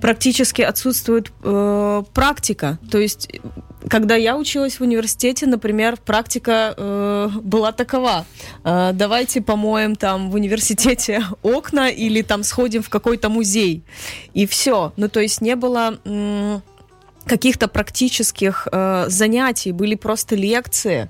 практически 0.00 0.62
отсутствует 0.62 1.32
э, 1.42 2.02
практика. 2.14 2.78
То 2.90 2.98
есть, 2.98 3.28
когда 3.88 4.16
я 4.16 4.36
училась 4.36 4.78
в 4.78 4.82
университете, 4.82 5.46
например, 5.46 5.96
практика 5.96 6.74
э, 6.76 7.28
была 7.42 7.72
такова. 7.72 8.24
Э, 8.64 8.90
давайте 8.92 9.40
помоем 9.40 9.96
там 9.96 10.30
в 10.30 10.34
университете 10.34 11.24
окна 11.42 11.88
или 11.88 12.22
там 12.22 12.42
сходим 12.42 12.82
в 12.82 12.88
какой-то 12.88 13.28
музей. 13.28 13.82
И 14.34 14.46
все. 14.46 14.92
Ну, 14.96 15.08
то 15.08 15.20
есть 15.20 15.40
не 15.40 15.56
было... 15.56 15.98
Э, 16.04 16.60
каких-то 17.28 17.68
практических 17.68 18.66
э, 18.72 19.04
занятий, 19.08 19.70
были 19.72 19.94
просто 19.94 20.34
лекции, 20.34 21.08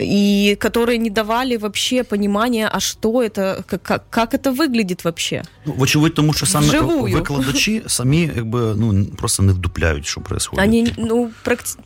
и 0.00 0.56
которые 0.60 0.98
не 0.98 1.10
давали 1.10 1.56
вообще 1.56 2.04
понимания, 2.04 2.68
а 2.68 2.80
что 2.80 3.22
это, 3.22 3.64
как, 3.66 4.08
как 4.10 4.34
это 4.34 4.52
выглядит 4.52 5.04
вообще. 5.04 5.42
Ну, 5.66 5.72
вочевидь, 5.72 6.14
тому 6.14 6.32
що 6.32 6.46
саме 6.46 6.66
Вживую. 6.66 7.14
викладачі 7.14 7.82
самі 7.86 8.30
якби 8.36 8.74
ну 8.76 9.04
просто 9.04 9.42
не 9.42 9.52
вдупляють, 9.52 10.06
що 10.06 10.20
происходит. 10.20 10.64
Они, 10.64 10.92
ну, 10.98 11.30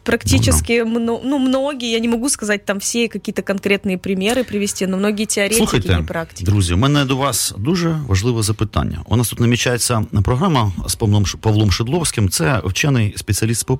практически, 0.03 0.85
ну, 0.85 1.21
ну, 1.25 1.39
многие, 1.39 1.91
я 1.91 2.01
не 2.01 2.09
могу 2.09 2.29
сказать 2.29 2.65
там 2.65 2.79
всі 2.79 3.09
какие-то 3.09 3.43
конкретні 3.43 3.97
приміри 3.97 4.45
привести, 4.45 4.87
но 4.87 4.97
многие 4.97 5.27
теоретики 5.27 5.57
Слухайте, 5.57 5.97
не 5.97 6.03
практики. 6.03 6.51
Друзі, 6.51 6.75
у 6.75 6.77
мене 6.77 7.05
до 7.05 7.17
вас 7.17 7.55
дуже 7.59 8.01
важливе 8.09 8.43
запитання. 8.43 9.01
У 9.09 9.17
нас 9.17 9.29
тут 9.29 9.41
намічається 9.41 10.05
програма 10.25 10.73
з 10.87 10.95
Павлом 10.95 11.25
Павлом 11.41 11.73
Шедловським. 11.73 12.29
Це 12.29 12.61
вчений 12.65 13.15
спеціаліст 13.17 13.67
по 13.67 13.79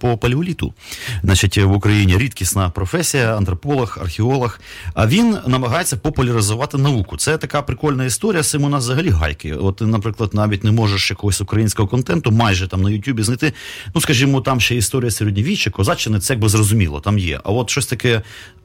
по 0.00 0.18
палеоліту. 0.18 0.74
Значить, 1.22 1.58
в 1.58 1.72
Україні 1.72 2.18
рідкісна 2.18 2.70
професія 2.70 3.36
антрополог, 3.55 3.97
археолог. 4.01 4.59
А 4.93 5.07
він 5.07 5.37
намагається 5.47 5.97
популяризувати 5.97 6.77
науку. 6.77 7.17
Це 7.17 7.37
така 7.37 7.61
прикольна 7.61 8.05
історія. 8.05 8.43
З 8.43 8.49
цим 8.49 8.63
у 8.63 8.69
нас 8.69 8.83
взагалі 8.83 9.09
гайки. 9.09 9.53
От, 9.53 9.81
наприклад, 9.81 10.33
навіть 10.33 10.63
не 10.63 10.71
можеш 10.71 11.09
якогось 11.09 11.41
українського 11.41 11.87
контенту, 11.87 12.31
майже 12.31 12.67
там 12.67 12.81
на 12.81 12.89
Ютубі 12.89 13.23
знайти. 13.23 13.53
Ну, 13.95 14.01
скажімо, 14.01 14.41
там 14.41 14.59
ще 14.59 14.75
історія 14.75 15.11
середньовіччя, 15.11 15.69
козаччини, 15.69 16.19
це 16.19 16.33
якби 16.33 16.49
зрозуміло, 16.49 16.99
там 16.99 17.19
є. 17.19 17.39
А 17.43 17.51
от 17.51 17.69
щось 17.69 17.85
таке. 17.85 18.21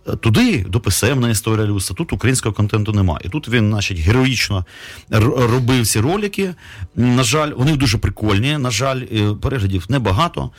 Е, 0.09 0.16
туди 0.16 0.64
дописемна 0.68 1.30
історія 1.30 1.66
Люса, 1.66 1.95
тут 1.95 2.12
українського 2.12 2.55
контенту 2.55 2.93
немає. 2.93 3.20
І 3.24 3.28
тут 3.28 3.49
він, 3.49 3.70
значить, 3.70 3.99
героїчно 3.99 4.64
робив 5.11 5.86
ці 5.86 6.01
ролики. 6.01 6.55
На 6.97 7.22
жаль, 7.22 7.53
вони 7.57 7.76
дуже 7.76 7.99
прикольні. 7.99 8.59
На 8.59 8.70
жаль, 8.70 9.03
е, 9.12 9.34
переглядів 9.43 9.86
небагато. 9.88 10.51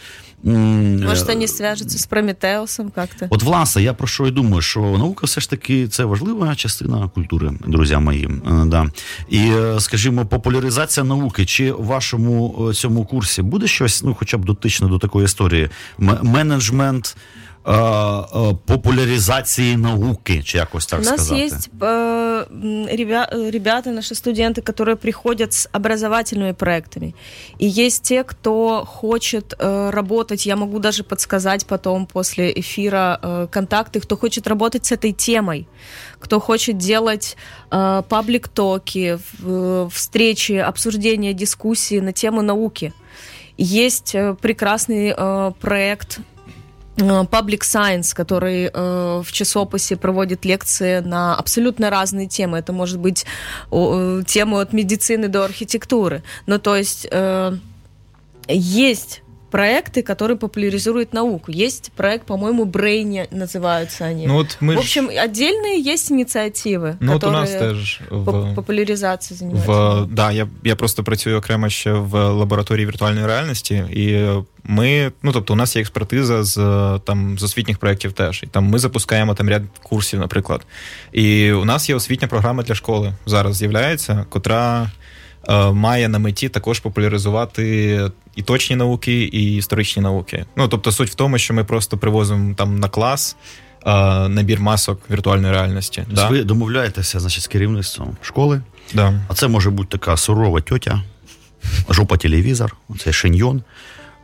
Може, 0.43 1.25
вони 1.25 1.47
зв'яжуться 1.47 1.97
з 1.97 2.05
Прометеусом 2.05 2.91
як-то? 2.97 3.27
От, 3.29 3.43
власне, 3.43 3.83
я 3.83 3.93
про 3.93 4.07
що 4.07 4.27
і 4.27 4.31
думаю, 4.31 4.61
що 4.61 4.79
наука 4.79 5.25
все 5.25 5.41
ж 5.41 5.49
таки 5.49 5.87
це 5.87 6.05
важлива 6.05 6.55
частина 6.55 7.09
культури, 7.13 7.51
друзі 7.67 7.95
мої. 7.95 8.25
Е, 8.25 8.65
да. 8.65 8.89
І, 9.29 9.39
е, 9.39 9.79
скажімо, 9.79 10.25
популяризація 10.25 11.03
науки. 11.03 11.45
Чи 11.45 11.71
в 11.71 11.85
вашому 11.85 12.67
е, 12.69 12.73
цьому 12.73 13.05
курсі 13.05 13.41
буде 13.41 13.67
щось, 13.67 14.03
ну, 14.03 14.15
хоча 14.19 14.37
б 14.37 14.45
дотично 14.45 14.87
до 14.87 14.99
такої 14.99 15.25
історії? 15.25 15.69
Менеджмент. 16.21 17.17
Э, 17.63 18.23
э, 18.33 18.53
популяризации 18.65 19.75
науки, 19.75 20.43
чи 20.43 20.57
якось 20.57 20.85
так 20.85 20.99
У 20.99 21.03
нас 21.03 21.13
сказати. 21.13 21.41
есть 21.41 21.69
э, 21.81 22.45
ребята, 23.51 23.91
наши 23.91 24.15
студенты, 24.15 24.61
которые 24.61 24.95
приходят 24.95 25.53
с 25.53 25.69
образовательными 25.71 26.53
проектами. 26.53 27.13
И 27.59 27.67
есть 27.67 28.03
те, 28.03 28.23
кто 28.23 28.83
хочет 28.85 29.53
э, 29.59 29.91
работать, 29.91 30.47
я 30.47 30.55
могу 30.55 30.79
даже 30.79 31.03
подсказать 31.03 31.67
потом 31.67 32.07
после 32.07 32.51
эфира 32.51 33.19
э, 33.21 33.47
контакты, 33.51 33.99
кто 33.99 34.17
хочет 34.17 34.47
работать 34.47 34.85
с 34.87 34.91
этой 34.91 35.11
темой, 35.11 35.67
кто 36.19 36.39
хочет 36.39 36.77
делать 36.77 37.37
э, 37.69 38.01
паблик-токи, 38.09 39.19
встречи, 39.91 40.53
обсуждения, 40.53 41.33
дискуссии 41.33 41.99
на 41.99 42.11
тему 42.11 42.41
науки. 42.41 42.91
Есть 43.57 44.15
прекрасный 44.41 45.13
проект 45.59 46.19
Э, 46.19 46.30
Public 46.97 47.61
Science, 47.61 48.13
который 48.13 48.69
э, 48.71 49.21
в 49.23 49.31
часописи 49.31 49.95
проводит 49.95 50.45
лекции 50.45 50.99
на 50.99 51.35
абсолютно 51.35 51.89
разные 51.89 52.27
темы. 52.27 52.57
Это 52.59 52.73
может 52.73 52.99
быть 52.99 53.25
э, 53.71 54.23
темы 54.27 54.61
от 54.61 54.73
медицины 54.73 55.27
до 55.27 55.43
архитектуры. 55.43 56.21
Ну, 56.45 56.59
то 56.59 56.75
есть 56.75 57.07
э, 57.09 57.57
есть 58.47 59.23
проекты, 59.50 60.02
которые 60.02 60.36
популяризируют 60.36 61.14
науку. 61.14 61.52
Есть 61.52 61.92
проект, 61.96 62.26
по-моему, 62.26 62.64
Брейни 62.64 63.26
называются 63.30 64.04
они. 64.10 64.26
Ну, 64.26 64.38
от 64.40 64.56
ми 64.60 64.74
В 64.74 64.76
ж- 64.76 64.80
общем, 64.80 65.08
отдельные 65.08 65.92
есть 65.92 66.10
инициативы, 66.10 66.96
ну, 67.00 67.14
от 67.16 67.24
у 67.24 67.26
которые 67.26 67.32
нас 67.32 67.50
теж 67.50 68.00
поп- 68.10 68.52
в, 68.52 68.54
популяризацией 68.54 69.38
занимаются. 69.38 69.72
в 69.72 70.06
да, 70.10 70.32
я, 70.32 70.48
я 70.64 70.76
просто 70.76 71.04
працюю 71.04 71.38
окремо 71.38 71.68
ще 71.68 71.92
в 71.92 72.28
лабораторії 72.32 72.86
віртуальної 72.86 73.26
реальності, 73.26 73.74
і 73.74 74.26
ми, 74.64 75.12
ну 75.22 75.32
тобто, 75.32 75.52
у 75.52 75.56
нас 75.56 75.76
є 75.76 75.82
експертиза 75.82 76.44
з 76.44 76.54
там 77.04 77.38
з 77.38 77.42
освітніх 77.42 77.78
проєктів 77.78 78.12
теж. 78.12 78.42
І 78.42 78.46
там 78.46 78.64
ми 78.64 78.78
запускаємо 78.78 79.34
там 79.34 79.48
ряд 79.48 79.62
курсів, 79.82 80.20
наприклад. 80.20 80.66
І 81.12 81.52
у 81.52 81.64
нас 81.64 81.88
є 81.88 81.94
освітня 81.94 82.28
програма 82.28 82.62
для 82.62 82.74
школи 82.74 83.12
зараз 83.26 83.56
з'являється, 83.56 84.26
котра 84.28 84.90
е, 85.48 85.70
має 85.70 86.08
на 86.08 86.18
меті 86.18 86.48
також 86.48 86.80
популяризувати 86.80 88.00
і 88.35 88.41
точні 88.41 88.75
науки, 88.75 89.23
і 89.23 89.55
історичні 89.55 90.01
науки. 90.03 90.45
Ну 90.55 90.67
тобто, 90.67 90.91
суть 90.91 91.09
в 91.09 91.13
тому, 91.13 91.37
що 91.37 91.53
ми 91.53 91.63
просто 91.63 91.97
привозимо 91.97 92.53
там 92.55 92.79
на 92.79 92.89
клас. 92.89 93.35
е, 93.85 93.91
Набір 94.29 94.59
масок 94.59 95.01
віртуальної 95.11 95.53
реальності. 95.53 96.03
Тобто 96.07 96.21
Да? 96.21 96.29
Ви 96.29 96.43
домовляєтеся 96.43 97.19
значить, 97.19 97.43
з 97.43 97.47
керівництвом 97.47 98.17
школи, 98.21 98.61
Да. 98.93 99.21
а 99.27 99.33
це 99.33 99.47
може 99.47 99.69
бути 99.69 99.97
така 99.97 100.17
сурова 100.17 100.61
тьотя, 100.61 101.03
жопа 101.89 102.17
телевізор, 102.17 102.75
це 102.99 103.13
шиньйон. 103.13 103.63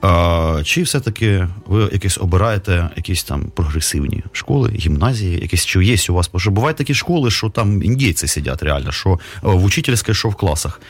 А, 0.01 0.61
чи 0.63 0.81
все-таки 0.83 1.47
ви 1.65 1.89
якісь 1.93 2.17
обираєте 2.17 2.89
якісь 2.95 3.23
там 3.23 3.43
прогресивні 3.55 4.23
школи, 4.31 4.71
гімназії, 4.79 5.39
якісь 5.41 5.65
чи 5.65 5.85
є 5.85 5.95
у 6.09 6.13
вас? 6.13 6.29
Бо 6.33 6.51
бувають 6.51 6.77
такі 6.77 6.93
школи, 6.93 7.31
що 7.31 7.49
там 7.49 7.83
індійці 7.83 8.27
сидять 8.27 8.63
реально, 8.63 8.91
що 8.91 9.09
е, 9.13 9.19
в 9.41 9.63
учительській, 9.63 10.13
що 10.13 10.29
в 10.29 10.35
класах. 10.35 10.81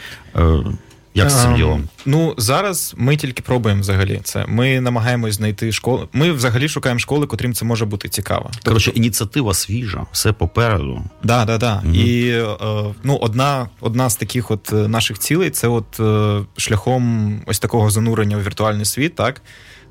Як 1.17 1.29
з 1.29 1.41
цим 1.41 1.51
Ем, 1.51 1.57
ділом? 1.57 1.83
Ну 2.05 2.33
зараз 2.37 2.93
ми 2.97 3.17
тільки 3.17 3.41
пробуємо 3.41 3.81
взагалі 3.81 4.19
це. 4.23 4.45
Ми 4.47 4.81
намагаємось 4.81 5.35
знайти 5.35 5.71
школи. 5.71 6.07
Ми 6.13 6.31
взагалі 6.31 6.69
шукаємо 6.69 6.99
школи, 6.99 7.27
котрим 7.27 7.53
це 7.53 7.65
може 7.65 7.85
бути 7.85 8.09
цікаво. 8.09 8.51
Коротше, 8.65 8.91
ініціатива 8.91 9.53
свіжа, 9.53 10.05
все 10.11 10.33
попереду. 10.33 11.03
Да, 11.23 11.45
да, 11.45 11.57
да. 11.57 11.81
Мгм. 11.83 11.95
І 11.95 12.29
е, 12.29 12.45
ну, 13.03 13.15
одна, 13.15 13.69
одна 13.81 14.09
з 14.09 14.15
таких 14.15 14.51
от 14.51 14.73
е, 14.73 14.75
наших 14.75 15.19
цілей 15.19 15.49
це 15.49 15.67
от 15.67 15.99
е, 15.99 16.45
шляхом 16.57 17.41
ось 17.45 17.59
такого 17.59 17.89
занурення 17.89 18.37
у 18.37 18.41
віртуальний 18.41 18.85
світ, 18.85 19.15
так. 19.15 19.41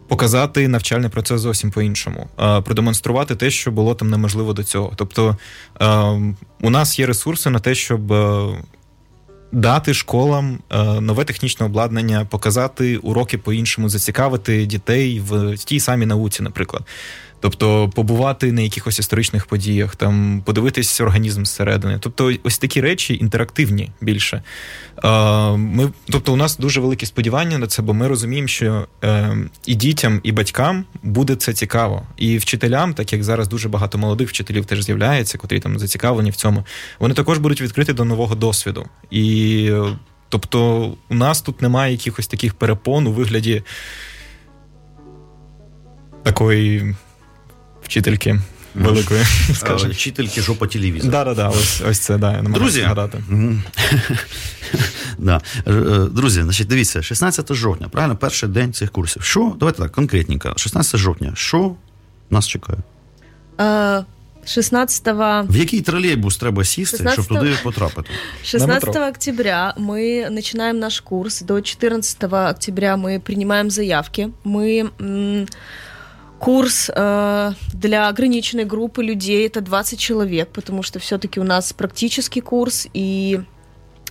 Показати 0.08 0.68
навчальний 0.68 1.10
процес 1.10 1.40
зовсім 1.40 1.70
по-іншому, 1.70 2.28
продемонструвати 2.36 3.36
те, 3.36 3.50
що 3.50 3.70
було 3.70 3.94
там 3.94 4.10
неможливо 4.10 4.52
до 4.52 4.64
цього. 4.64 4.92
Тобто 4.96 5.36
е, 5.80 5.86
у 6.60 6.70
нас 6.70 6.98
є 6.98 7.06
ресурси 7.06 7.50
на 7.50 7.58
те, 7.58 7.74
щоб 7.74 8.12
дати 9.52 9.94
школам 9.94 10.58
е, 10.70 11.00
нове 11.00 11.24
технічне 11.24 11.66
обладнання, 11.66 12.24
показати 12.24 12.96
уроки 12.96 13.38
по-іншому, 13.38 13.88
зацікавити 13.88 14.66
дітей 14.66 15.20
в 15.20 15.56
тій 15.56 15.80
самій 15.80 16.06
науці, 16.06 16.42
наприклад. 16.42 16.82
Тобто 17.40 17.88
побувати 17.94 18.52
на 18.52 18.60
якихось 18.60 18.98
історичних 18.98 19.46
подіях, 19.46 19.96
там 19.96 20.42
подивитись 20.44 21.00
організм 21.00 21.44
зсередини. 21.44 21.98
Тобто, 22.00 22.32
ось 22.42 22.58
такі 22.58 22.80
речі 22.80 23.18
інтерактивні 23.20 23.90
більше. 24.00 24.42
Ми, 25.56 25.92
тобто, 26.10 26.32
у 26.32 26.36
нас 26.36 26.56
дуже 26.56 26.80
великі 26.80 27.06
сподівання 27.06 27.58
на 27.58 27.66
це, 27.66 27.82
бо 27.82 27.94
ми 27.94 28.08
розуміємо, 28.08 28.48
що 28.48 28.86
е, 29.04 29.36
і 29.66 29.74
дітям, 29.74 30.20
і 30.22 30.32
батькам 30.32 30.84
буде 31.02 31.36
це 31.36 31.52
цікаво. 31.52 32.02
І 32.16 32.38
вчителям, 32.38 32.94
так 32.94 33.12
як 33.12 33.24
зараз 33.24 33.48
дуже 33.48 33.68
багато 33.68 33.98
молодих 33.98 34.28
вчителів 34.28 34.64
теж 34.64 34.84
з'являється, 34.84 35.38
котрі 35.38 35.60
там 35.60 35.78
зацікавлені 35.78 36.30
в 36.30 36.36
цьому, 36.36 36.64
вони 36.98 37.14
також 37.14 37.38
будуть 37.38 37.60
відкриті 37.60 37.92
до 37.92 38.04
нового 38.04 38.34
досвіду. 38.34 38.86
І 39.10 39.70
тобто, 40.28 40.92
у 41.08 41.14
нас 41.14 41.42
тут 41.42 41.62
немає 41.62 41.92
якихось 41.92 42.26
таких 42.26 42.54
перепон 42.54 43.06
у 43.06 43.12
вигляді 43.12 43.62
такої 46.22 46.94
вчительки 47.85 48.39
великої, 48.75 49.21
Е, 49.21 49.53
скажімо. 49.53 49.91
Вчительки 49.91 50.41
жопа 50.41 50.67
телевізор. 50.67 51.11
Да, 51.11 51.23
да, 51.23 51.33
да, 51.33 51.49
ось, 51.49 51.81
ось 51.89 51.99
це, 51.99 52.17
да, 52.17 52.31
я 52.31 52.41
намагаюся 52.41 52.59
Друзі, 52.59 52.81
згадати. 52.81 53.23
Мгм. 53.29 53.63
да. 55.17 55.41
Е, 55.67 55.71
е, 55.73 55.99
Друзі, 56.11 56.41
значить, 56.43 56.67
дивіться, 56.67 57.01
16 57.01 57.53
жовтня, 57.53 57.89
правильно, 57.89 58.15
перший 58.17 58.49
день 58.49 58.73
цих 58.73 58.91
курсів. 58.91 59.23
Що, 59.23 59.55
давайте 59.59 59.81
так, 59.81 59.91
конкретненько, 59.91 60.53
16 60.57 60.97
жовтня, 60.99 61.31
що 61.35 61.75
нас 62.29 62.47
чекає? 62.47 62.79
Э, 63.57 64.03
16 64.45 65.07
В 65.49 65.55
який 65.55 65.81
тролейбус 65.81 66.37
треба 66.37 66.63
сісти, 66.63 66.97
16 66.97 67.25
щоб 67.25 67.37
туди 67.39 67.53
потрапити? 67.63 68.09
16 68.43 68.87
метро. 68.87 69.07
октября 69.07 69.73
мы 69.77 70.29
начинаем 70.29 70.79
наш 70.79 70.99
курс. 70.99 71.41
До 71.41 71.61
14 71.61 72.23
октября 72.23 72.95
мы 72.97 73.19
принимаем 73.19 73.71
заявки. 73.71 74.29
Мы 74.45 74.89
м, 75.01 75.47
курс 76.38 76.90
э, 76.94 77.52
для 77.72 78.08
ограниченной 78.08 78.64
группы 78.64 79.02
людей 79.02 79.46
это 79.46 79.60
20 79.60 79.98
человек, 79.98 80.50
потому 80.50 80.82
что 80.82 80.98
все-таки 80.98 81.40
у 81.40 81.44
нас 81.44 81.72
практический 81.72 82.40
курс 82.40 82.86
и 82.92 83.40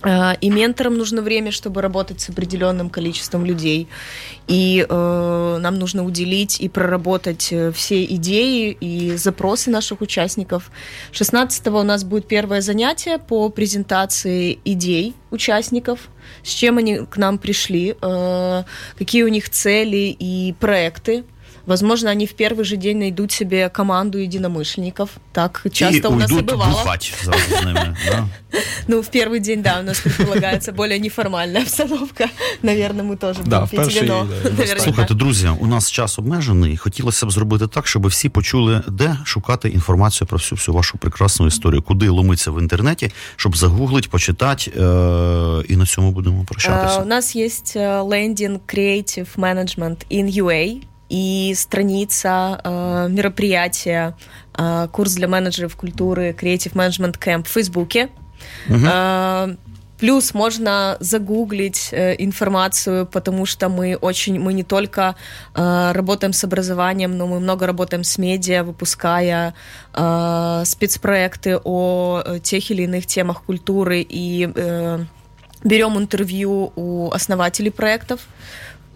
э, 0.02 0.32
и 0.40 0.50
менторам 0.50 0.98
нужно 0.98 1.22
время, 1.22 1.52
чтобы 1.52 1.82
работать 1.82 2.20
с 2.20 2.28
определенным 2.28 2.90
количеством 2.90 3.44
людей. 3.44 3.88
И 4.48 4.84
э, 4.88 5.58
нам 5.60 5.78
нужно 5.78 6.04
уделить 6.04 6.60
и 6.60 6.68
проработать 6.68 7.48
э, 7.52 7.70
все 7.70 8.04
идеи 8.04 8.76
и 8.80 9.16
запросы 9.16 9.70
наших 9.70 10.00
участников. 10.00 10.70
16 11.12 11.66
у 11.68 11.82
нас 11.82 12.02
будет 12.02 12.26
первое 12.26 12.60
занятие 12.60 13.18
по 13.18 13.48
презентации 13.50 14.58
идей 14.64 15.14
участников, 15.30 16.08
с 16.42 16.50
чем 16.50 16.78
они 16.78 17.06
к 17.06 17.16
нам 17.18 17.38
пришли, 17.38 17.96
э, 18.00 18.64
какие 18.98 19.22
у 19.22 19.28
них 19.28 19.48
цели 19.48 20.16
и 20.18 20.54
проекты. 20.58 21.24
Возможно, 21.65 22.09
они 22.11 22.25
в 22.25 22.33
первый 22.33 22.63
же 22.63 22.75
день 22.77 22.97
найдут 22.97 23.31
себе 23.31 23.69
команду 23.69 24.17
единомышленников. 24.17 25.09
Так 25.31 25.65
часто 25.71 26.07
І 26.07 26.11
у 26.11 26.15
нас 26.15 26.31
и 26.31 26.33
уйдуть 26.33 26.51
бывало. 26.55 26.69
бухать 26.71 27.13
зразу 27.23 27.43
з 27.61 27.65
ними. 27.65 27.95
Да? 28.11 28.27
Ну, 28.87 28.99
в 29.01 29.09
первый 29.15 29.39
день, 29.39 29.61
да, 29.61 29.79
у 29.79 29.83
нас 29.83 29.99
предполагается 29.99 30.71
более 30.71 30.99
неформальная 30.99 31.61
обстановка. 31.61 32.25
Наверное, 32.63 33.03
мы 33.05 33.17
тоже 33.17 33.39
Да, 33.45 33.59
будем 33.61 33.67
в 33.67 33.69
пить 33.69 33.79
перший, 33.79 34.01
вино. 34.01 34.27
да, 34.43 34.49
Наверняка. 34.49 34.79
Слухайте, 34.79 35.13
друзі, 35.13 35.49
у 35.59 35.67
нас 35.67 35.91
час 35.91 36.19
обмежений. 36.19 36.77
Хотілося 36.77 37.25
б 37.25 37.31
зробити 37.31 37.67
так, 37.67 37.87
щоб 37.87 38.07
всі 38.07 38.29
почули, 38.29 38.81
де 38.87 39.17
шукати 39.25 39.69
інформацію 39.69 40.27
про 40.27 40.37
всю 40.37 40.57
всю 40.57 40.75
вашу 40.75 40.97
прекрасну 40.97 41.47
історію, 41.47 41.81
куди 41.81 42.09
ломитися 42.09 42.51
в 42.51 42.61
інтернеті, 42.61 43.11
щоб 43.35 43.57
загуглить, 43.57 44.09
почитати, 44.09 44.71
е- 44.71 45.63
і 45.69 45.75
на 45.77 45.85
цьому 45.85 46.11
будемо 46.11 46.37
А, 46.39 46.41
У 46.41 46.45
прощатися. 46.45 47.05
нас 47.05 47.35
есть 47.35 47.75
э, 47.77 48.03
лендинг 48.03 48.59
Creative 48.67 49.27
Management 49.37 49.97
in 50.11 50.43
UA 50.43 50.77
И 51.08 51.54
страница 51.56 52.60
э, 52.62 53.08
мероприятия 53.10 54.16
э, 54.56 54.88
курс 54.92 55.14
для 55.14 55.28
менеджеров 55.28 55.76
культуры 55.76 56.30
Creative 56.30 56.72
Management 56.72 57.18
Camp 57.18 57.44
в 57.44 57.48
Фейсбуке. 57.48 58.08
Мгм. 58.68 58.86
Э, 58.86 59.56
Плюс 59.98 60.34
можно 60.34 60.98
загуглить 61.00 61.88
э, 61.90 62.16
информацию, 62.18 63.06
потому 63.06 63.46
что 63.46 63.68
мы 63.70 63.96
очень, 63.96 64.38
мы 64.38 64.52
не 64.52 64.62
только 64.62 65.16
э, 65.54 65.92
работаем 65.92 66.34
с 66.34 66.44
образованием, 66.44 67.16
но 67.16 67.26
мы 67.26 67.40
много 67.40 67.66
работаем 67.66 68.04
с 68.04 68.18
медиа, 68.18 68.62
выпуская 68.62 69.54
э, 69.94 70.62
спецпроекты 70.66 71.58
о 71.64 72.22
э, 72.24 72.38
тех 72.40 72.70
или 72.70 72.82
иных 72.82 73.06
темах 73.06 73.42
культуры 73.42 74.06
и 74.06 74.50
э, 74.54 74.98
берем 75.64 75.96
интервью 75.96 76.72
у 76.76 77.10
основателей 77.12 77.70
проектов. 77.70 78.20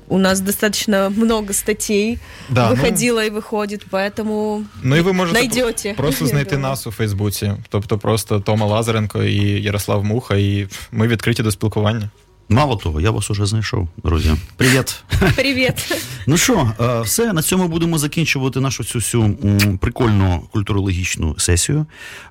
У 0.09 0.17
нас 0.17 0.39
достаточно 0.39 1.09
много 1.09 1.53
статей 1.53 2.19
Да, 2.49 2.69
ну- 2.69 2.75
выходило 2.75 3.25
и 3.25 3.29
выходит, 3.31 3.81
поэтому 3.91 4.63
Ну 4.83 4.95
і 4.95 5.01
ви 5.01 5.13
можете 5.13 5.39
найдете. 5.39 5.93
просто 5.97 6.25
я 6.25 6.29
знайти 6.31 6.55
думаю. 6.55 6.69
нас 6.69 6.87
у 6.87 6.91
Фейсбуці, 6.91 7.53
тобто 7.69 7.97
просто 7.97 8.39
Тома 8.39 8.65
Лазаренко 8.65 9.23
і 9.23 9.63
Ярослав 9.63 10.03
Муха, 10.03 10.35
і 10.35 10.67
ми 10.91 11.07
відкриті 11.07 11.43
до 11.43 11.51
спілкування. 11.51 12.09
Мало 12.52 12.76
того, 12.76 13.00
я 13.00 13.10
вас 13.10 13.30
уже 13.30 13.46
знайшов, 13.46 13.88
друзі. 14.04 14.30
Привіт. 14.56 15.04
Привет. 15.36 16.02
Ну 16.26 16.36
що, 16.36 16.72
е, 16.80 17.00
все, 17.00 17.32
на 17.32 17.42
цьому 17.42 17.68
будемо 17.68 17.98
закінчувати 17.98 18.60
нашу 18.60 18.84
цю 18.84 18.98
всю 18.98 19.36
прикольну 19.80 20.42
культурологічну 20.52 21.34
сесію. 21.38 21.86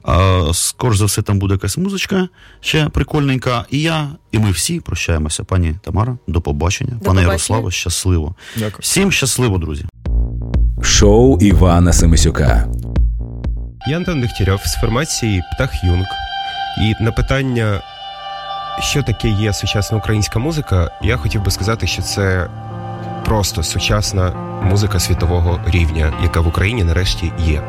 Е, 0.07 0.53
Скоро 0.53 0.95
за 0.95 1.05
все, 1.05 1.21
там 1.21 1.39
буде 1.39 1.53
якась 1.53 1.77
музичка 1.77 2.27
ще 2.61 2.89
прикольненька. 2.89 3.65
І 3.71 3.81
я, 3.81 4.07
і 4.31 4.39
ми 4.39 4.51
всі 4.51 4.79
прощаємося. 4.79 5.43
Пані 5.43 5.75
Тамара, 5.83 6.17
до 6.27 6.41
побачення. 6.41 6.99
Пане. 7.03 7.21
Ярославе, 7.21 7.71
щасливо. 7.71 8.35
Дякую. 8.55 8.79
Всім 8.79 9.11
щасливо, 9.11 9.57
друзі. 9.57 9.85
Шоу 10.81 11.37
Івана 11.41 11.93
Семисюка. 11.93 12.67
Я 13.87 13.97
Антон 13.97 14.21
Дегтярьов 14.21 14.61
з 14.65 14.73
формації 14.73 15.41
Птах 15.55 15.83
Юнг. 15.83 16.05
І 16.81 17.03
на 17.03 17.11
питання, 17.11 17.81
що 18.79 19.03
таке 19.03 19.29
є 19.29 19.53
сучасна 19.53 19.97
українська 19.97 20.39
музика, 20.39 20.91
я 21.01 21.17
хотів 21.17 21.43
би 21.43 21.51
сказати, 21.51 21.87
що 21.87 22.01
це 22.01 22.47
просто 23.25 23.63
сучасна 23.63 24.31
музика 24.63 24.99
світового 24.99 25.59
рівня, 25.65 26.13
яка 26.23 26.41
в 26.41 26.47
Україні 26.47 26.83
нарешті 26.83 27.31
є. 27.39 27.61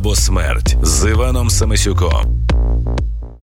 Або 0.00 0.14
смерть 0.14 0.76
з 0.82 1.10
Іваном 1.10 1.50
Самисюком. 1.50 2.39